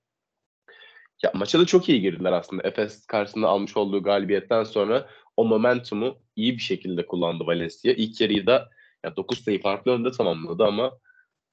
Ya 1.22 1.32
maça 1.34 1.60
da 1.60 1.66
çok 1.66 1.88
iyi 1.88 2.00
girdiler 2.00 2.32
aslında. 2.32 2.62
Efes 2.62 3.06
karşısında 3.06 3.48
almış 3.48 3.76
olduğu 3.76 4.02
galibiyetten 4.02 4.64
sonra 4.64 5.08
o 5.36 5.44
momentumu 5.44 6.18
iyi 6.36 6.56
bir 6.56 6.62
şekilde 6.62 7.06
kullandı 7.06 7.46
Valencia. 7.46 7.92
İlk 7.92 8.20
yarıyı 8.20 8.46
da 8.46 8.70
ya 9.04 9.16
9 9.16 9.44
sayı 9.44 9.62
farklı 9.62 9.92
önde 9.92 10.10
tamamladı 10.10 10.64
ama 10.64 10.98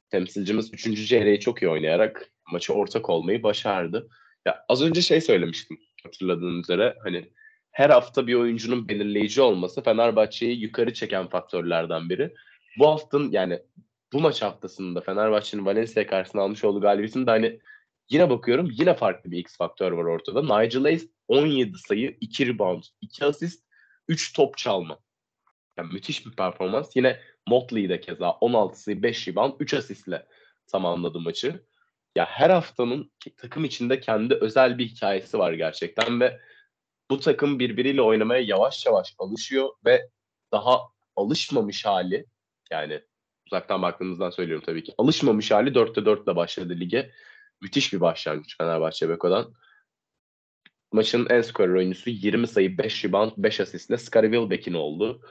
temsilcimiz 0.09 0.73
3. 0.73 1.07
çeyreği 1.07 1.39
çok 1.39 1.61
iyi 1.61 1.69
oynayarak 1.69 2.31
maça 2.51 2.73
ortak 2.73 3.09
olmayı 3.09 3.43
başardı. 3.43 4.09
Ya 4.45 4.65
az 4.69 4.81
önce 4.81 5.01
şey 5.01 5.21
söylemiştim 5.21 5.77
hatırladığın 6.05 6.59
üzere 6.59 6.97
hani 7.03 7.29
her 7.71 7.89
hafta 7.89 8.27
bir 8.27 8.33
oyuncunun 8.33 8.87
belirleyici 8.87 9.41
olması 9.41 9.83
Fenerbahçe'yi 9.83 10.61
yukarı 10.61 10.93
çeken 10.93 11.27
faktörlerden 11.27 12.09
biri. 12.09 12.33
Bu 12.79 12.87
haftanın 12.87 13.31
yani 13.31 13.59
bu 14.13 14.19
maç 14.19 14.41
haftasında 14.41 15.01
Fenerbahçe'nin 15.01 15.65
Valencia 15.65 16.07
karşısında 16.07 16.41
almış 16.41 16.63
olduğu 16.63 16.81
galibiyetin 16.81 17.27
de 17.27 17.31
hani 17.31 17.59
Yine 18.09 18.29
bakıyorum 18.29 18.69
yine 18.71 18.93
farklı 18.93 19.31
bir 19.31 19.37
X 19.37 19.57
faktör 19.57 19.91
var 19.91 20.03
ortada. 20.03 20.41
Nigel 20.41 20.81
Hayes 20.81 21.09
17 21.27 21.77
sayı, 21.77 22.17
2 22.21 22.47
rebound, 22.47 22.83
2 23.01 23.25
asist, 23.25 23.63
3 24.07 24.33
top 24.33 24.57
çalma. 24.57 24.99
Yani 25.77 25.93
müthiş 25.93 26.25
bir 26.25 26.31
performans. 26.31 26.95
Yine 26.95 27.19
Motley 27.47 27.89
de 27.89 27.99
keza 27.99 28.31
16 28.31 28.81
sayı, 28.81 29.03
5 29.03 29.27
rebound, 29.27 29.53
3 29.59 29.73
asistle 29.73 30.27
tamamladı 30.67 31.19
maçı. 31.19 31.65
Ya 32.15 32.25
her 32.25 32.49
haftanın 32.49 33.11
takım 33.37 33.65
içinde 33.65 33.99
kendi 33.99 34.33
özel 34.33 34.77
bir 34.77 34.85
hikayesi 34.85 35.39
var 35.39 35.53
gerçekten 35.53 36.19
ve 36.19 36.39
bu 37.09 37.19
takım 37.19 37.59
birbiriyle 37.59 38.01
oynamaya 38.01 38.41
yavaş 38.41 38.85
yavaş 38.85 39.15
alışıyor 39.19 39.69
ve 39.85 40.09
daha 40.51 40.79
alışmamış 41.15 41.85
hali 41.85 42.25
yani 42.71 43.01
uzaktan 43.47 43.81
baktığımızdan 43.81 44.29
söylüyorum 44.29 44.63
tabii 44.65 44.83
ki. 44.83 44.93
Alışmamış 44.97 45.51
hali 45.51 45.69
4'te 45.69 46.05
4 46.05 46.27
ile 46.27 46.35
başladı 46.35 46.79
lige. 46.79 47.11
Müthiş 47.61 47.93
bir 47.93 48.01
başlangıç 48.01 48.57
Fenerbahçe 48.57 49.09
Beko'dan. 49.09 49.53
Maçın 50.91 51.27
en 51.29 51.41
skorer 51.41 51.73
oyuncusu 51.73 52.09
20 52.09 52.47
sayı, 52.47 52.77
5 52.77 53.05
rebound, 53.05 53.31
5 53.37 53.59
asistle 53.59 53.97
Scottie 53.97 54.31
Wilbeck'in 54.31 54.73
oldu. 54.73 55.21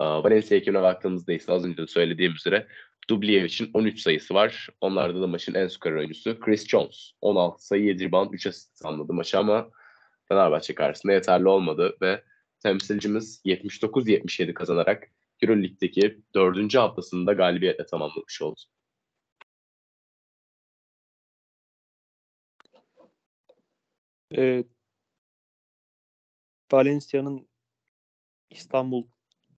Valencia 0.00 0.56
ekibine 0.56 0.82
baktığımızda 0.82 1.32
ise 1.32 1.52
az 1.52 1.64
önce 1.64 1.82
de 1.82 1.86
söylediğim 1.86 2.32
üzere 2.32 2.68
Dublievic'in 3.10 3.70
13 3.74 4.00
sayısı 4.00 4.34
var. 4.34 4.68
Onlarda 4.80 5.22
da 5.22 5.26
maçın 5.26 5.54
en 5.54 5.68
skorer 5.68 5.96
oyuncusu 5.96 6.40
Chris 6.40 6.68
Jones. 6.68 7.12
16 7.20 7.66
sayı, 7.66 7.84
7 7.84 8.04
rebound, 8.04 8.32
3 8.32 8.46
asist 8.46 8.84
anladı 8.84 9.12
maçı 9.12 9.38
ama 9.38 9.70
Fenerbahçe 10.28 10.74
karşısında 10.74 11.12
yeterli 11.12 11.48
olmadı 11.48 11.96
ve 12.02 12.24
temsilcimiz 12.60 13.42
79-77 13.44 14.54
kazanarak 14.54 15.10
Euroleague'deki 15.42 16.22
dördüncü 16.34 16.78
haftasında 16.78 17.32
galibiyetle 17.32 17.86
tamamlamış 17.86 18.42
oldu. 18.42 18.60
Evet. 24.30 24.66
Valencia'nın 26.72 27.48
İstanbul 28.50 29.04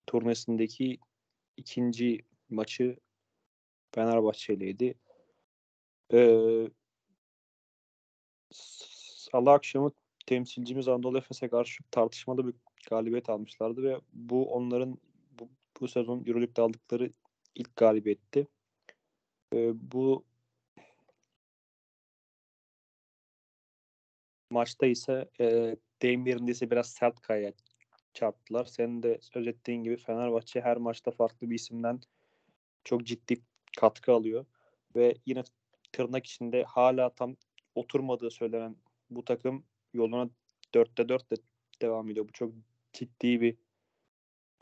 turnesindeki 0.06 0.98
ikinci 1.56 2.18
maçı 2.50 2.96
Fenerbahçe'liydi. 3.94 4.94
Ee, 6.12 6.68
Salı 8.50 9.50
akşamı 9.50 9.92
temsilcimiz 10.26 10.88
Anadolu 10.88 11.18
Efes'e 11.18 11.48
karşı 11.48 11.84
tartışmalı 11.90 12.46
bir 12.46 12.54
galibiyet 12.90 13.30
almışlardı 13.30 13.82
ve 13.82 14.00
bu 14.12 14.52
onların 14.52 14.98
bu, 15.38 15.48
bu 15.80 15.88
sezon 15.88 16.24
Euroleague'de 16.26 16.62
aldıkları 16.62 17.12
ilk 17.54 17.76
galibiyetti. 17.76 18.48
Ee, 19.54 19.92
bu 19.92 20.24
maçta 24.50 24.86
ise 24.86 25.30
e, 25.40 25.76
deyim 26.02 26.26
yerinde 26.26 26.50
ise 26.50 26.70
biraz 26.70 26.90
sert 26.90 27.20
kaya 27.20 27.52
çarptılar. 28.14 28.64
Senin 28.64 29.02
de 29.02 29.18
söz 29.22 29.46
ettiğin 29.46 29.82
gibi 29.84 29.96
Fenerbahçe 29.96 30.60
her 30.60 30.76
maçta 30.76 31.10
farklı 31.10 31.50
bir 31.50 31.54
isimden 31.54 32.00
çok 32.84 33.06
ciddi 33.06 33.36
katkı 33.76 34.12
alıyor. 34.12 34.46
Ve 34.96 35.14
yine 35.26 35.42
tırnak 35.92 36.26
içinde 36.26 36.64
hala 36.64 37.10
tam 37.10 37.36
oturmadığı 37.74 38.30
söylenen 38.30 38.76
bu 39.10 39.24
takım 39.24 39.64
yoluna 39.94 40.30
dörtte 40.74 41.08
dörtle 41.08 41.36
devam 41.82 42.10
ediyor. 42.10 42.28
Bu 42.28 42.32
çok 42.32 42.52
ciddi 42.92 43.40
bir 43.40 43.56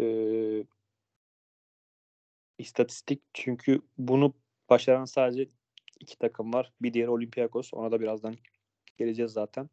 e, 0.01 0.65
istatistik. 2.59 3.23
Çünkü 3.33 3.83
bunu 3.99 4.35
başaran 4.71 5.05
sadece 5.05 5.49
iki 6.01 6.19
takım 6.19 6.53
var. 6.53 6.73
Bir 6.83 6.95
diğeri 6.95 7.11
Olympiakos. 7.11 7.75
Ona 7.75 7.93
da 7.93 8.01
birazdan 8.01 8.37
geleceğiz 8.97 9.33
zaten. 9.33 9.71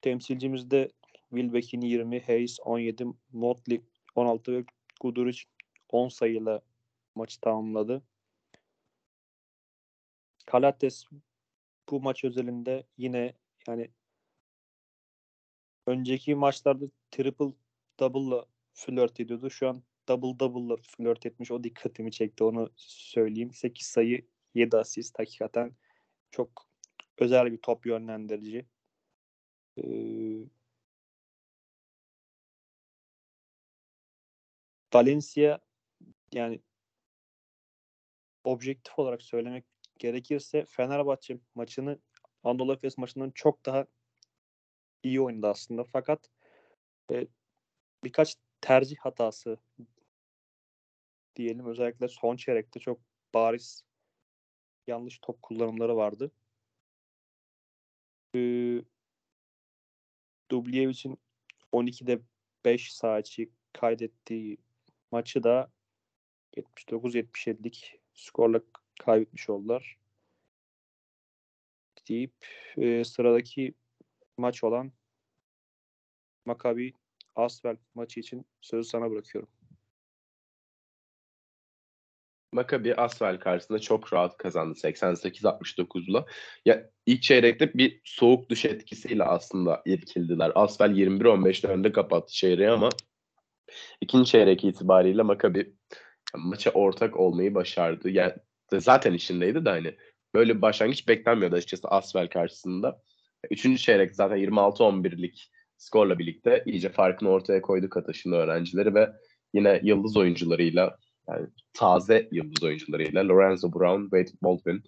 Temsilcimizde 0.00 0.88
Wilbeck'in 1.30 1.80
20, 1.80 2.20
Hayes 2.20 2.58
17, 2.64 3.06
Motley 3.32 3.80
16 4.14 4.52
ve 4.52 4.64
Guduric 5.00 5.42
10 5.88 6.08
sayıyla 6.08 6.62
maçı 7.14 7.40
tamamladı. 7.40 8.02
Kalates 10.48 11.04
bu 11.90 12.00
maç 12.00 12.24
özelinde 12.24 12.86
yine 12.98 13.34
yani 13.68 13.90
önceki 15.86 16.34
maçlarda 16.34 16.84
triple 17.10 17.52
double'la 18.00 18.46
flört 18.74 19.20
ediyordu. 19.20 19.50
Şu 19.50 19.68
an 19.68 19.82
double 20.08 20.38
double'la 20.40 20.76
flört 20.76 21.26
etmiş. 21.26 21.50
O 21.50 21.64
dikkatimi 21.64 22.12
çekti 22.12 22.44
onu 22.44 22.70
söyleyeyim. 22.76 23.52
8 23.52 23.86
sayı 23.86 24.26
7 24.54 24.76
asist 24.76 25.18
hakikaten 25.18 25.76
çok 26.30 26.70
özel 27.18 27.52
bir 27.52 27.58
top 27.58 27.86
yönlendirici. 27.86 28.66
Ee, 29.78 30.48
Valencia 34.94 35.58
yani 36.32 36.60
objektif 38.44 38.98
olarak 38.98 39.22
söylemek 39.22 39.64
gerekirse 39.98 40.64
Fenerbahçe 40.68 41.38
maçını 41.54 41.98
Anadolu 42.44 42.72
Efes 42.72 42.98
maçından 42.98 43.30
çok 43.30 43.66
daha 43.66 43.86
iyi 45.02 45.20
oynadı 45.20 45.46
aslında. 45.46 45.84
Fakat 45.84 46.30
e, 47.12 47.26
birkaç 48.04 48.36
tercih 48.60 48.96
hatası 48.96 49.58
diyelim. 51.36 51.66
Özellikle 51.66 52.08
son 52.08 52.36
çeyrekte 52.36 52.80
çok 52.80 53.00
bariz 53.34 53.84
yanlış 54.86 55.18
top 55.18 55.42
kullanımları 55.42 55.96
vardı. 55.96 56.30
E, 58.34 58.40
Dublievic'in 60.50 61.18
12'de 61.72 62.20
5 62.64 62.92
saati 62.92 63.50
kaydettiği 63.72 64.58
maçı 65.10 65.42
da 65.42 65.72
79-77'lik 66.56 68.00
skorla 68.14 68.60
kaybetmiş 68.98 69.50
oldular. 69.50 69.98
Deyip 72.08 72.46
e, 72.76 73.04
sıradaki 73.04 73.74
maç 74.36 74.64
olan 74.64 74.92
Maccabi 76.44 76.92
Asvel 77.36 77.76
maçı 77.94 78.20
için 78.20 78.46
sözü 78.60 78.88
sana 78.88 79.10
bırakıyorum. 79.10 79.48
Maccabi 82.52 82.94
Asvel 82.94 83.40
karşısında 83.40 83.78
çok 83.78 84.12
rahat 84.12 84.36
kazandı 84.36 84.78
88-69'la. 84.78 86.26
Ya 86.64 86.90
ilk 87.06 87.22
çeyrekte 87.22 87.74
bir 87.74 88.00
soğuk 88.04 88.50
duş 88.50 88.64
etkisiyle 88.64 89.24
aslında 89.24 89.82
irkildiler. 89.86 90.52
Asvel 90.54 90.90
21-15'te 90.90 91.68
önde 91.68 91.92
kapattı 91.92 92.32
çeyreği 92.32 92.70
ama 92.70 92.88
ikinci 94.00 94.30
çeyrek 94.30 94.64
itibariyle 94.64 95.22
Maccabi 95.22 95.74
maça 96.36 96.70
ortak 96.70 97.16
olmayı 97.16 97.54
başardı. 97.54 98.10
Yani 98.10 98.32
zaten 98.72 99.12
işindeydi 99.12 99.64
de 99.64 99.70
hani 99.70 99.96
böyle 100.34 100.56
bir 100.56 100.62
başlangıç 100.62 101.08
beklenmiyordu 101.08 101.56
açıkçası 101.56 101.88
Asvel 101.88 102.28
karşısında. 102.28 103.02
Üçüncü 103.50 103.78
çeyrek 103.78 104.14
zaten 104.14 104.38
26-11'lik 104.38 105.50
skorla 105.76 106.18
birlikte 106.18 106.62
iyice 106.66 106.88
farkını 106.88 107.28
ortaya 107.28 107.62
koydu 107.62 107.90
Kataş'ın 107.90 108.32
öğrencileri 108.32 108.94
ve 108.94 109.12
yine 109.54 109.80
yıldız 109.82 110.16
oyuncularıyla 110.16 110.96
yani 111.28 111.46
taze 111.72 112.28
yıldız 112.32 112.62
oyuncularıyla 112.62 113.28
Lorenzo 113.28 113.72
Brown, 113.72 114.02
Wade 114.02 114.38
Baldwin 114.42 114.82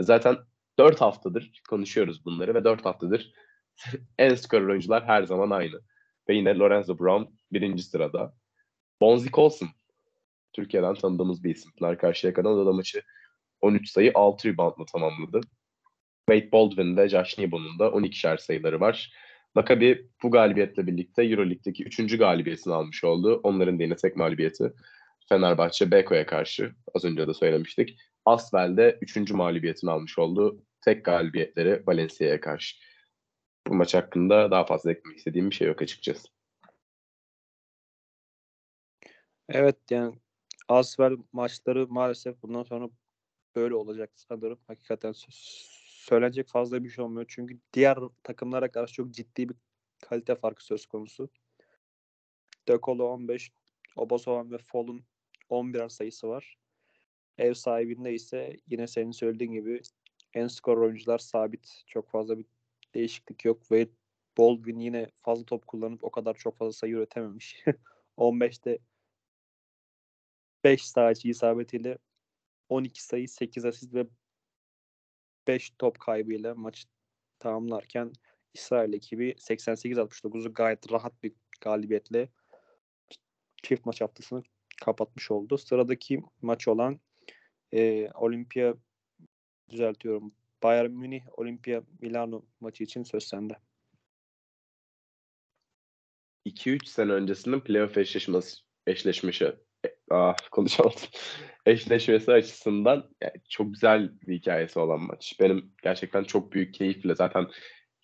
zaten 0.00 0.36
4 0.78 1.00
haftadır 1.00 1.62
konuşuyoruz 1.68 2.24
bunları 2.24 2.54
ve 2.54 2.64
4 2.64 2.84
haftadır 2.84 3.32
en 4.18 4.34
skorer 4.34 4.66
oyuncular 4.66 5.04
her 5.04 5.22
zaman 5.22 5.50
aynı. 5.50 5.80
Ve 6.28 6.34
yine 6.34 6.58
Lorenzo 6.58 6.98
Brown 6.98 7.32
birinci 7.52 7.82
sırada. 7.82 8.34
Bonzi 9.00 9.30
Colson 9.30 9.68
Türkiye'den 10.52 10.94
tanıdığımız 10.94 11.44
bir 11.44 11.54
isim. 11.54 11.72
Karşıyaka'dan 11.98 12.52
o 12.52 12.66
da 12.66 12.72
maçı 12.72 13.02
13 13.60 13.90
sayı 13.90 14.12
6 14.14 14.48
reboundla 14.48 14.84
tamamladı. 14.84 15.40
Wade 16.30 16.52
Baldwin 16.52 16.96
ve 16.96 17.08
Josh 17.08 17.38
Nebo'nun 17.38 17.78
da 17.78 17.84
12'şer 17.86 18.38
sayıları 18.38 18.80
var. 18.80 19.12
Maccabi 19.54 20.08
bu 20.22 20.30
galibiyetle 20.30 20.86
birlikte 20.86 21.22
Euroleague'deki 21.22 21.84
3. 21.84 22.18
galibiyetini 22.18 22.74
almış 22.74 23.04
oldu. 23.04 23.40
Onların 23.42 23.90
da 23.90 23.96
tek 23.96 24.16
mağlubiyeti 24.16 24.72
Fenerbahçe 25.28 25.90
Beko'ya 25.90 26.26
karşı. 26.26 26.74
Az 26.94 27.04
önce 27.04 27.28
de 27.28 27.34
söylemiştik. 27.34 27.98
Asvel'de 28.24 28.98
3. 29.00 29.30
mağlubiyetini 29.30 29.90
almış 29.90 30.18
oldu. 30.18 30.62
Tek 30.80 31.04
galibiyetleri 31.04 31.82
Valencia'ya 31.86 32.40
karşı. 32.40 32.76
Bu 33.66 33.74
maç 33.74 33.94
hakkında 33.94 34.50
daha 34.50 34.66
fazla 34.66 34.92
eklemek 34.92 35.18
istediğim 35.18 35.50
bir 35.50 35.54
şey 35.54 35.68
yok 35.68 35.82
açıkçası. 35.82 36.28
Evet 39.48 39.76
yani 39.90 40.14
Asvel 40.68 41.16
maçları 41.32 41.86
maalesef 41.88 42.42
bundan 42.42 42.62
sonra 42.62 42.88
böyle 43.56 43.74
olacak 43.74 44.10
sanırım. 44.16 44.58
Hakikaten 44.66 45.12
söylenecek 46.08 46.48
fazla 46.48 46.84
bir 46.84 46.88
şey 46.88 47.04
olmuyor. 47.04 47.26
Çünkü 47.28 47.58
diğer 47.72 47.98
takımlara 48.22 48.70
karşı 48.70 48.94
çok 48.94 49.10
ciddi 49.10 49.48
bir 49.48 49.56
kalite 50.02 50.34
farkı 50.34 50.64
söz 50.64 50.86
konusu. 50.86 51.28
De 52.68 52.78
Colo 52.82 53.04
15, 53.04 53.50
Obasovan 53.96 54.50
ve 54.50 54.58
Fall'un 54.58 55.04
11 55.48 55.88
sayısı 55.88 56.28
var. 56.28 56.56
Ev 57.38 57.54
sahibinde 57.54 58.14
ise 58.14 58.56
yine 58.66 58.86
senin 58.86 59.10
söylediğin 59.10 59.52
gibi 59.52 59.80
en 60.34 60.46
skor 60.46 60.78
oyuncular 60.78 61.18
sabit. 61.18 61.82
Çok 61.86 62.10
fazla 62.10 62.38
bir 62.38 62.46
değişiklik 62.94 63.44
yok. 63.44 63.60
Wade 63.60 63.90
Baldwin 64.38 64.78
yine 64.78 65.10
fazla 65.22 65.44
top 65.44 65.66
kullanıp 65.66 66.04
o 66.04 66.10
kadar 66.10 66.34
çok 66.34 66.56
fazla 66.56 66.72
sayı 66.72 66.94
üretememiş. 66.94 67.64
15'te 68.16 68.78
5 70.64 70.86
sayı 70.86 71.14
isabetiyle 71.24 71.98
12 72.68 73.04
sayı, 73.04 73.28
8 73.28 73.64
asist 73.64 73.94
ve 73.94 74.06
5 75.46 75.70
top 75.78 76.00
kaybıyla 76.00 76.54
maçı 76.54 76.88
tamamlarken 77.38 78.12
İsrail 78.54 78.92
ekibi 78.92 79.30
88-69'u 79.30 80.54
gayet 80.54 80.92
rahat 80.92 81.22
bir 81.22 81.32
galibiyetle 81.60 82.28
çift 83.62 83.86
maç 83.86 84.00
haftasını 84.00 84.42
kapatmış 84.84 85.30
oldu. 85.30 85.58
Sıradaki 85.58 86.22
maç 86.42 86.68
olan 86.68 87.00
e, 87.72 88.10
Olimpia 88.10 88.74
düzeltiyorum. 89.70 90.34
Bayern 90.62 90.90
Münih 90.90 91.38
Olimpia 91.38 91.82
Milano 92.00 92.46
maçı 92.60 92.84
için 92.84 93.02
söz 93.02 93.24
sende. 93.24 93.56
2-3 96.46 96.86
sene 96.86 97.12
öncesinin 97.12 97.60
playoff 97.60 97.98
eşleşmesi, 97.98 98.56
eşleşmesi 98.86 99.56
ah, 100.10 100.36
konuşamadım. 100.50 101.00
Eşleşmesi 101.66 102.32
açısından 102.32 103.10
yani 103.22 103.32
çok 103.48 103.72
güzel 103.72 104.10
bir 104.26 104.34
hikayesi 104.34 104.78
olan 104.78 105.00
maç. 105.00 105.36
Benim 105.40 105.72
gerçekten 105.82 106.24
çok 106.24 106.52
büyük 106.52 106.74
keyifle 106.74 107.14
zaten 107.14 107.46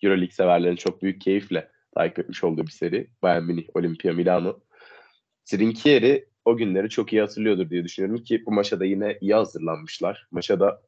Euroleague 0.03 0.31
severlerin 0.31 0.75
çok 0.75 1.01
büyük 1.01 1.21
keyifle 1.21 1.71
takip 1.95 2.19
etmiş 2.19 2.43
olduğu 2.43 2.67
bir 2.67 2.71
seri. 2.71 3.07
Bayern 3.21 3.43
Münih, 3.43 3.65
Olimpia 3.73 4.13
Milano. 4.13 4.59
Trinkieri 5.45 6.27
o 6.45 6.57
günleri 6.57 6.89
çok 6.89 7.13
iyi 7.13 7.21
hatırlıyordur 7.21 7.69
diye 7.69 7.83
düşünüyorum 7.83 8.23
ki 8.23 8.45
bu 8.45 8.51
maça 8.51 8.79
da 8.79 8.85
yine 8.85 9.17
iyi 9.21 9.33
hazırlanmışlar. 9.33 10.27
Maça 10.31 10.59
da 10.59 10.81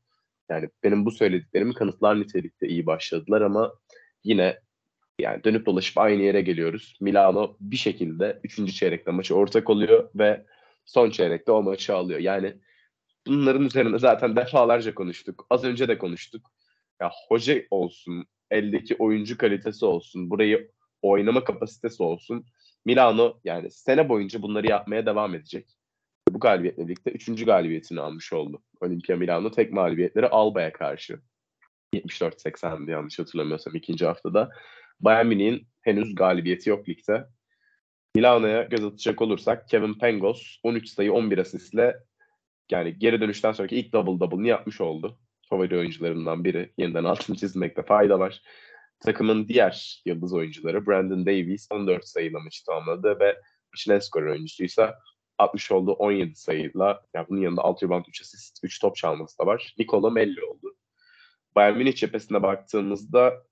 yani 0.49 0.69
benim 0.83 1.05
bu 1.05 1.11
söylediklerimi 1.11 1.73
kanıtlar 1.73 2.19
nitelikte 2.19 2.67
iyi 2.67 2.85
başladılar 2.85 3.41
ama 3.41 3.73
yine 4.23 4.59
yani 5.19 5.43
dönüp 5.43 5.65
dolaşıp 5.65 5.97
aynı 5.97 6.23
yere 6.23 6.41
geliyoruz. 6.41 6.97
Milano 7.01 7.57
bir 7.59 7.77
şekilde 7.77 8.39
3. 8.43 8.75
çeyrekte 8.75 9.11
maçı 9.11 9.35
ortak 9.35 9.69
oluyor 9.69 10.09
ve 10.15 10.45
son 10.85 11.09
çeyrekte 11.09 11.51
o 11.51 11.63
maçı 11.63 11.95
alıyor. 11.95 12.19
Yani 12.19 12.53
bunların 13.27 13.65
üzerine 13.65 13.99
zaten 13.99 14.35
defalarca 14.35 14.95
konuştuk. 14.95 15.47
Az 15.49 15.63
önce 15.63 15.87
de 15.87 15.97
konuştuk. 15.97 16.51
Ya 17.01 17.11
hoca 17.27 17.61
olsun, 17.71 18.25
eldeki 18.51 18.95
oyuncu 18.99 19.37
kalitesi 19.37 19.85
olsun, 19.85 20.29
burayı 20.29 20.71
oynama 21.01 21.43
kapasitesi 21.43 22.03
olsun. 22.03 22.45
Milano 22.85 23.39
yani 23.43 23.71
sene 23.71 24.09
boyunca 24.09 24.41
bunları 24.41 24.67
yapmaya 24.67 25.05
devam 25.05 25.35
edecek. 25.35 25.69
Bu 26.29 26.39
galibiyetle 26.39 26.87
birlikte 26.87 27.11
3. 27.11 27.45
galibiyetini 27.45 28.01
almış 28.01 28.33
oldu. 28.33 28.61
Olimpia 28.81 29.15
Milano 29.15 29.51
tek 29.51 29.71
mağlubiyetleri 29.71 30.27
Alba'ya 30.27 30.73
karşı. 30.73 31.19
74-80'di 31.93 32.91
yanlış 32.91 33.19
hatırlamıyorsam 33.19 33.75
ikinci 33.75 34.05
haftada. 34.05 34.49
Bayern 34.99 35.27
Münih'in 35.27 35.67
henüz 35.81 36.15
galibiyeti 36.15 36.69
yok 36.69 36.89
ligde. 36.89 37.25
Milano'ya 38.15 38.63
göz 38.63 38.85
atacak 38.85 39.21
olursak 39.21 39.69
Kevin 39.69 39.93
Pengos 39.93 40.57
13 40.63 40.89
sayı 40.89 41.13
11 41.13 41.37
asistle 41.37 41.97
yani 42.71 42.99
geri 42.99 43.21
dönüşten 43.21 43.51
sonraki 43.51 43.75
ilk 43.75 43.93
double 43.93 44.19
double'ını 44.19 44.47
yapmış 44.47 44.81
oldu. 44.81 45.19
Favori 45.49 45.77
oyuncularından 45.77 46.43
biri. 46.43 46.73
Yeniden 46.77 47.03
altını 47.03 47.35
çizmekte 47.35 47.83
fayda 47.83 48.19
var. 48.19 48.41
Takımın 48.99 49.47
diğer 49.47 50.01
yıldız 50.05 50.33
oyuncuları 50.33 50.87
Brandon 50.87 51.25
Davies 51.25 51.67
14 51.71 52.07
sayıyla 52.07 52.39
maçı 52.39 52.65
tamamladı 52.65 53.19
ve 53.19 53.41
maçın 53.73 53.91
en 53.91 53.99
skor 53.99 54.23
oyuncusuysa 54.23 54.99
60 55.37 55.71
oldu 55.71 55.91
17 55.91 56.35
sayıyla. 56.35 57.01
Yani 57.13 57.25
bunun 57.29 57.41
yanında 57.41 57.61
6 57.61 57.85
rebound 57.85 58.05
3 58.07 58.21
asist 58.21 58.59
3 58.63 58.79
top 58.79 58.95
çalması 58.95 59.39
da 59.39 59.45
var. 59.45 59.73
Nikola 59.79 60.09
Melli 60.09 60.43
oldu. 60.43 60.75
Bayern 61.55 61.77
Münih 61.77 61.95
cephesine 61.95 62.43
baktığımızda 62.43 63.43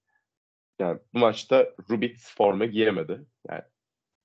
yani 0.79 0.99
bu 1.13 1.19
maçta 1.19 1.69
Rubit 1.89 2.19
forma 2.21 2.65
giyemedi. 2.65 3.25
Yani 3.49 3.61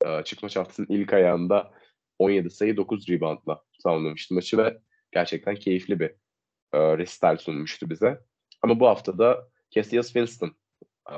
açık 0.04 0.42
maç 0.42 0.56
haftasının 0.56 0.86
ilk 0.90 1.12
ayağında 1.12 1.72
17 2.18 2.50
sayı 2.50 2.76
9 2.76 3.08
reboundla 3.08 3.62
tamamlamıştı 3.82 4.34
maçı 4.34 4.58
ve 4.58 4.78
gerçekten 5.12 5.54
keyifli 5.54 6.00
bir 6.00 6.10
e, 6.72 6.98
resital 6.98 7.36
sunmuştu 7.36 7.90
bize. 7.90 8.20
Ama 8.62 8.80
bu 8.80 8.88
haftada 8.88 9.48
Cassius 9.70 10.06
Winston 10.06 10.56
e, 11.10 11.14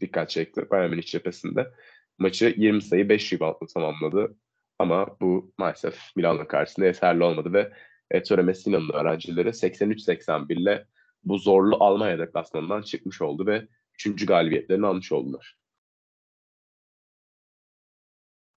dikkat 0.00 0.30
çekti 0.30 0.70
Bayern 0.70 0.90
Münih 0.90 1.02
cephesinde. 1.02 1.72
Maçı 2.18 2.54
20 2.56 2.82
sayı 2.82 3.08
5 3.08 3.32
reboundla 3.32 3.66
tamamladı. 3.74 4.36
Ama 4.78 5.16
bu 5.20 5.52
maalesef 5.58 6.16
Milan'ın 6.16 6.44
karşısında 6.44 6.86
yeterli 6.86 7.24
olmadı 7.24 7.52
ve 7.52 7.72
Ettore 8.10 8.42
Messina'nın 8.42 8.92
öğrencileri 8.92 9.48
83-81 9.48 10.52
ile 10.52 10.86
bu 11.24 11.38
zorlu 11.38 11.84
Almanya 11.84 12.18
deplasmanından 12.18 12.82
çıkmış 12.82 13.22
oldu 13.22 13.46
ve 13.46 13.68
3. 14.06 14.26
galibiyetlerini 14.26 14.86
almış 14.86 15.12
oldular. 15.12 15.56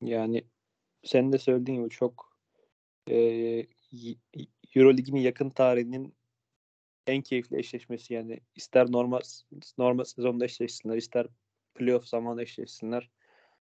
Yani 0.00 0.44
senin 1.04 1.32
de 1.32 1.38
söylediğin 1.38 1.78
gibi 1.78 1.90
çok 1.90 2.38
e, 3.10 3.16
Eurolig'in 4.74 5.16
yakın 5.16 5.50
tarihinin 5.50 6.14
en 7.06 7.22
keyifli 7.22 7.58
eşleşmesi 7.58 8.14
yani 8.14 8.40
ister 8.54 8.92
normal 8.92 9.20
normal 9.78 10.04
sezonda 10.04 10.44
eşleşsinler 10.44 10.96
ister 10.96 11.26
playoff 11.74 12.06
zamanı 12.06 12.42
eşleşsinler. 12.42 13.10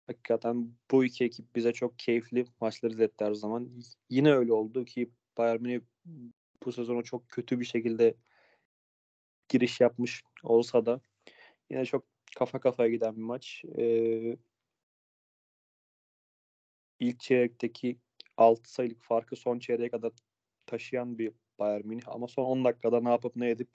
Hakikaten 0.07 0.73
bu 0.91 1.05
iki 1.05 1.25
ekip 1.25 1.55
bize 1.55 1.73
çok 1.73 1.99
keyifli 1.99 2.45
maçları 2.61 2.93
izletti 2.93 3.25
her 3.25 3.33
zaman. 3.33 3.69
Yine 4.09 4.33
öyle 4.33 4.53
oldu 4.53 4.85
ki 4.85 5.11
Bayern 5.37 5.61
Münih 5.61 5.81
bu 6.65 6.71
sezonu 6.71 7.03
çok 7.03 7.29
kötü 7.29 7.59
bir 7.59 7.65
şekilde 7.65 8.15
giriş 9.49 9.81
yapmış 9.81 10.23
olsa 10.43 10.85
da 10.85 11.01
yine 11.69 11.85
çok 11.85 12.05
kafa 12.35 12.59
kafaya 12.59 12.89
giden 12.89 13.15
bir 13.15 13.21
maç. 13.21 13.63
Ee, 13.77 14.37
ilk 16.99 17.19
çeyrekteki 17.19 17.97
6 18.37 18.73
sayılık 18.73 19.03
farkı 19.03 19.35
son 19.35 19.59
çeyreğe 19.59 19.89
kadar 19.89 20.11
taşıyan 20.65 21.17
bir 21.17 21.33
Bayern 21.59 21.87
Münih 21.87 22.03
ama 22.07 22.27
son 22.27 22.45
10 22.45 22.65
dakikada 22.65 23.01
ne 23.01 23.09
yapıp 23.09 23.35
ne 23.35 23.49
edip 23.49 23.69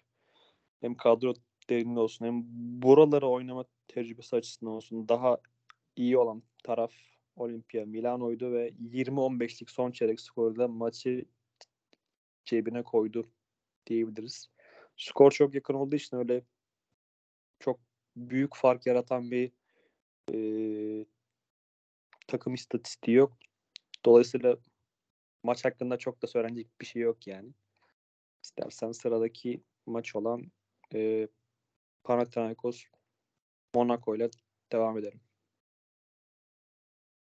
hem 0.80 0.94
kadro 0.94 1.34
derinliği 1.70 1.98
olsun 1.98 2.26
hem 2.26 2.42
buraları 2.82 3.28
oynama 3.28 3.64
tecrübesi 3.88 4.36
açısından 4.36 4.74
olsun 4.74 5.08
daha 5.08 5.38
iyi 5.96 6.18
olan 6.18 6.42
taraf 6.64 6.92
Olimpia 7.36 7.84
Milano'ydu 7.86 8.52
ve 8.52 8.68
20-15'lik 8.68 9.70
son 9.70 9.90
çeyrek 9.90 10.20
skoruyla 10.20 10.68
maçı 10.68 11.24
cebine 12.44 12.82
koydu 12.82 13.30
diyebiliriz. 13.86 14.50
Skor 14.96 15.30
çok 15.30 15.54
yakın 15.54 15.74
olduğu 15.74 15.96
için 15.96 16.16
öyle 16.16 16.42
çok 17.60 17.80
büyük 18.16 18.56
fark 18.56 18.86
yaratan 18.86 19.30
bir 19.30 19.52
e, 20.32 21.06
takım 22.26 22.54
istatistiği 22.54 23.16
yok. 23.16 23.32
Dolayısıyla 24.04 24.56
maç 25.42 25.64
hakkında 25.64 25.96
çok 25.98 26.22
da 26.22 26.26
söylenecek 26.26 26.80
bir 26.80 26.86
şey 26.86 27.02
yok 27.02 27.26
yani. 27.26 27.48
İstersen 28.42 28.92
sıradaki 28.92 29.62
maç 29.86 30.16
olan 30.16 30.42
e, 30.94 31.28
Panathinaikos 32.04 32.84
Monaco 33.74 34.16
ile 34.16 34.30
devam 34.72 34.98
edelim. 34.98 35.20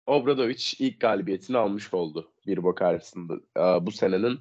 Obradovic 0.07 0.75
ilk 0.79 1.01
galibiyetini 1.01 1.59
almış 1.59 1.95
oldu 1.95 2.33
bir 2.47 2.63
bok 2.63 2.79
karşısında. 2.79 3.35
Bu 3.87 3.93
senenin 3.93 4.39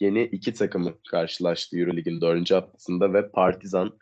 yeni 0.00 0.22
iki 0.22 0.54
takımı 0.54 1.02
karşılaştı 1.10 1.78
Eurolig'in 1.78 2.20
dördüncü 2.20 2.54
haftasında 2.54 3.12
ve 3.12 3.30
Partizan 3.30 3.98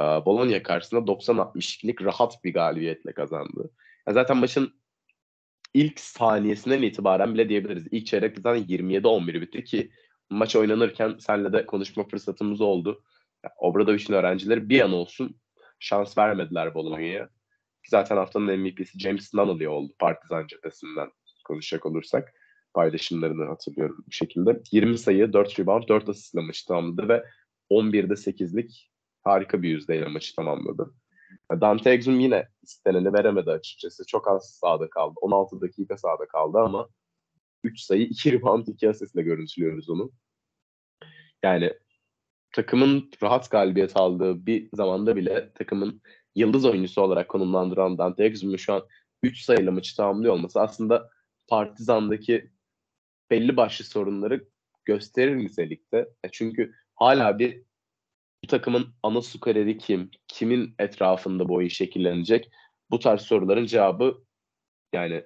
Bologna 0.00 0.62
karşısında 0.62 1.00
90-62'lik 1.00 2.02
rahat 2.02 2.44
bir 2.44 2.54
galibiyetle 2.54 3.12
kazandı. 3.12 3.70
Zaten 4.08 4.36
maçın 4.36 4.79
ilk 5.74 6.00
saniyesinden 6.00 6.82
itibaren 6.82 7.34
bile 7.34 7.48
diyebiliriz. 7.48 7.86
İlk 7.90 8.06
çeyrek 8.06 8.38
zaten 8.38 8.62
27-11 8.62 9.40
bitti 9.40 9.64
ki 9.64 9.90
maç 10.30 10.56
oynanırken 10.56 11.16
senle 11.18 11.52
de 11.52 11.66
konuşma 11.66 12.04
fırsatımız 12.04 12.60
oldu. 12.60 13.02
Yani 13.44 13.52
Obradovic'in 13.58 14.14
öğrencileri 14.14 14.68
bir 14.68 14.80
an 14.80 14.92
olsun 14.92 15.36
şans 15.78 16.18
vermediler 16.18 16.74
Bologna'ya. 16.74 17.28
Zaten 17.88 18.16
haftanın 18.16 18.60
MVP'si 18.60 18.98
James 18.98 19.34
Nunnally 19.34 19.68
oldu 19.68 19.92
Partizan 19.98 20.46
cephesinden 20.46 21.10
konuşacak 21.44 21.86
olursak. 21.86 22.34
Paylaşımlarını 22.74 23.44
hatırlıyorum 23.44 24.04
bu 24.06 24.12
şekilde. 24.12 24.60
20 24.72 24.98
sayı, 24.98 25.32
4 25.32 25.60
rebound, 25.60 25.88
4 25.88 26.08
asistle 26.08 26.40
maçı 26.40 26.66
tamamladı 26.66 27.08
ve 27.08 27.24
11'de 27.70 28.12
8'lik 28.12 28.90
harika 29.22 29.62
bir 29.62 29.68
yüzdeyle 29.68 30.06
maçı 30.06 30.36
tamamladı. 30.36 30.94
Dante 31.50 31.90
Exum 31.90 32.20
yine 32.20 32.48
isteneni 32.62 33.12
veremedi 33.12 33.50
açıkçası. 33.50 34.06
Çok 34.06 34.28
az 34.28 34.50
sahada 34.50 34.90
kaldı. 34.90 35.14
16 35.20 35.60
dakika 35.60 35.96
sahada 35.96 36.26
kaldı 36.26 36.58
ama 36.58 36.88
3 37.64 37.80
sayı, 37.80 38.02
2 38.02 38.32
rebound, 38.32 38.66
2 38.66 38.88
asistle 38.88 39.22
görüntülüyoruz 39.22 39.90
onu. 39.90 40.10
Yani 41.42 41.72
takımın 42.52 43.10
rahat 43.22 43.50
galibiyet 43.50 43.96
aldığı 43.96 44.46
bir 44.46 44.68
zamanda 44.74 45.16
bile 45.16 45.52
takımın 45.52 46.02
yıldız 46.34 46.64
oyuncusu 46.64 47.02
olarak 47.02 47.28
konumlandıran 47.28 47.98
Dante 47.98 48.24
Exum'un 48.24 48.56
şu 48.56 48.74
an 48.74 48.86
3 49.22 49.42
sayılı 49.42 49.72
maçı 49.72 49.96
tamamlıyor 49.96 50.34
olması 50.34 50.60
aslında 50.60 51.10
Partizan'daki 51.48 52.50
belli 53.30 53.56
başlı 53.56 53.84
sorunları 53.84 54.48
gösterir 54.84 55.36
nitelikte. 55.36 56.08
Çünkü 56.32 56.74
hala 56.94 57.38
bir 57.38 57.62
bu 58.44 58.46
takımın 58.46 58.94
ana 59.02 59.22
skoreri 59.22 59.78
kim? 59.78 60.10
Kimin 60.28 60.74
etrafında 60.78 61.48
bu 61.48 61.54
oyun 61.54 61.68
şekillenecek? 61.68 62.50
Bu 62.90 62.98
tarz 62.98 63.20
soruların 63.20 63.66
cevabı 63.66 64.24
yani 64.92 65.24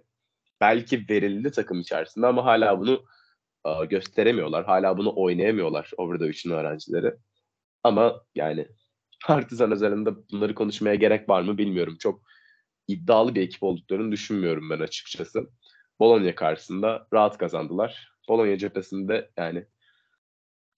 belki 0.61 1.09
verildi 1.11 1.51
takım 1.51 1.81
içerisinde 1.81 2.27
ama 2.27 2.45
hala 2.45 2.81
bunu 2.81 3.05
e, 3.67 3.85
gösteremiyorlar. 3.85 4.65
Hala 4.65 4.99
bunu 4.99 5.13
oynayamıyorlar 5.17 5.91
Over 5.97 6.19
the 6.19 6.25
3'ün 6.25 6.53
öğrencileri. 6.53 7.15
Ama 7.83 8.25
yani 8.35 8.69
Partizan 9.27 9.73
özelinde 9.73 10.11
bunları 10.33 10.55
konuşmaya 10.55 10.95
gerek 10.95 11.29
var 11.29 11.43
mı 11.43 11.59
bilmiyorum. 11.59 11.97
Çok 11.99 12.23
iddialı 12.89 13.35
bir 13.35 13.43
ekip 13.43 13.63
olduklarını 13.63 14.13
düşünmüyorum 14.13 14.71
ben 14.71 14.81
açıkçası. 14.81 15.51
Bologna 16.01 16.35
karşısında 16.35 17.09
rahat 17.13 17.39
kazandılar. 17.39 18.13
Bologna 18.29 18.59
cephesinde 18.59 19.31
yani 19.37 19.67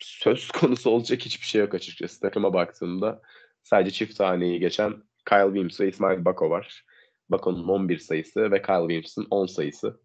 söz 0.01 0.49
konusu 0.61 0.91
olacak 0.91 1.21
hiçbir 1.21 1.47
şey 1.47 1.61
yok 1.61 1.75
açıkçası. 1.75 2.21
Takıma 2.21 2.53
baktığımda 2.55 3.23
sadece 3.63 3.91
çift 3.91 4.19
taneyi 4.19 4.61
geçen 4.61 4.91
Kyle 5.29 5.45
Williams 5.45 5.81
ve 5.81 5.89
İsmail 5.89 6.25
Bako 6.25 6.51
var. 6.51 6.85
Bako'nun 7.29 7.69
11 7.69 7.99
sayısı 7.99 8.51
ve 8.51 8.63
Kyle 8.63 8.81
Williams'ın 8.81 9.27
10 9.31 9.47
sayısı. 9.47 10.01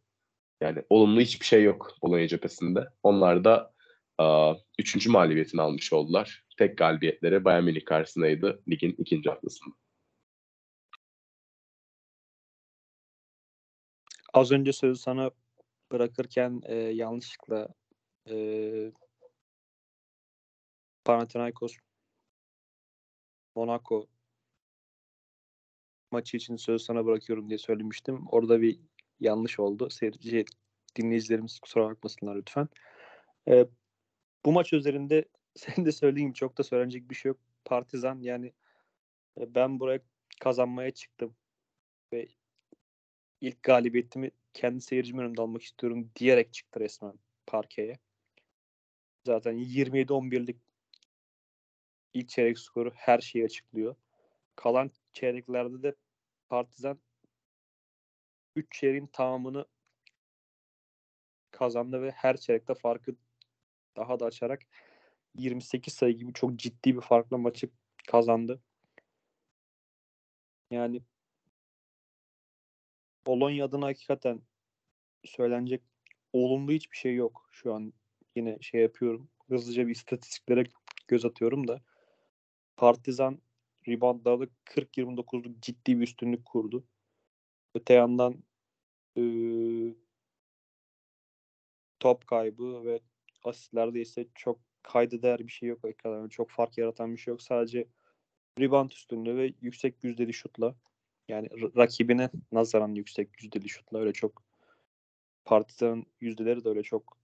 Yani 0.61 0.83
olumlu 0.89 1.21
hiçbir 1.21 1.45
şey 1.45 1.63
yok 1.63 1.97
Bologna 2.01 2.27
cephesinde. 2.27 2.87
Onlar 3.03 3.43
da 3.43 3.73
uh, 4.21 4.57
üçüncü 4.79 5.09
mağlubiyetini 5.09 5.61
almış 5.61 5.93
oldular. 5.93 6.43
Tek 6.57 6.77
galibiyetleri 6.77 7.45
Bayern 7.45 7.63
Münih 7.63 7.85
karşısındaydı 7.85 8.61
ligin 8.69 8.95
ikinci 8.97 9.29
haftasında. 9.29 9.75
Az 14.33 14.51
önce 14.51 14.73
sözü 14.73 14.99
sana 14.99 15.31
bırakırken 15.91 16.61
e, 16.65 16.75
yanlışlıkla 16.75 17.67
e, 18.29 18.35
Panathinaikos 21.06 21.78
Monaco 23.56 24.08
maçı 26.12 26.38
için 26.38 26.56
söz 26.56 26.82
sana 26.82 27.06
bırakıyorum 27.06 27.49
diye 27.49 27.58
söylemiştim. 27.58 28.26
Orada 28.28 28.62
bir 28.62 28.80
yanlış 29.20 29.60
oldu. 29.60 29.89
Seyirci 29.89 30.45
dinleyicilerimiz 30.95 31.60
kusura 31.60 31.89
bakmasınlar 31.89 32.36
lütfen. 32.36 32.70
E, 33.47 33.66
bu 34.45 34.52
maç 34.52 34.74
üzerinde 34.74 35.26
senin 35.56 35.86
de 35.86 36.12
gibi 36.22 36.34
çok 36.34 36.58
da 36.58 36.64
söylenecek 36.64 37.10
bir 37.10 37.16
şey 37.16 37.30
yok. 37.30 37.39
Partizan 37.66 38.20
yani 38.22 38.54
e, 39.39 39.56
ben 39.56 39.80
buraya 39.80 39.99
kazanmaya 40.39 40.91
çıktım 40.91 41.36
ve 42.14 42.28
ilk 43.41 43.64
galibiyetimi 43.64 44.32
kendi 44.54 44.82
seyircimin 44.82 45.24
önünde 45.24 45.41
almak 45.41 45.62
istiyorum 45.62 46.12
diyerek 46.16 46.54
çıktı 46.54 46.80
resmen 46.80 47.14
parkeye. 47.47 47.99
Zaten 49.26 49.54
27-11'lik 49.54 50.58
ilk 52.14 52.30
çeyrek 52.30 52.59
skoru 52.59 52.91
her 52.95 53.20
şeyi 53.20 53.45
açıklıyor. 53.45 53.95
Kalan 54.55 54.91
çeyreklerde 55.14 55.84
de 55.84 55.95
Partizan 56.49 56.99
3 58.55 58.72
çeyreğin 58.72 59.07
tamamını 59.07 59.66
kazandı 61.51 62.01
ve 62.01 62.12
her 62.12 62.38
çeyrekte 62.38 62.74
farkı 62.74 63.16
daha 63.95 64.20
da 64.20 64.26
açarak 64.26 64.62
28 65.36 65.93
sayı 65.93 66.18
gibi 66.18 66.34
çok 66.34 66.55
ciddi 66.55 66.95
bir 66.95 67.01
farkla 67.01 67.38
maçı 67.38 67.70
kazandı. 68.07 68.62
Yani 70.72 71.01
Bologna 73.26 73.66
adına 73.66 73.86
hakikaten 73.86 74.41
söylenecek 75.26 75.82
olumlu 76.34 76.72
hiçbir 76.72 76.97
şey 76.97 77.16
yok. 77.16 77.49
Şu 77.51 77.74
an 77.74 77.93
yine 78.36 78.57
şey 78.62 78.82
yapıyorum. 78.82 79.30
Hızlıca 79.49 79.88
bir 79.88 79.91
istatistiklere 79.91 80.64
göz 81.07 81.26
atıyorum 81.26 81.68
da 81.68 81.82
Partizan 82.78 83.41
reboundlarda 83.88 84.47
40-29'luk 84.65 85.61
ciddi 85.61 85.97
bir 85.97 86.03
üstünlük 86.03 86.45
kurdu. 86.45 86.84
Öte 87.76 87.93
yandan 87.93 88.43
e, 89.17 89.24
top 91.99 92.28
kaybı 92.28 92.86
ve 92.86 92.99
asistlerde 93.43 94.01
ise 94.01 94.28
çok 94.36 94.59
kayda 94.84 95.22
değer 95.22 95.39
bir 95.39 95.51
şey 95.51 95.69
yok. 95.69 95.80
Yani 96.05 96.30
çok 96.30 96.49
fark 96.49 96.78
yaratan 96.78 97.13
bir 97.13 97.17
şey 97.17 97.32
yok. 97.32 97.41
Sadece 97.41 97.88
rebound 98.59 98.91
üstünlüğü 98.91 99.38
ve 99.38 99.53
yüksek 99.61 100.03
yüzdeli 100.03 100.34
şutla 100.34 100.76
yani 101.28 101.49
rakibine 101.78 102.30
nazaran 102.51 102.95
yüksek 102.95 103.43
yüzdeli 103.43 103.69
şutla 103.69 103.99
öyle 103.99 104.13
çok 104.13 104.43
Partizan'ın 105.45 106.05
yüzdeleri 106.19 106.63
de 106.63 106.69
öyle 106.69 106.84
çok 106.84 107.17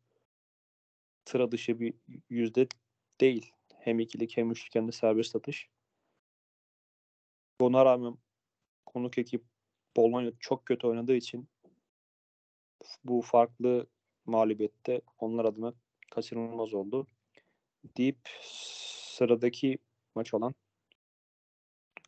sıra 1.25 1.51
dışı 1.51 1.79
bir 1.79 1.93
yüzde 2.29 2.67
değil. 3.21 3.51
Hem 3.87 3.99
ikilik 3.99 4.37
hem 4.37 4.51
üçlük 4.51 4.75
hem 4.75 4.87
de 4.87 4.91
serbest 4.91 5.35
atış. 5.35 5.69
Buna 7.61 7.85
rağmen 7.85 8.17
konuk 8.85 9.17
ekip 9.17 9.43
Bologna 9.97 10.31
çok 10.39 10.65
kötü 10.65 10.87
oynadığı 10.87 11.15
için 11.15 11.49
bu 13.03 13.21
farklı 13.21 13.87
mağlubiyette 14.25 15.01
onlar 15.19 15.45
adına 15.45 15.73
kaçırılmaz 16.11 16.73
oldu. 16.73 17.07
Deyip 17.97 18.29
sıradaki 18.41 19.77
maç 20.15 20.33
olan 20.33 20.55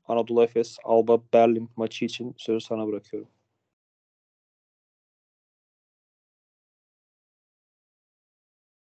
Anadolu 0.07 0.43
Efes 0.43 0.77
Alba 0.83 1.23
Berlin 1.33 1.69
maçı 1.75 2.05
için 2.05 2.35
sözü 2.37 2.65
sana 2.65 2.87
bırakıyorum. 2.87 3.29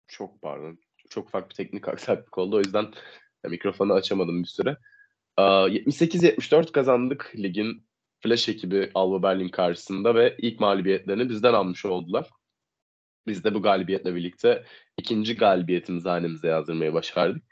Çok 0.07 0.43
pardon. 0.43 0.92
Çok 1.13 1.29
ufak 1.29 1.51
bir 1.51 1.55
teknik 1.55 1.89
aksaklık 1.89 2.39
oldu. 2.39 2.57
O 2.57 2.59
yüzden 2.59 2.87
mikrofonu 3.45 3.93
açamadım 3.93 4.43
bir 4.43 4.49
süre. 4.49 4.77
78-74 5.39 6.73
kazandık 6.73 7.33
ligin 7.37 7.87
Flash 8.21 8.49
ekibi 8.49 8.91
Alba 8.95 9.23
Berlin 9.23 9.49
karşısında 9.49 10.15
ve 10.15 10.37
ilk 10.39 10.61
mağlubiyetlerini 10.61 11.29
bizden 11.29 11.53
almış 11.53 11.85
oldular. 11.85 12.31
Biz 13.27 13.45
de 13.45 13.55
bu 13.55 13.63
galibiyetle 13.63 14.15
birlikte 14.15 14.65
ikinci 14.99 15.37
galibiyetimizi 15.37 16.09
hanemize 16.09 16.49
yazdırmayı 16.49 16.95
başardık. 16.95 17.43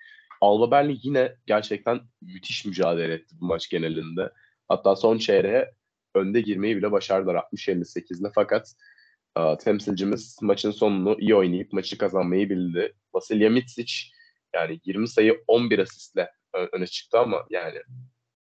Alba 0.40 0.70
Berlin 0.70 1.00
yine 1.02 1.36
gerçekten 1.46 2.00
müthiş 2.22 2.64
mücadele 2.64 3.14
etti 3.14 3.36
bu 3.40 3.44
maç 3.44 3.68
genelinde. 3.68 4.32
Hatta 4.68 4.96
son 4.96 5.18
çeyreğe 5.18 5.74
önde 6.14 6.40
girmeyi 6.40 6.76
bile 6.76 6.92
başardılar 6.92 7.34
60-58'le 7.34 8.30
fakat 8.34 8.74
temsilcimiz 9.60 10.38
maçın 10.42 10.70
sonunu 10.70 11.16
iyi 11.20 11.34
oynayıp 11.34 11.72
maçı 11.72 11.98
kazanmayı 11.98 12.50
bildi. 12.50 12.94
Vasilya 13.14 13.50
Mitsic 13.50 13.92
yani 14.54 14.80
20 14.84 15.08
sayı 15.08 15.44
11 15.46 15.78
asistle 15.78 16.30
öne 16.72 16.86
çıktı 16.86 17.18
ama 17.18 17.46
yani 17.50 17.78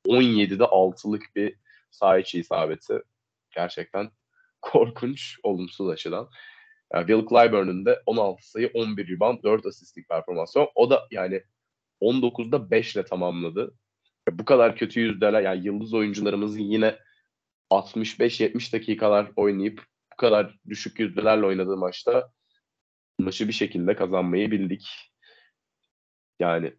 17'de 0.07 0.63
6'lık 0.63 1.23
bir 1.35 1.55
saha 1.91 2.19
içi 2.19 2.39
isabeti 2.39 3.01
gerçekten 3.55 4.11
korkunç 4.61 5.37
olumsuz 5.43 5.89
açıdan. 5.89 6.29
Yani 6.93 7.07
Will 7.07 7.27
Clyburn'un 7.29 7.85
da 7.85 8.01
16 8.05 8.49
sayı 8.49 8.71
11 8.73 9.07
rebound 9.07 9.43
4 9.43 9.65
asistlik 9.65 10.09
performansı. 10.09 10.59
O 10.75 10.89
da 10.89 11.07
yani 11.11 11.43
19'da 12.01 12.71
5 12.71 12.95
ile 12.95 13.05
tamamladı. 13.05 13.73
Bu 14.31 14.45
kadar 14.45 14.75
kötü 14.75 14.99
yüzdeler 14.99 15.41
yani 15.41 15.65
yıldız 15.65 15.93
oyuncularımızın 15.93 16.59
yine 16.59 16.99
65-70 17.71 18.73
dakikalar 18.73 19.31
oynayıp 19.35 19.85
kadar 20.19 20.59
düşük 20.69 20.99
yüzdelerle 20.99 21.45
oynadığı 21.45 21.77
maçta 21.77 22.31
maçı 23.19 23.47
bir 23.47 23.53
şekilde 23.53 23.95
kazanmayı 23.95 24.51
bildik. 24.51 25.11
Yani 26.39 26.73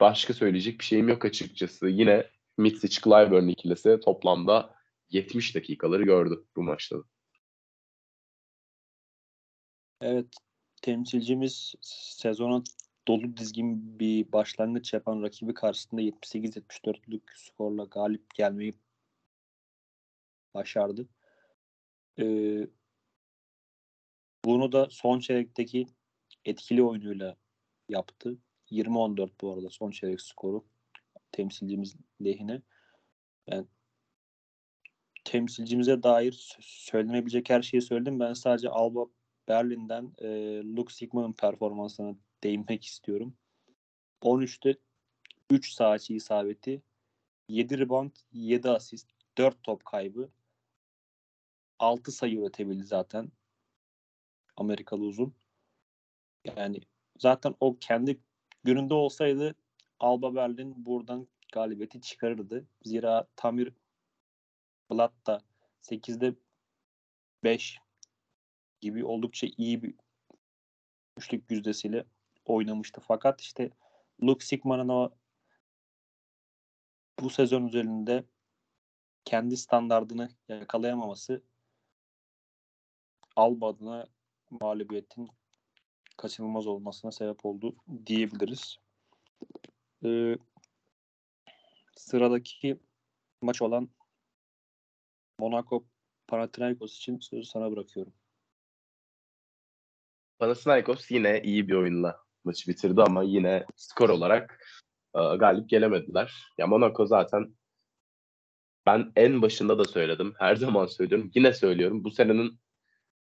başka 0.00 0.34
söyleyecek 0.34 0.78
bir 0.78 0.84
şeyim 0.84 1.08
yok 1.08 1.24
açıkçası. 1.24 1.88
Yine 1.88 2.30
Mitsic 2.58 3.00
Clyburn 3.00 3.48
ikilisi 3.48 4.00
toplamda 4.00 4.74
70 5.10 5.54
dakikaları 5.54 6.02
gördü 6.02 6.44
bu 6.56 6.62
maçta. 6.62 6.96
Evet, 10.00 10.34
temsilcimiz 10.82 11.74
sezona 11.80 12.62
dolu 13.08 13.36
dizgin 13.36 13.98
bir 13.98 14.32
başlangıç 14.32 14.92
yapan 14.92 15.22
rakibi 15.22 15.54
karşısında 15.54 16.02
78-74'lük 16.02 17.22
skorla 17.34 17.84
galip 17.84 18.34
gelmeyi 18.34 18.74
başardı. 20.54 21.08
Ee, 22.18 22.66
bunu 24.44 24.72
da 24.72 24.88
son 24.90 25.20
çeyrekteki 25.20 25.86
etkili 26.44 26.82
oyunuyla 26.82 27.36
yaptı. 27.88 28.38
20-14 28.70 29.30
bu 29.40 29.52
arada 29.52 29.70
son 29.70 29.90
çeyrek 29.90 30.20
skoru 30.20 30.64
temsilcimiz 31.32 31.96
lehine. 32.24 32.62
Ben 33.50 33.68
temsilcimize 35.24 36.02
dair 36.02 36.56
söylenebilecek 36.60 37.50
her 37.50 37.62
şeyi 37.62 37.82
söyledim. 37.82 38.20
Ben 38.20 38.32
sadece 38.32 38.68
Alba 38.68 39.06
Berlin'den 39.48 40.12
e, 40.18 40.28
Luke 40.76 40.94
Sigma'nın 40.94 41.32
performansına 41.32 42.16
değinmek 42.44 42.84
istiyorum. 42.84 43.36
13'te 44.22 44.76
3 45.50 45.72
sağ 45.72 45.96
isabeti, 46.08 46.82
7 47.48 47.78
rebound, 47.78 48.10
7 48.32 48.70
asist, 48.70 49.10
4 49.38 49.62
top 49.62 49.84
kaybı, 49.84 50.30
6 51.84 52.12
sayı 52.12 52.38
üretebildi 52.38 52.84
zaten. 52.84 53.32
Amerikalı 54.56 55.04
uzun. 55.04 55.34
Yani 56.56 56.80
zaten 57.18 57.54
o 57.60 57.76
kendi 57.80 58.20
gününde 58.64 58.94
olsaydı 58.94 59.54
Alba 60.00 60.34
Berlin 60.34 60.86
buradan 60.86 61.28
galibiyeti 61.52 62.00
çıkarırdı. 62.00 62.66
Zira 62.84 63.26
Tamir 63.36 63.72
Blatt 64.90 65.26
da 65.26 65.42
8'de 65.82 66.34
5 67.44 67.78
gibi 68.80 69.04
oldukça 69.04 69.46
iyi 69.56 69.82
bir 69.82 69.94
üçlük 71.16 71.50
yüzdesiyle 71.50 72.04
oynamıştı. 72.44 73.00
Fakat 73.00 73.40
işte 73.40 73.70
Luke 74.22 74.46
Sigma'nın 74.46 74.88
o 74.88 75.10
bu 77.20 77.30
sezon 77.30 77.66
üzerinde 77.66 78.24
kendi 79.24 79.56
standardını 79.56 80.28
yakalayamaması 80.48 81.42
Alba 83.36 83.68
adına 83.68 84.06
mağlubiyetin 84.50 85.28
kaçınılmaz 86.16 86.66
olmasına 86.66 87.12
sebep 87.12 87.46
oldu 87.46 87.76
diyebiliriz. 88.06 88.76
Ee, 90.04 90.36
sıradaki 91.96 92.78
maç 93.42 93.62
olan 93.62 93.88
Monaco 95.38 95.84
Panathinaikos 96.26 96.96
için 96.96 97.18
sözü 97.18 97.44
sana 97.44 97.72
bırakıyorum. 97.72 98.12
Panathinaikos 100.38 101.10
yine 101.10 101.42
iyi 101.42 101.68
bir 101.68 101.74
oyunla 101.74 102.20
maçı 102.44 102.70
bitirdi 102.70 103.02
ama 103.02 103.22
yine 103.22 103.66
skor 103.76 104.08
olarak 104.08 104.64
e, 105.14 105.20
galip 105.36 105.68
gelemediler. 105.68 106.34
Ya 106.58 106.66
Monaco 106.66 107.06
zaten 107.06 107.54
ben 108.86 109.12
en 109.16 109.42
başında 109.42 109.78
da 109.78 109.84
söyledim. 109.84 110.34
Her 110.38 110.56
zaman 110.64 110.86
söylüyorum. 110.86 111.30
Yine 111.34 111.52
söylüyorum. 111.52 112.04
Bu 112.04 112.10
senenin 112.10 112.63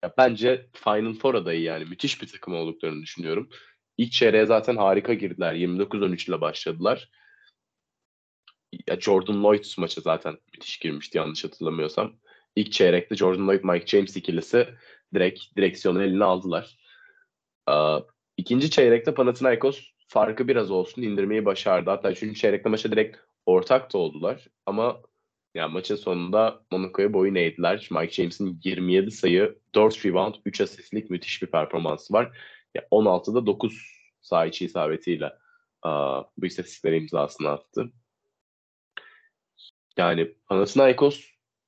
ya 0.04 0.14
bence 0.18 0.70
Final 0.74 1.14
Four 1.14 1.36
adayı 1.36 1.62
yani. 1.62 1.86
Müthiş 1.86 2.22
bir 2.22 2.28
takım 2.28 2.56
olduklarını 2.56 3.02
düşünüyorum. 3.02 3.50
İlk 3.98 4.12
çeyreğe 4.12 4.46
zaten 4.46 4.76
harika 4.78 5.14
girdiler. 5.14 5.54
29-13 5.54 6.30
ile 6.30 6.42
başladılar. 6.42 7.10
Ya 8.88 9.00
Jordan 9.00 9.44
Lloyd 9.44 9.66
maçı 9.78 10.02
zaten 10.02 10.38
müthiş 10.54 10.78
girmişti 10.78 11.18
yanlış 11.18 11.44
hatırlamıyorsam. 11.44 12.14
İlk 12.56 12.72
çeyrekte 12.72 13.16
Jordan 13.16 13.48
Lloyd, 13.48 13.64
Mike 13.64 13.88
James 13.88 14.18
ikilisi 14.18 14.68
direkt 15.14 15.40
direksiyonu 15.58 16.04
eline 16.04 16.24
aldılar. 16.24 16.78
Ee, 17.70 17.74
ikinci 18.38 18.70
çeyrekte 18.70 19.14
Panathinaikos 19.14 19.82
farkı 20.08 20.48
biraz 20.48 20.72
olsun 20.72 21.02
indirmeyi 21.02 21.46
başardı. 21.46 21.90
Hatta 21.90 22.12
üçüncü 22.12 22.36
çeyrekte 22.36 22.70
maça 22.70 22.92
direkt 22.92 23.18
ortak 23.46 23.94
da 23.94 23.98
oldular. 23.98 24.48
Ama 24.66 25.02
yani 25.56 25.74
maçın 25.74 25.96
sonunda 25.96 26.62
Monaco'ya 26.72 27.14
boyun 27.14 27.36
eğdiler. 27.36 27.88
Mike 27.92 28.14
James'in 28.14 28.60
27 28.64 29.12
sayı, 29.12 29.60
4 29.76 30.06
rebound, 30.06 30.36
3 30.46 30.62
asistlik 30.62 31.10
müthiş 31.10 31.42
bir 31.42 31.48
performansı 31.48 32.14
var. 32.14 32.38
Yani 32.76 32.88
16'da 32.92 33.46
9 33.46 34.02
saha 34.22 34.46
içi 34.46 34.66
isabetiyle 34.66 35.34
uh, 35.86 36.24
bu 36.38 36.46
istatistikleri 36.46 36.98
imzasını 36.98 37.50
attı. 37.50 37.92
Yani 39.98 40.36
Panathinaikos 40.46 41.26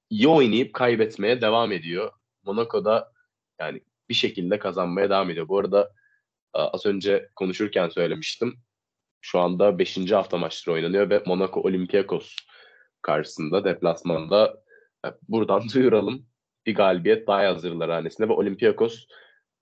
iyi 0.09 0.27
oynayıp 0.27 0.73
kaybetmeye 0.73 1.41
devam 1.41 1.71
ediyor. 1.71 2.11
Monaco'da 2.43 3.11
yani 3.59 3.81
bir 4.09 4.13
şekilde 4.13 4.59
kazanmaya 4.59 5.09
devam 5.09 5.29
ediyor. 5.29 5.47
Bu 5.47 5.59
arada 5.59 5.93
az 6.53 6.85
önce 6.85 7.29
konuşurken 7.35 7.89
söylemiştim. 7.89 8.59
Şu 9.21 9.39
anda 9.39 9.79
5. 9.79 10.11
hafta 10.11 10.37
maçları 10.37 10.75
oynanıyor 10.75 11.09
ve 11.09 11.23
Monaco 11.25 11.61
Olympiakos 11.61 12.35
karşısında 13.03 13.65
deplasmanda 13.65 14.63
buradan 15.29 15.63
duyuralım. 15.73 16.25
Bir 16.65 16.75
galibiyet 16.75 17.27
daha 17.27 17.47
hazırlar 17.47 17.91
hanesinde 17.91 18.29
ve 18.29 18.33
Olympiakos 18.33 19.05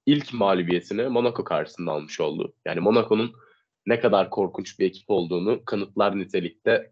ilk 0.05 0.33
mağlubiyetini 0.33 1.07
Monaco 1.07 1.43
karşısında 1.43 1.91
almış 1.91 2.19
oldu. 2.19 2.53
Yani 2.65 2.79
Monaco'nun 2.79 3.33
ne 3.85 3.99
kadar 3.99 4.29
korkunç 4.29 4.79
bir 4.79 4.85
ekip 4.85 5.09
olduğunu 5.09 5.65
kanıtlar 5.65 6.19
nitelikte 6.19 6.91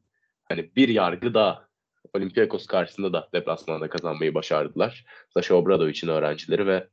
hani 0.49 0.75
bir 0.75 0.89
yargı 0.89 1.33
daha 1.33 1.69
Olympiakos 2.13 2.65
karşısında 2.65 3.13
da 3.13 3.29
deplasmanda 3.33 3.89
kazanmayı 3.89 4.33
başardılar. 4.33 5.05
Sasha 5.33 5.55
Obradovic'in 5.55 6.07
öğrencileri 6.07 6.67
ve 6.67 6.87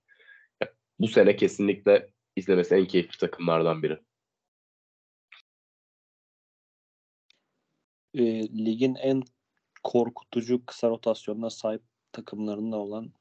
bu 0.99 1.09
sene 1.09 1.37
kesinlikle 1.37 2.11
izlemesi 2.37 2.75
en 2.75 2.85
keyifli 2.85 3.19
takımlardan 3.19 3.83
biri. 3.83 3.99
E, 8.15 8.43
ligin 8.65 8.95
en 8.95 9.23
korkutucu 9.87 10.67
kısa 10.67 10.89
rotasyonuna 10.89 11.51
sahip 11.51 11.83
takımlarında 12.13 12.77
olan 12.77 13.13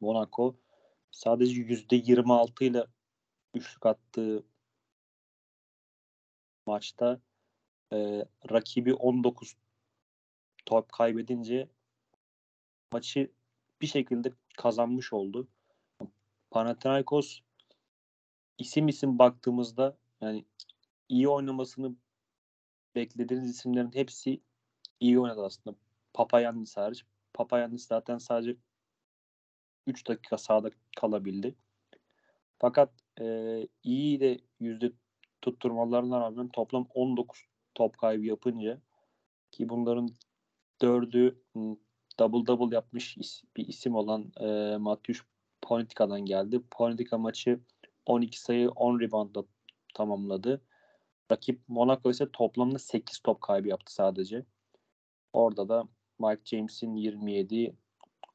Monaco 0.00 0.56
sadece 1.10 1.60
yüzde 1.60 1.96
26 1.96 2.64
ile 2.64 2.86
üçlük 3.54 3.86
attığı 3.86 4.44
maçta 6.66 7.20
e, 7.92 8.24
rakibi 8.50 8.94
19 8.94 9.56
top 10.66 10.92
kaybedince 10.92 11.68
maçı 12.92 13.32
bir 13.80 13.86
şekilde 13.86 14.32
kazanmış 14.56 15.12
oldu. 15.12 15.48
Panathinaikos 16.50 17.40
isim 18.58 18.88
isim 18.88 19.18
baktığımızda 19.18 19.96
yani 20.20 20.44
iyi 21.08 21.28
oynamasını 21.28 21.96
beklediğiniz 22.94 23.50
isimlerin 23.50 23.94
hepsi 23.94 24.40
iyi 25.02 25.20
oynadı 25.20 25.44
aslında. 25.44 25.76
Papayannis 26.14 26.76
hariç. 26.76 27.04
Papayannis 27.34 27.86
zaten 27.86 28.18
sadece 28.18 28.56
3 29.86 30.08
dakika 30.08 30.38
sahada 30.38 30.70
kalabildi. 30.96 31.54
Fakat 32.58 32.90
e, 33.20 33.26
iyi 33.84 34.20
de 34.20 34.40
yüzde 34.60 34.92
tutturmalarına 35.42 36.20
rağmen 36.20 36.48
toplam 36.48 36.86
19 36.94 37.44
top 37.74 37.98
kaybı 37.98 38.26
yapınca 38.26 38.80
ki 39.50 39.68
bunların 39.68 40.08
dördü 40.82 41.42
double 42.18 42.46
double 42.46 42.74
yapmış 42.74 43.16
bir 43.56 43.68
isim 43.68 43.94
olan 43.94 44.32
e, 44.40 44.76
Matthews 44.76 45.22
Politika'dan 45.62 46.20
geldi. 46.20 46.62
Politika 46.70 47.18
maçı 47.18 47.60
12 48.06 48.40
sayı 48.40 48.70
10 48.70 49.00
reboundla 49.00 49.44
tamamladı. 49.94 50.62
Rakip 51.32 51.60
Monaco 51.68 52.10
ise 52.10 52.32
toplamda 52.32 52.78
8 52.78 53.18
top 53.18 53.40
kaybı 53.40 53.68
yaptı 53.68 53.94
sadece. 53.94 54.44
Orada 55.32 55.68
da 55.68 55.84
Mike 56.18 56.42
James'in 56.44 56.94
27, 56.94 57.76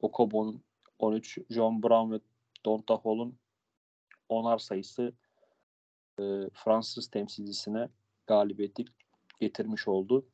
Okobo'nun 0.02 0.64
13, 1.00 1.38
John 1.50 1.84
Brown 1.84 2.12
ve 2.12 2.20
Donta 2.66 3.00
Hall'un 3.04 3.40
10'ar 4.30 4.60
sayısı 4.60 5.14
e, 6.20 6.24
Fransız 6.54 7.08
temsilcisine 7.08 7.90
galibiyeti 8.28 8.86
getirmiş 9.40 9.88
oldu. 9.88 10.28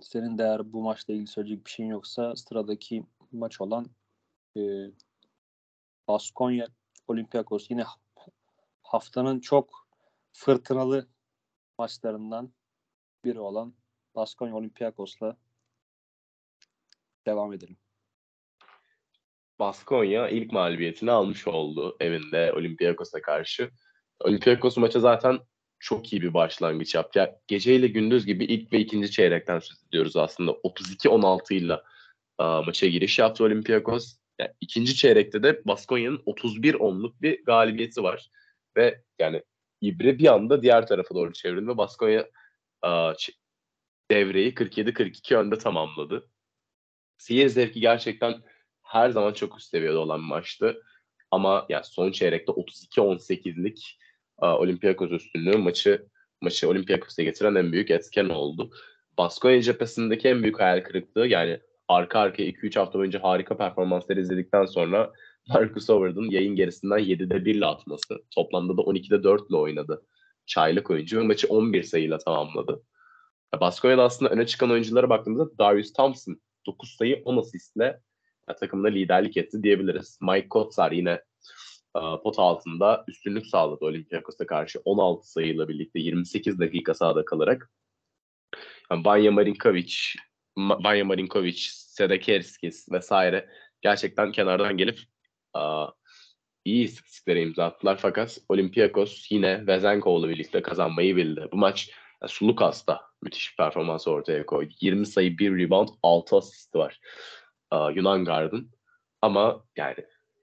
Senin 0.00 0.38
de 0.38 0.42
eğer 0.42 0.72
bu 0.72 0.82
maçla 0.82 1.14
ilgili 1.14 1.26
söyleyecek 1.26 1.66
bir 1.66 1.70
şeyin 1.70 1.90
yoksa 1.90 2.36
sıradaki 2.36 3.04
maç 3.32 3.60
olan 3.60 3.86
e, 4.56 4.60
Baskonya 6.08 6.68
Olympiakos 7.08 7.70
yine 7.70 7.84
haftanın 8.82 9.40
çok 9.40 9.88
fırtınalı 10.32 11.08
maçlarından 11.78 12.52
biri 13.24 13.40
olan 13.40 13.74
Baskonya 14.14 14.54
Olympiakos'la 14.56 15.36
devam 17.26 17.52
edelim. 17.52 17.76
Baskonya 19.58 20.28
ilk 20.28 20.52
mağlubiyetini 20.52 21.10
almış 21.10 21.46
oldu 21.46 21.96
evinde 22.00 22.52
Olympiakos'a 22.52 23.22
karşı. 23.22 23.70
Olympiakos 24.20 24.76
maça 24.76 25.00
zaten 25.00 25.38
çok 25.78 26.12
iyi 26.12 26.22
bir 26.22 26.34
başlangıç 26.34 26.94
yaptı. 26.94 27.18
Yani 27.18 27.30
geceyle 27.46 27.86
gündüz 27.86 28.26
gibi 28.26 28.44
ilk 28.44 28.72
ve 28.72 28.78
ikinci 28.78 29.10
çeyrekten 29.10 29.58
söz 29.58 29.84
ediyoruz 29.88 30.16
aslında. 30.16 30.50
32-16 30.50 31.54
ile 31.54 31.80
maça 32.38 32.86
giriş 32.86 33.18
yaptı 33.18 33.44
Olympiakos. 33.44 34.16
Yani 34.38 34.50
ikinci 34.60 34.94
çeyrekte 34.94 35.42
de 35.42 35.62
Baskonya'nın 35.64 36.18
31-10'luk 36.18 37.22
bir 37.22 37.44
galibiyeti 37.44 38.02
var. 38.02 38.30
Ve 38.76 39.02
yani 39.18 39.42
İbre 39.80 40.18
bir 40.18 40.32
anda 40.32 40.62
diğer 40.62 40.86
tarafa 40.86 41.14
doğru 41.14 41.32
çevrildi 41.32 41.68
ve 41.68 41.76
Baskonya 41.76 42.28
devreyi 44.10 44.54
47-42 44.54 45.36
önde 45.36 45.58
tamamladı. 45.58 46.30
Seyir 47.18 47.48
zevki 47.48 47.80
gerçekten 47.80 48.34
her 48.82 49.10
zaman 49.10 49.32
çok 49.32 49.58
üst 49.58 49.70
seviyede 49.70 49.96
olan 49.96 50.20
bir 50.20 50.26
maçtı. 50.26 50.82
Ama 51.30 51.66
yani 51.68 51.84
son 51.84 52.10
çeyrekte 52.10 52.52
32-18'lik 52.52 53.98
Olympiakos 54.38 55.10
üstünlüğü 55.10 55.56
maçı 55.56 56.06
maçı 56.42 56.68
Olympiakos'a 56.68 57.22
getiren 57.22 57.54
en 57.54 57.72
büyük 57.72 57.90
etken 57.90 58.28
oldu. 58.28 58.70
Baskonya 59.18 59.62
cephesindeki 59.62 60.28
en 60.28 60.42
büyük 60.42 60.60
hayal 60.60 60.82
kırıklığı 60.84 61.26
yani 61.26 61.60
arka 61.88 62.20
arkaya 62.20 62.48
2-3 62.48 62.78
hafta 62.78 62.98
boyunca 62.98 63.22
harika 63.22 63.56
performansları 63.56 64.20
izledikten 64.20 64.64
sonra 64.66 65.12
Marcus 65.48 65.88
Howard'ın 65.88 66.30
yayın 66.30 66.56
gerisinden 66.56 66.98
7'de 66.98 67.44
1 67.44 67.54
ile 67.54 67.66
atması. 67.66 68.24
Toplamda 68.30 68.76
da 68.76 68.80
12'de 68.80 69.22
4 69.22 69.50
ile 69.50 69.56
oynadı. 69.56 70.02
Çaylık 70.46 70.90
oyuncu 70.90 71.20
ve 71.20 71.22
maçı 71.22 71.46
11 71.48 71.82
sayıyla 71.82 72.18
tamamladı. 72.18 72.82
Baskonya'da 73.60 74.02
aslında 74.02 74.30
öne 74.30 74.46
çıkan 74.46 74.70
oyunculara 74.70 75.10
baktığımızda 75.10 75.58
Darius 75.58 75.92
Thompson 75.92 76.40
9 76.66 76.96
sayı 76.96 77.22
10 77.24 77.36
asistle 77.36 78.00
takımda 78.60 78.88
liderlik 78.88 79.36
etti 79.36 79.62
diyebiliriz. 79.62 80.18
Mike 80.22 80.48
Kotsar 80.48 80.92
yine 80.92 81.20
pot 81.94 82.38
altında 82.38 83.04
üstünlük 83.08 83.46
sağladı 83.46 83.84
Olympiakos'a 83.84 84.46
karşı 84.46 84.80
16 84.84 85.30
sayıyla 85.30 85.68
birlikte 85.68 85.98
28 85.98 86.58
dakika 86.58 86.94
sahada 86.94 87.24
kalarak. 87.24 87.70
Yani 88.90 89.04
Banya 89.04 89.32
Marinkovic, 89.32 89.94
Banya 90.58 91.04
Marinkovic, 91.04 91.58
Sedekerskis 91.70 92.92
vesaire 92.92 93.48
gerçekten 93.80 94.32
kenardan 94.32 94.76
gelip 94.76 94.98
uh, 95.56 95.90
iyi 96.64 96.84
istatistiklere 96.84 97.42
imza 97.42 97.64
attılar 97.64 97.96
fakat 97.96 98.38
Olympiakos 98.48 99.32
yine 99.32 99.66
Vezenkov'la 99.66 100.28
birlikte 100.28 100.62
kazanmayı 100.62 101.16
bildi. 101.16 101.48
Bu 101.52 101.56
maç 101.56 101.90
yani 102.22 102.30
Sulukas'ta 102.30 103.00
müthiş 103.22 103.52
bir 103.52 103.56
performans 103.56 104.08
ortaya 104.08 104.46
koydu. 104.46 104.74
20 104.80 105.06
sayı, 105.06 105.38
1 105.38 105.58
rebound, 105.58 105.88
6 106.02 106.36
asist 106.36 106.74
var 106.74 107.00
uh, 107.72 107.96
Yunan 107.96 108.24
Gard'ın. 108.24 108.70
Ama 109.22 109.64
yani 109.76 109.96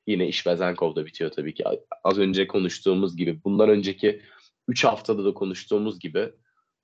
yine 0.08 0.28
iş 0.28 0.48
Vezenkov'da 0.48 1.06
bitiyor 1.06 1.32
tabii 1.32 1.54
ki. 1.54 1.64
Az 2.04 2.20
önce 2.20 2.48
konuştuğumuz 2.48 3.18
gibi, 3.18 3.44
bundan 3.44 3.70
önceki 3.70 4.22
3 4.68 4.84
haftada 4.84 5.26
da 5.26 5.34
konuştuğumuz 5.34 6.00
gibi 6.00 6.34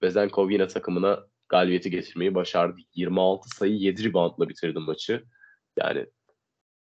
Vezenkov 0.03 0.49
yine 0.49 0.67
takımına 0.67 1.27
galibiyeti 1.49 1.91
getirmeyi 1.91 2.35
başardı. 2.35 2.81
26 2.95 3.49
sayı 3.49 3.73
7 3.73 4.03
reboundla 4.03 4.49
bitirdi 4.49 4.79
maçı. 4.79 5.23
Yani 5.77 6.05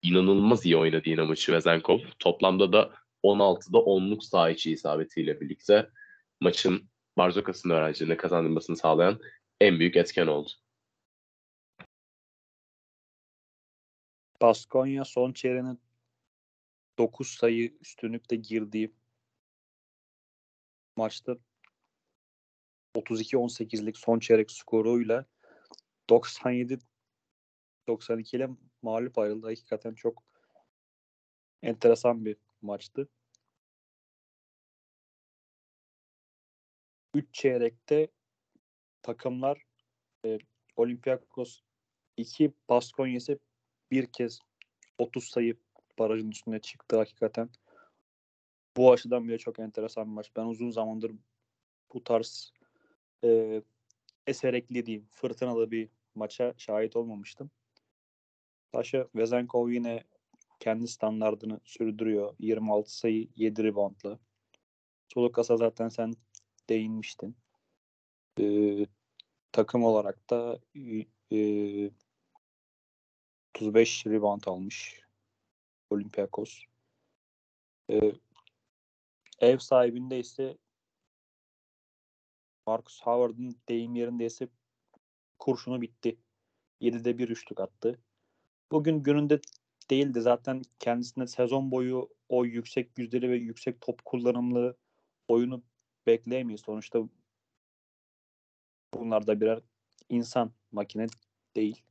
inanılmaz 0.02 0.66
iyi 0.66 0.78
oynadı 0.78 1.10
yine 1.10 1.22
maçı 1.22 1.54
Vezenkov. 1.54 2.00
Toplamda 2.20 2.74
da 2.74 2.94
16'da 3.24 3.78
10'luk 3.78 4.22
saha 4.22 4.50
içi 4.50 4.72
isabetiyle 4.72 5.42
birlikte 5.42 5.90
maçın 6.40 6.90
Barzokas'ın 7.20 7.70
öğrencilerine 7.70 8.18
kazandırmasını 8.18 8.78
sağlayan 8.78 9.20
en 9.62 9.80
büyük 9.80 9.98
etken 9.98 10.28
oldu. 10.28 10.50
Baskonya 14.42 15.06
son 15.06 15.34
çeyreğinin 15.34 15.80
9 16.98 17.28
sayı 17.28 17.78
üstünlükte 17.82 18.36
girdiği 18.36 18.94
maçta 20.96 21.38
32-18'lik 22.96 23.98
son 23.98 24.20
çeyrek 24.20 24.52
skoruyla 24.52 25.26
97 26.10 26.80
92 27.88 28.38
ile 28.38 28.50
mağlup 28.82 29.18
ayrıldı. 29.18 29.48
Hakikaten 29.48 29.94
çok 29.94 30.24
enteresan 31.62 32.26
bir 32.26 32.38
maçtı. 32.62 33.10
3 37.14 37.34
çeyrekte 37.34 38.08
takımlar 39.02 39.62
e, 40.26 40.38
Olympiakos 40.76 41.62
2 42.18 42.54
Baskonya 42.70 43.20
bir 43.92 44.06
kez 44.06 44.40
30 44.98 45.24
sayı 45.24 45.58
barajın 46.00 46.32
üstüne 46.32 46.60
çıktı 46.60 46.98
hakikaten. 46.98 47.50
Bu 48.78 48.92
açıdan 48.92 49.28
bile 49.28 49.38
çok 49.38 49.60
enteresan 49.60 50.08
bir 50.08 50.14
maç. 50.14 50.32
Ben 50.36 50.46
uzun 50.46 50.70
zamandır 50.70 51.12
bu 51.94 52.04
tarz 52.04 52.54
e, 53.24 53.62
eserekli 54.28 54.86
diyeyim, 54.86 55.08
fırtınalı 55.12 55.72
bir 55.72 55.90
maça 56.16 56.54
şahit 56.58 56.96
olmamıştım. 56.96 57.52
Taşa 58.72 59.08
Vezenkov 59.16 59.70
yine 59.70 60.04
kendi 60.60 60.88
standartını 60.88 61.60
sürdürüyor. 61.64 62.36
26 62.40 62.98
sayı 62.98 63.28
7 63.36 63.64
reboundla. 63.64 64.20
Solukas'a 65.08 65.58
zaten 65.58 65.90
sen 65.90 66.14
değinmiştin. 66.70 67.38
Ee, 68.40 68.86
takım 69.52 69.84
olarak 69.84 70.30
da 70.30 70.60
e, 71.32 71.92
35 73.56 74.08
rebound 74.08 74.44
almış 74.46 75.02
Olympiakos. 75.90 76.60
Ee, 77.90 78.12
ev 79.40 79.58
sahibinde 79.58 80.20
ise 80.20 80.58
Marcus 82.68 83.02
Howard'ın 83.02 83.60
deyim 83.70 83.96
yerinde 83.96 84.26
ise 84.26 84.48
kurşunu 85.40 85.82
bitti. 85.82 86.18
7'de 86.82 87.18
bir 87.18 87.30
üçlük 87.30 87.60
attı. 87.60 88.00
Bugün 88.72 89.04
gününde 89.04 89.40
değildi. 89.90 90.22
Zaten 90.22 90.62
kendisine 90.80 91.28
sezon 91.28 91.72
boyu 91.72 92.10
o 92.30 92.46
yüksek 92.46 92.98
yüzdeli 92.98 93.30
ve 93.30 93.38
yüksek 93.38 93.82
top 93.82 94.06
kullanımlı 94.06 94.78
oyunu 95.28 95.64
bekleyemeyiz. 96.08 96.62
Sonuçta 96.62 97.00
bunlar 98.94 99.28
da 99.28 99.42
birer 99.42 99.60
insan 100.10 100.52
makine 100.72 101.08
değil. 101.56 101.84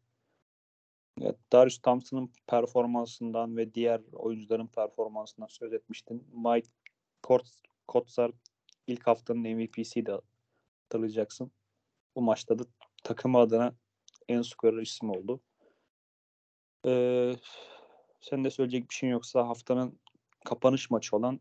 Darius 1.52 1.78
Thompson'ın 1.78 2.32
performansından 2.46 3.56
ve 3.56 3.74
diğer 3.74 4.00
oyuncuların 4.12 4.66
performansından 4.66 5.46
söz 5.46 5.72
etmiştin. 5.72 6.26
Mike 6.32 6.68
Kotsar 7.88 8.30
ilk 8.86 9.06
haftanın 9.06 9.40
MVP'siydi 9.40 10.18
hatırlayacaksın. 10.82 11.52
Bu 12.16 12.22
maçta 12.22 12.58
da 12.58 12.62
takım 13.04 13.36
adına 13.36 13.74
en 14.28 14.42
skorer 14.42 14.82
isim 14.82 15.10
oldu. 15.10 15.40
Ee, 16.86 17.32
sen 18.20 18.44
de 18.44 18.50
söyleyecek 18.50 18.90
bir 18.90 18.94
şeyin 18.94 19.12
yoksa 19.12 19.48
haftanın 19.48 19.98
kapanış 20.44 20.90
maçı 20.90 21.16
olan 21.16 21.40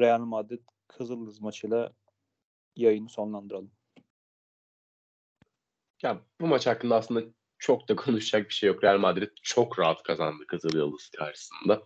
Real 0.00 0.20
Madrid 0.20 0.60
Kızıldız 0.98 1.40
maçıyla 1.40 1.92
yayını 2.76 3.08
sonlandıralım. 3.08 3.72
Ya 6.02 6.20
bu 6.40 6.46
maç 6.46 6.66
hakkında 6.66 6.96
aslında 6.96 7.22
çok 7.58 7.88
da 7.88 7.96
konuşacak 7.96 8.48
bir 8.48 8.54
şey 8.54 8.68
yok. 8.68 8.84
Real 8.84 8.98
Madrid 8.98 9.30
çok 9.42 9.78
rahat 9.78 10.02
kazandı 10.02 10.46
Kızıl 10.46 10.76
Yıldız 10.76 11.10
karşısında. 11.10 11.82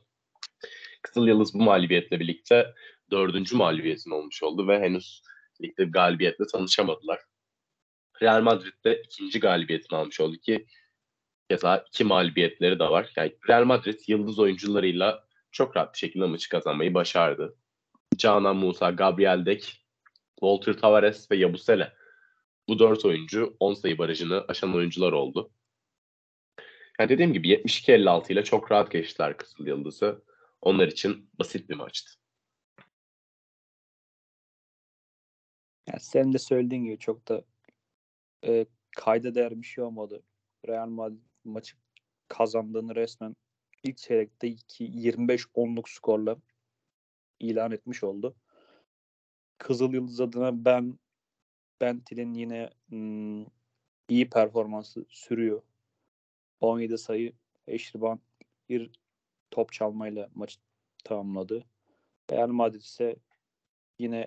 Kızıl 1.02 1.26
Yıldız 1.26 1.54
bu 1.54 1.62
mağlubiyetle 1.62 2.20
birlikte 2.20 2.74
dördüncü 3.10 3.56
mağlubiyetin 3.56 4.10
olmuş 4.10 4.42
oldu 4.42 4.68
ve 4.68 4.80
henüz 4.80 5.22
ligde 5.62 5.84
galibiyetle 5.84 6.46
tanışamadılar. 6.46 7.20
Real 8.22 8.42
Madrid 8.42 8.84
de 8.84 9.02
ikinci 9.02 9.40
galibiyetini 9.40 9.98
almış 9.98 10.20
oldu 10.20 10.36
ki 10.36 10.66
keza 11.50 11.84
iki 11.88 12.04
mağlubiyetleri 12.04 12.78
de 12.78 12.84
var. 12.84 13.12
Yani 13.16 13.36
Real 13.48 13.64
Madrid 13.64 14.00
yıldız 14.06 14.38
oyuncularıyla 14.38 15.26
çok 15.50 15.76
rahat 15.76 15.92
bir 15.94 15.98
şekilde 15.98 16.26
maçı 16.26 16.48
kazanmayı 16.48 16.94
başardı. 16.94 17.56
Canan 18.16 18.56
Musa, 18.56 18.90
Gabriel 18.90 19.46
Dek, 19.46 19.86
Walter 20.40 20.72
Tavares 20.72 21.30
ve 21.30 21.36
Yabusele. 21.36 21.92
Bu 22.68 22.78
dört 22.78 23.04
oyuncu 23.04 23.56
10 23.60 23.74
sayı 23.74 23.98
barajını 23.98 24.44
aşan 24.48 24.74
oyuncular 24.74 25.12
oldu. 25.12 25.50
Yani 26.98 27.08
dediğim 27.08 27.32
gibi 27.32 27.48
72-56 27.48 28.32
ile 28.32 28.44
çok 28.44 28.72
rahat 28.72 28.90
geçtiler 28.90 29.36
Kızıl 29.36 29.66
Yıldız'ı. 29.66 30.24
Onlar 30.60 30.88
için 30.88 31.30
basit 31.38 31.68
bir 31.68 31.74
maçtı. 31.74 32.10
Yani 35.88 36.00
senin 36.00 36.32
de 36.32 36.38
söylediğin 36.38 36.84
gibi 36.84 36.98
çok 36.98 37.28
da 37.28 37.44
e, 38.44 38.66
kayda 38.96 39.34
değer 39.34 39.62
bir 39.62 39.66
şey 39.66 39.84
olmadı. 39.84 40.22
Real 40.68 40.88
Madrid 40.88 41.20
maçı 41.44 41.76
kazandığını 42.28 42.94
resmen 42.94 43.36
ilk 43.82 43.96
çeyrekte 43.98 44.48
25-10'luk 44.48 45.90
skorla 45.90 46.36
ilan 47.40 47.72
etmiş 47.72 48.04
oldu. 48.04 48.34
Kızıl 49.58 49.92
Yıldız 49.92 50.20
adına 50.20 50.64
ben 50.64 50.98
Bentil'in 51.80 52.34
yine 52.34 52.70
hmm, 52.88 53.44
iyi 54.08 54.30
performansı 54.30 55.04
sürüyor. 55.08 55.62
17 56.60 56.98
sayı, 56.98 57.32
5 57.68 57.94
rebound, 57.94 58.18
bir 58.68 58.90
top 59.50 59.72
çalmayla 59.72 60.28
maçı 60.34 60.58
tamamladı. 61.04 61.64
Real 62.30 62.48
Madrid 62.48 62.80
ise 62.80 63.16
yine 63.98 64.26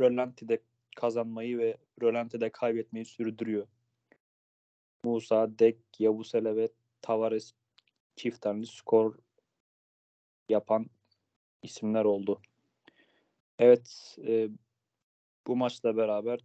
Rölanti'de 0.00 0.62
kazanmayı 0.96 1.58
ve 1.58 1.76
Rölanti'de 2.02 2.50
kaybetmeyi 2.50 3.04
sürdürüyor. 3.04 3.66
Musa, 5.04 5.58
Dek, 5.58 5.78
Yavusele 5.98 6.56
ve 6.56 6.68
Tavares 7.02 7.52
çift 8.16 8.46
skor 8.66 9.18
yapan 10.48 10.86
isimler 11.64 12.04
oldu. 12.04 12.40
Evet, 13.58 14.16
e, 14.26 14.48
bu 15.46 15.56
maçla 15.56 15.96
beraber 15.96 16.40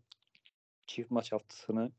çift 0.88 1.12
maç 1.12 1.32
haftasını 1.32 1.92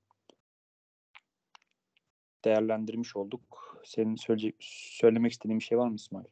değerlendirmiş 2.44 3.16
olduk. 3.16 3.76
Senin 3.84 4.16
söyleyecek, 4.16 4.54
söylemek 4.60 5.32
istediğin 5.32 5.58
bir 5.58 5.64
şey 5.64 5.78
var 5.78 5.88
mı 5.88 5.94
İsmail? 5.94 6.26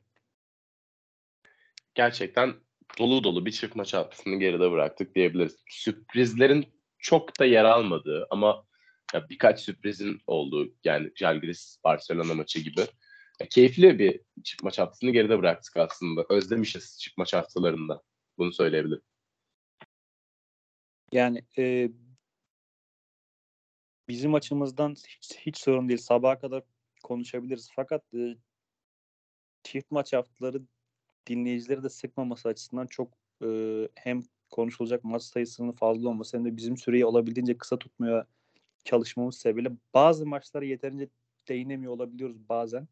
Gerçekten 1.95 2.55
dolu 2.99 3.25
dolu 3.25 3.47
bir 3.47 3.53
çift 3.53 3.77
maç 3.77 3.95
haftasını 3.95 4.37
geride 4.37 4.71
bıraktık 4.71 5.15
diyebiliriz. 5.15 5.57
Sürprizlerin 5.69 6.67
çok 6.99 7.41
da 7.41 7.45
yer 7.45 7.65
almadığı 7.65 8.27
ama 8.31 8.67
ya 9.15 9.29
birkaç 9.29 9.61
sürprizin 9.61 10.21
olduğu 10.27 10.75
yani 10.85 11.13
Jalgiris 11.15 11.79
Barcelona 11.85 12.35
maçı 12.35 12.61
gibi 12.61 12.87
keyifli 13.47 13.99
bir 13.99 14.21
çift 14.45 14.63
maç 14.63 14.79
haftasını 14.79 15.11
geride 15.11 15.39
bıraktık 15.39 15.77
aslında. 15.77 16.27
Özlemişiz 16.29 16.99
çift 16.99 17.19
maç 17.19 17.35
haftalarında. 17.35 18.03
Bunu 18.39 18.53
söyleyebilirim. 18.53 19.03
Yani 21.13 21.43
e, 21.59 21.91
bizim 24.09 24.35
açımızdan 24.35 24.95
hiç, 25.09 25.39
hiç 25.39 25.59
sorun 25.59 25.89
değil. 25.89 25.99
Sabaha 25.99 26.39
kadar 26.39 26.63
konuşabiliriz. 27.03 27.71
Fakat 27.77 28.15
e, 28.15 28.37
çift 29.63 29.91
maç 29.91 30.13
haftaları 30.13 30.63
dinleyicileri 31.27 31.83
de 31.83 31.89
sıkmaması 31.89 32.49
açısından 32.49 32.87
çok 32.87 33.13
e, 33.43 33.49
hem 33.95 34.23
konuşulacak 34.51 35.05
maç 35.05 35.23
sayısının 35.23 35.73
fazla 35.73 36.09
olması 36.09 36.37
hem 36.37 36.45
de 36.45 36.57
bizim 36.57 36.77
süreyi 36.77 37.07
olabildiğince 37.07 37.59
kısa 37.59 37.79
tutmaya 37.79 38.27
çalışmamız 38.85 39.39
sebebiyle 39.39 39.71
bazı 39.95 40.27
maçlara 40.27 40.65
yeterince 40.65 41.09
değinemiyor 41.49 41.93
olabiliyoruz 41.93 42.49
bazen. 42.49 42.89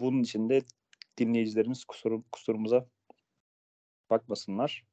Bunun 0.00 0.22
için 0.22 0.48
de 0.48 0.62
dinleyicilerimiz 1.18 1.84
kusur, 1.84 2.22
kusurumuza 2.32 2.86
bakmasınlar. 4.10 4.84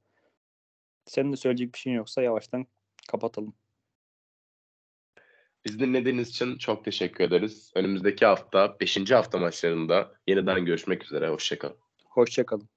Senin 1.05 1.31
de 1.31 1.35
söyleyecek 1.35 1.73
bir 1.73 1.79
şeyin 1.79 1.97
yoksa 1.97 2.21
yavaştan 2.21 2.67
kapatalım. 3.07 3.53
Biz 5.65 5.79
dinlediğiniz 5.79 6.29
için 6.29 6.57
çok 6.57 6.85
teşekkür 6.85 7.23
ederiz. 7.23 7.71
Önümüzdeki 7.75 8.25
hafta 8.25 8.79
5. 8.79 9.11
hafta 9.11 9.38
maçlarında 9.38 10.13
yeniden 10.27 10.65
görüşmek 10.65 11.03
üzere. 11.03 11.29
Hoşçakalın. 11.29 11.77
Hoşçakalın. 12.05 12.69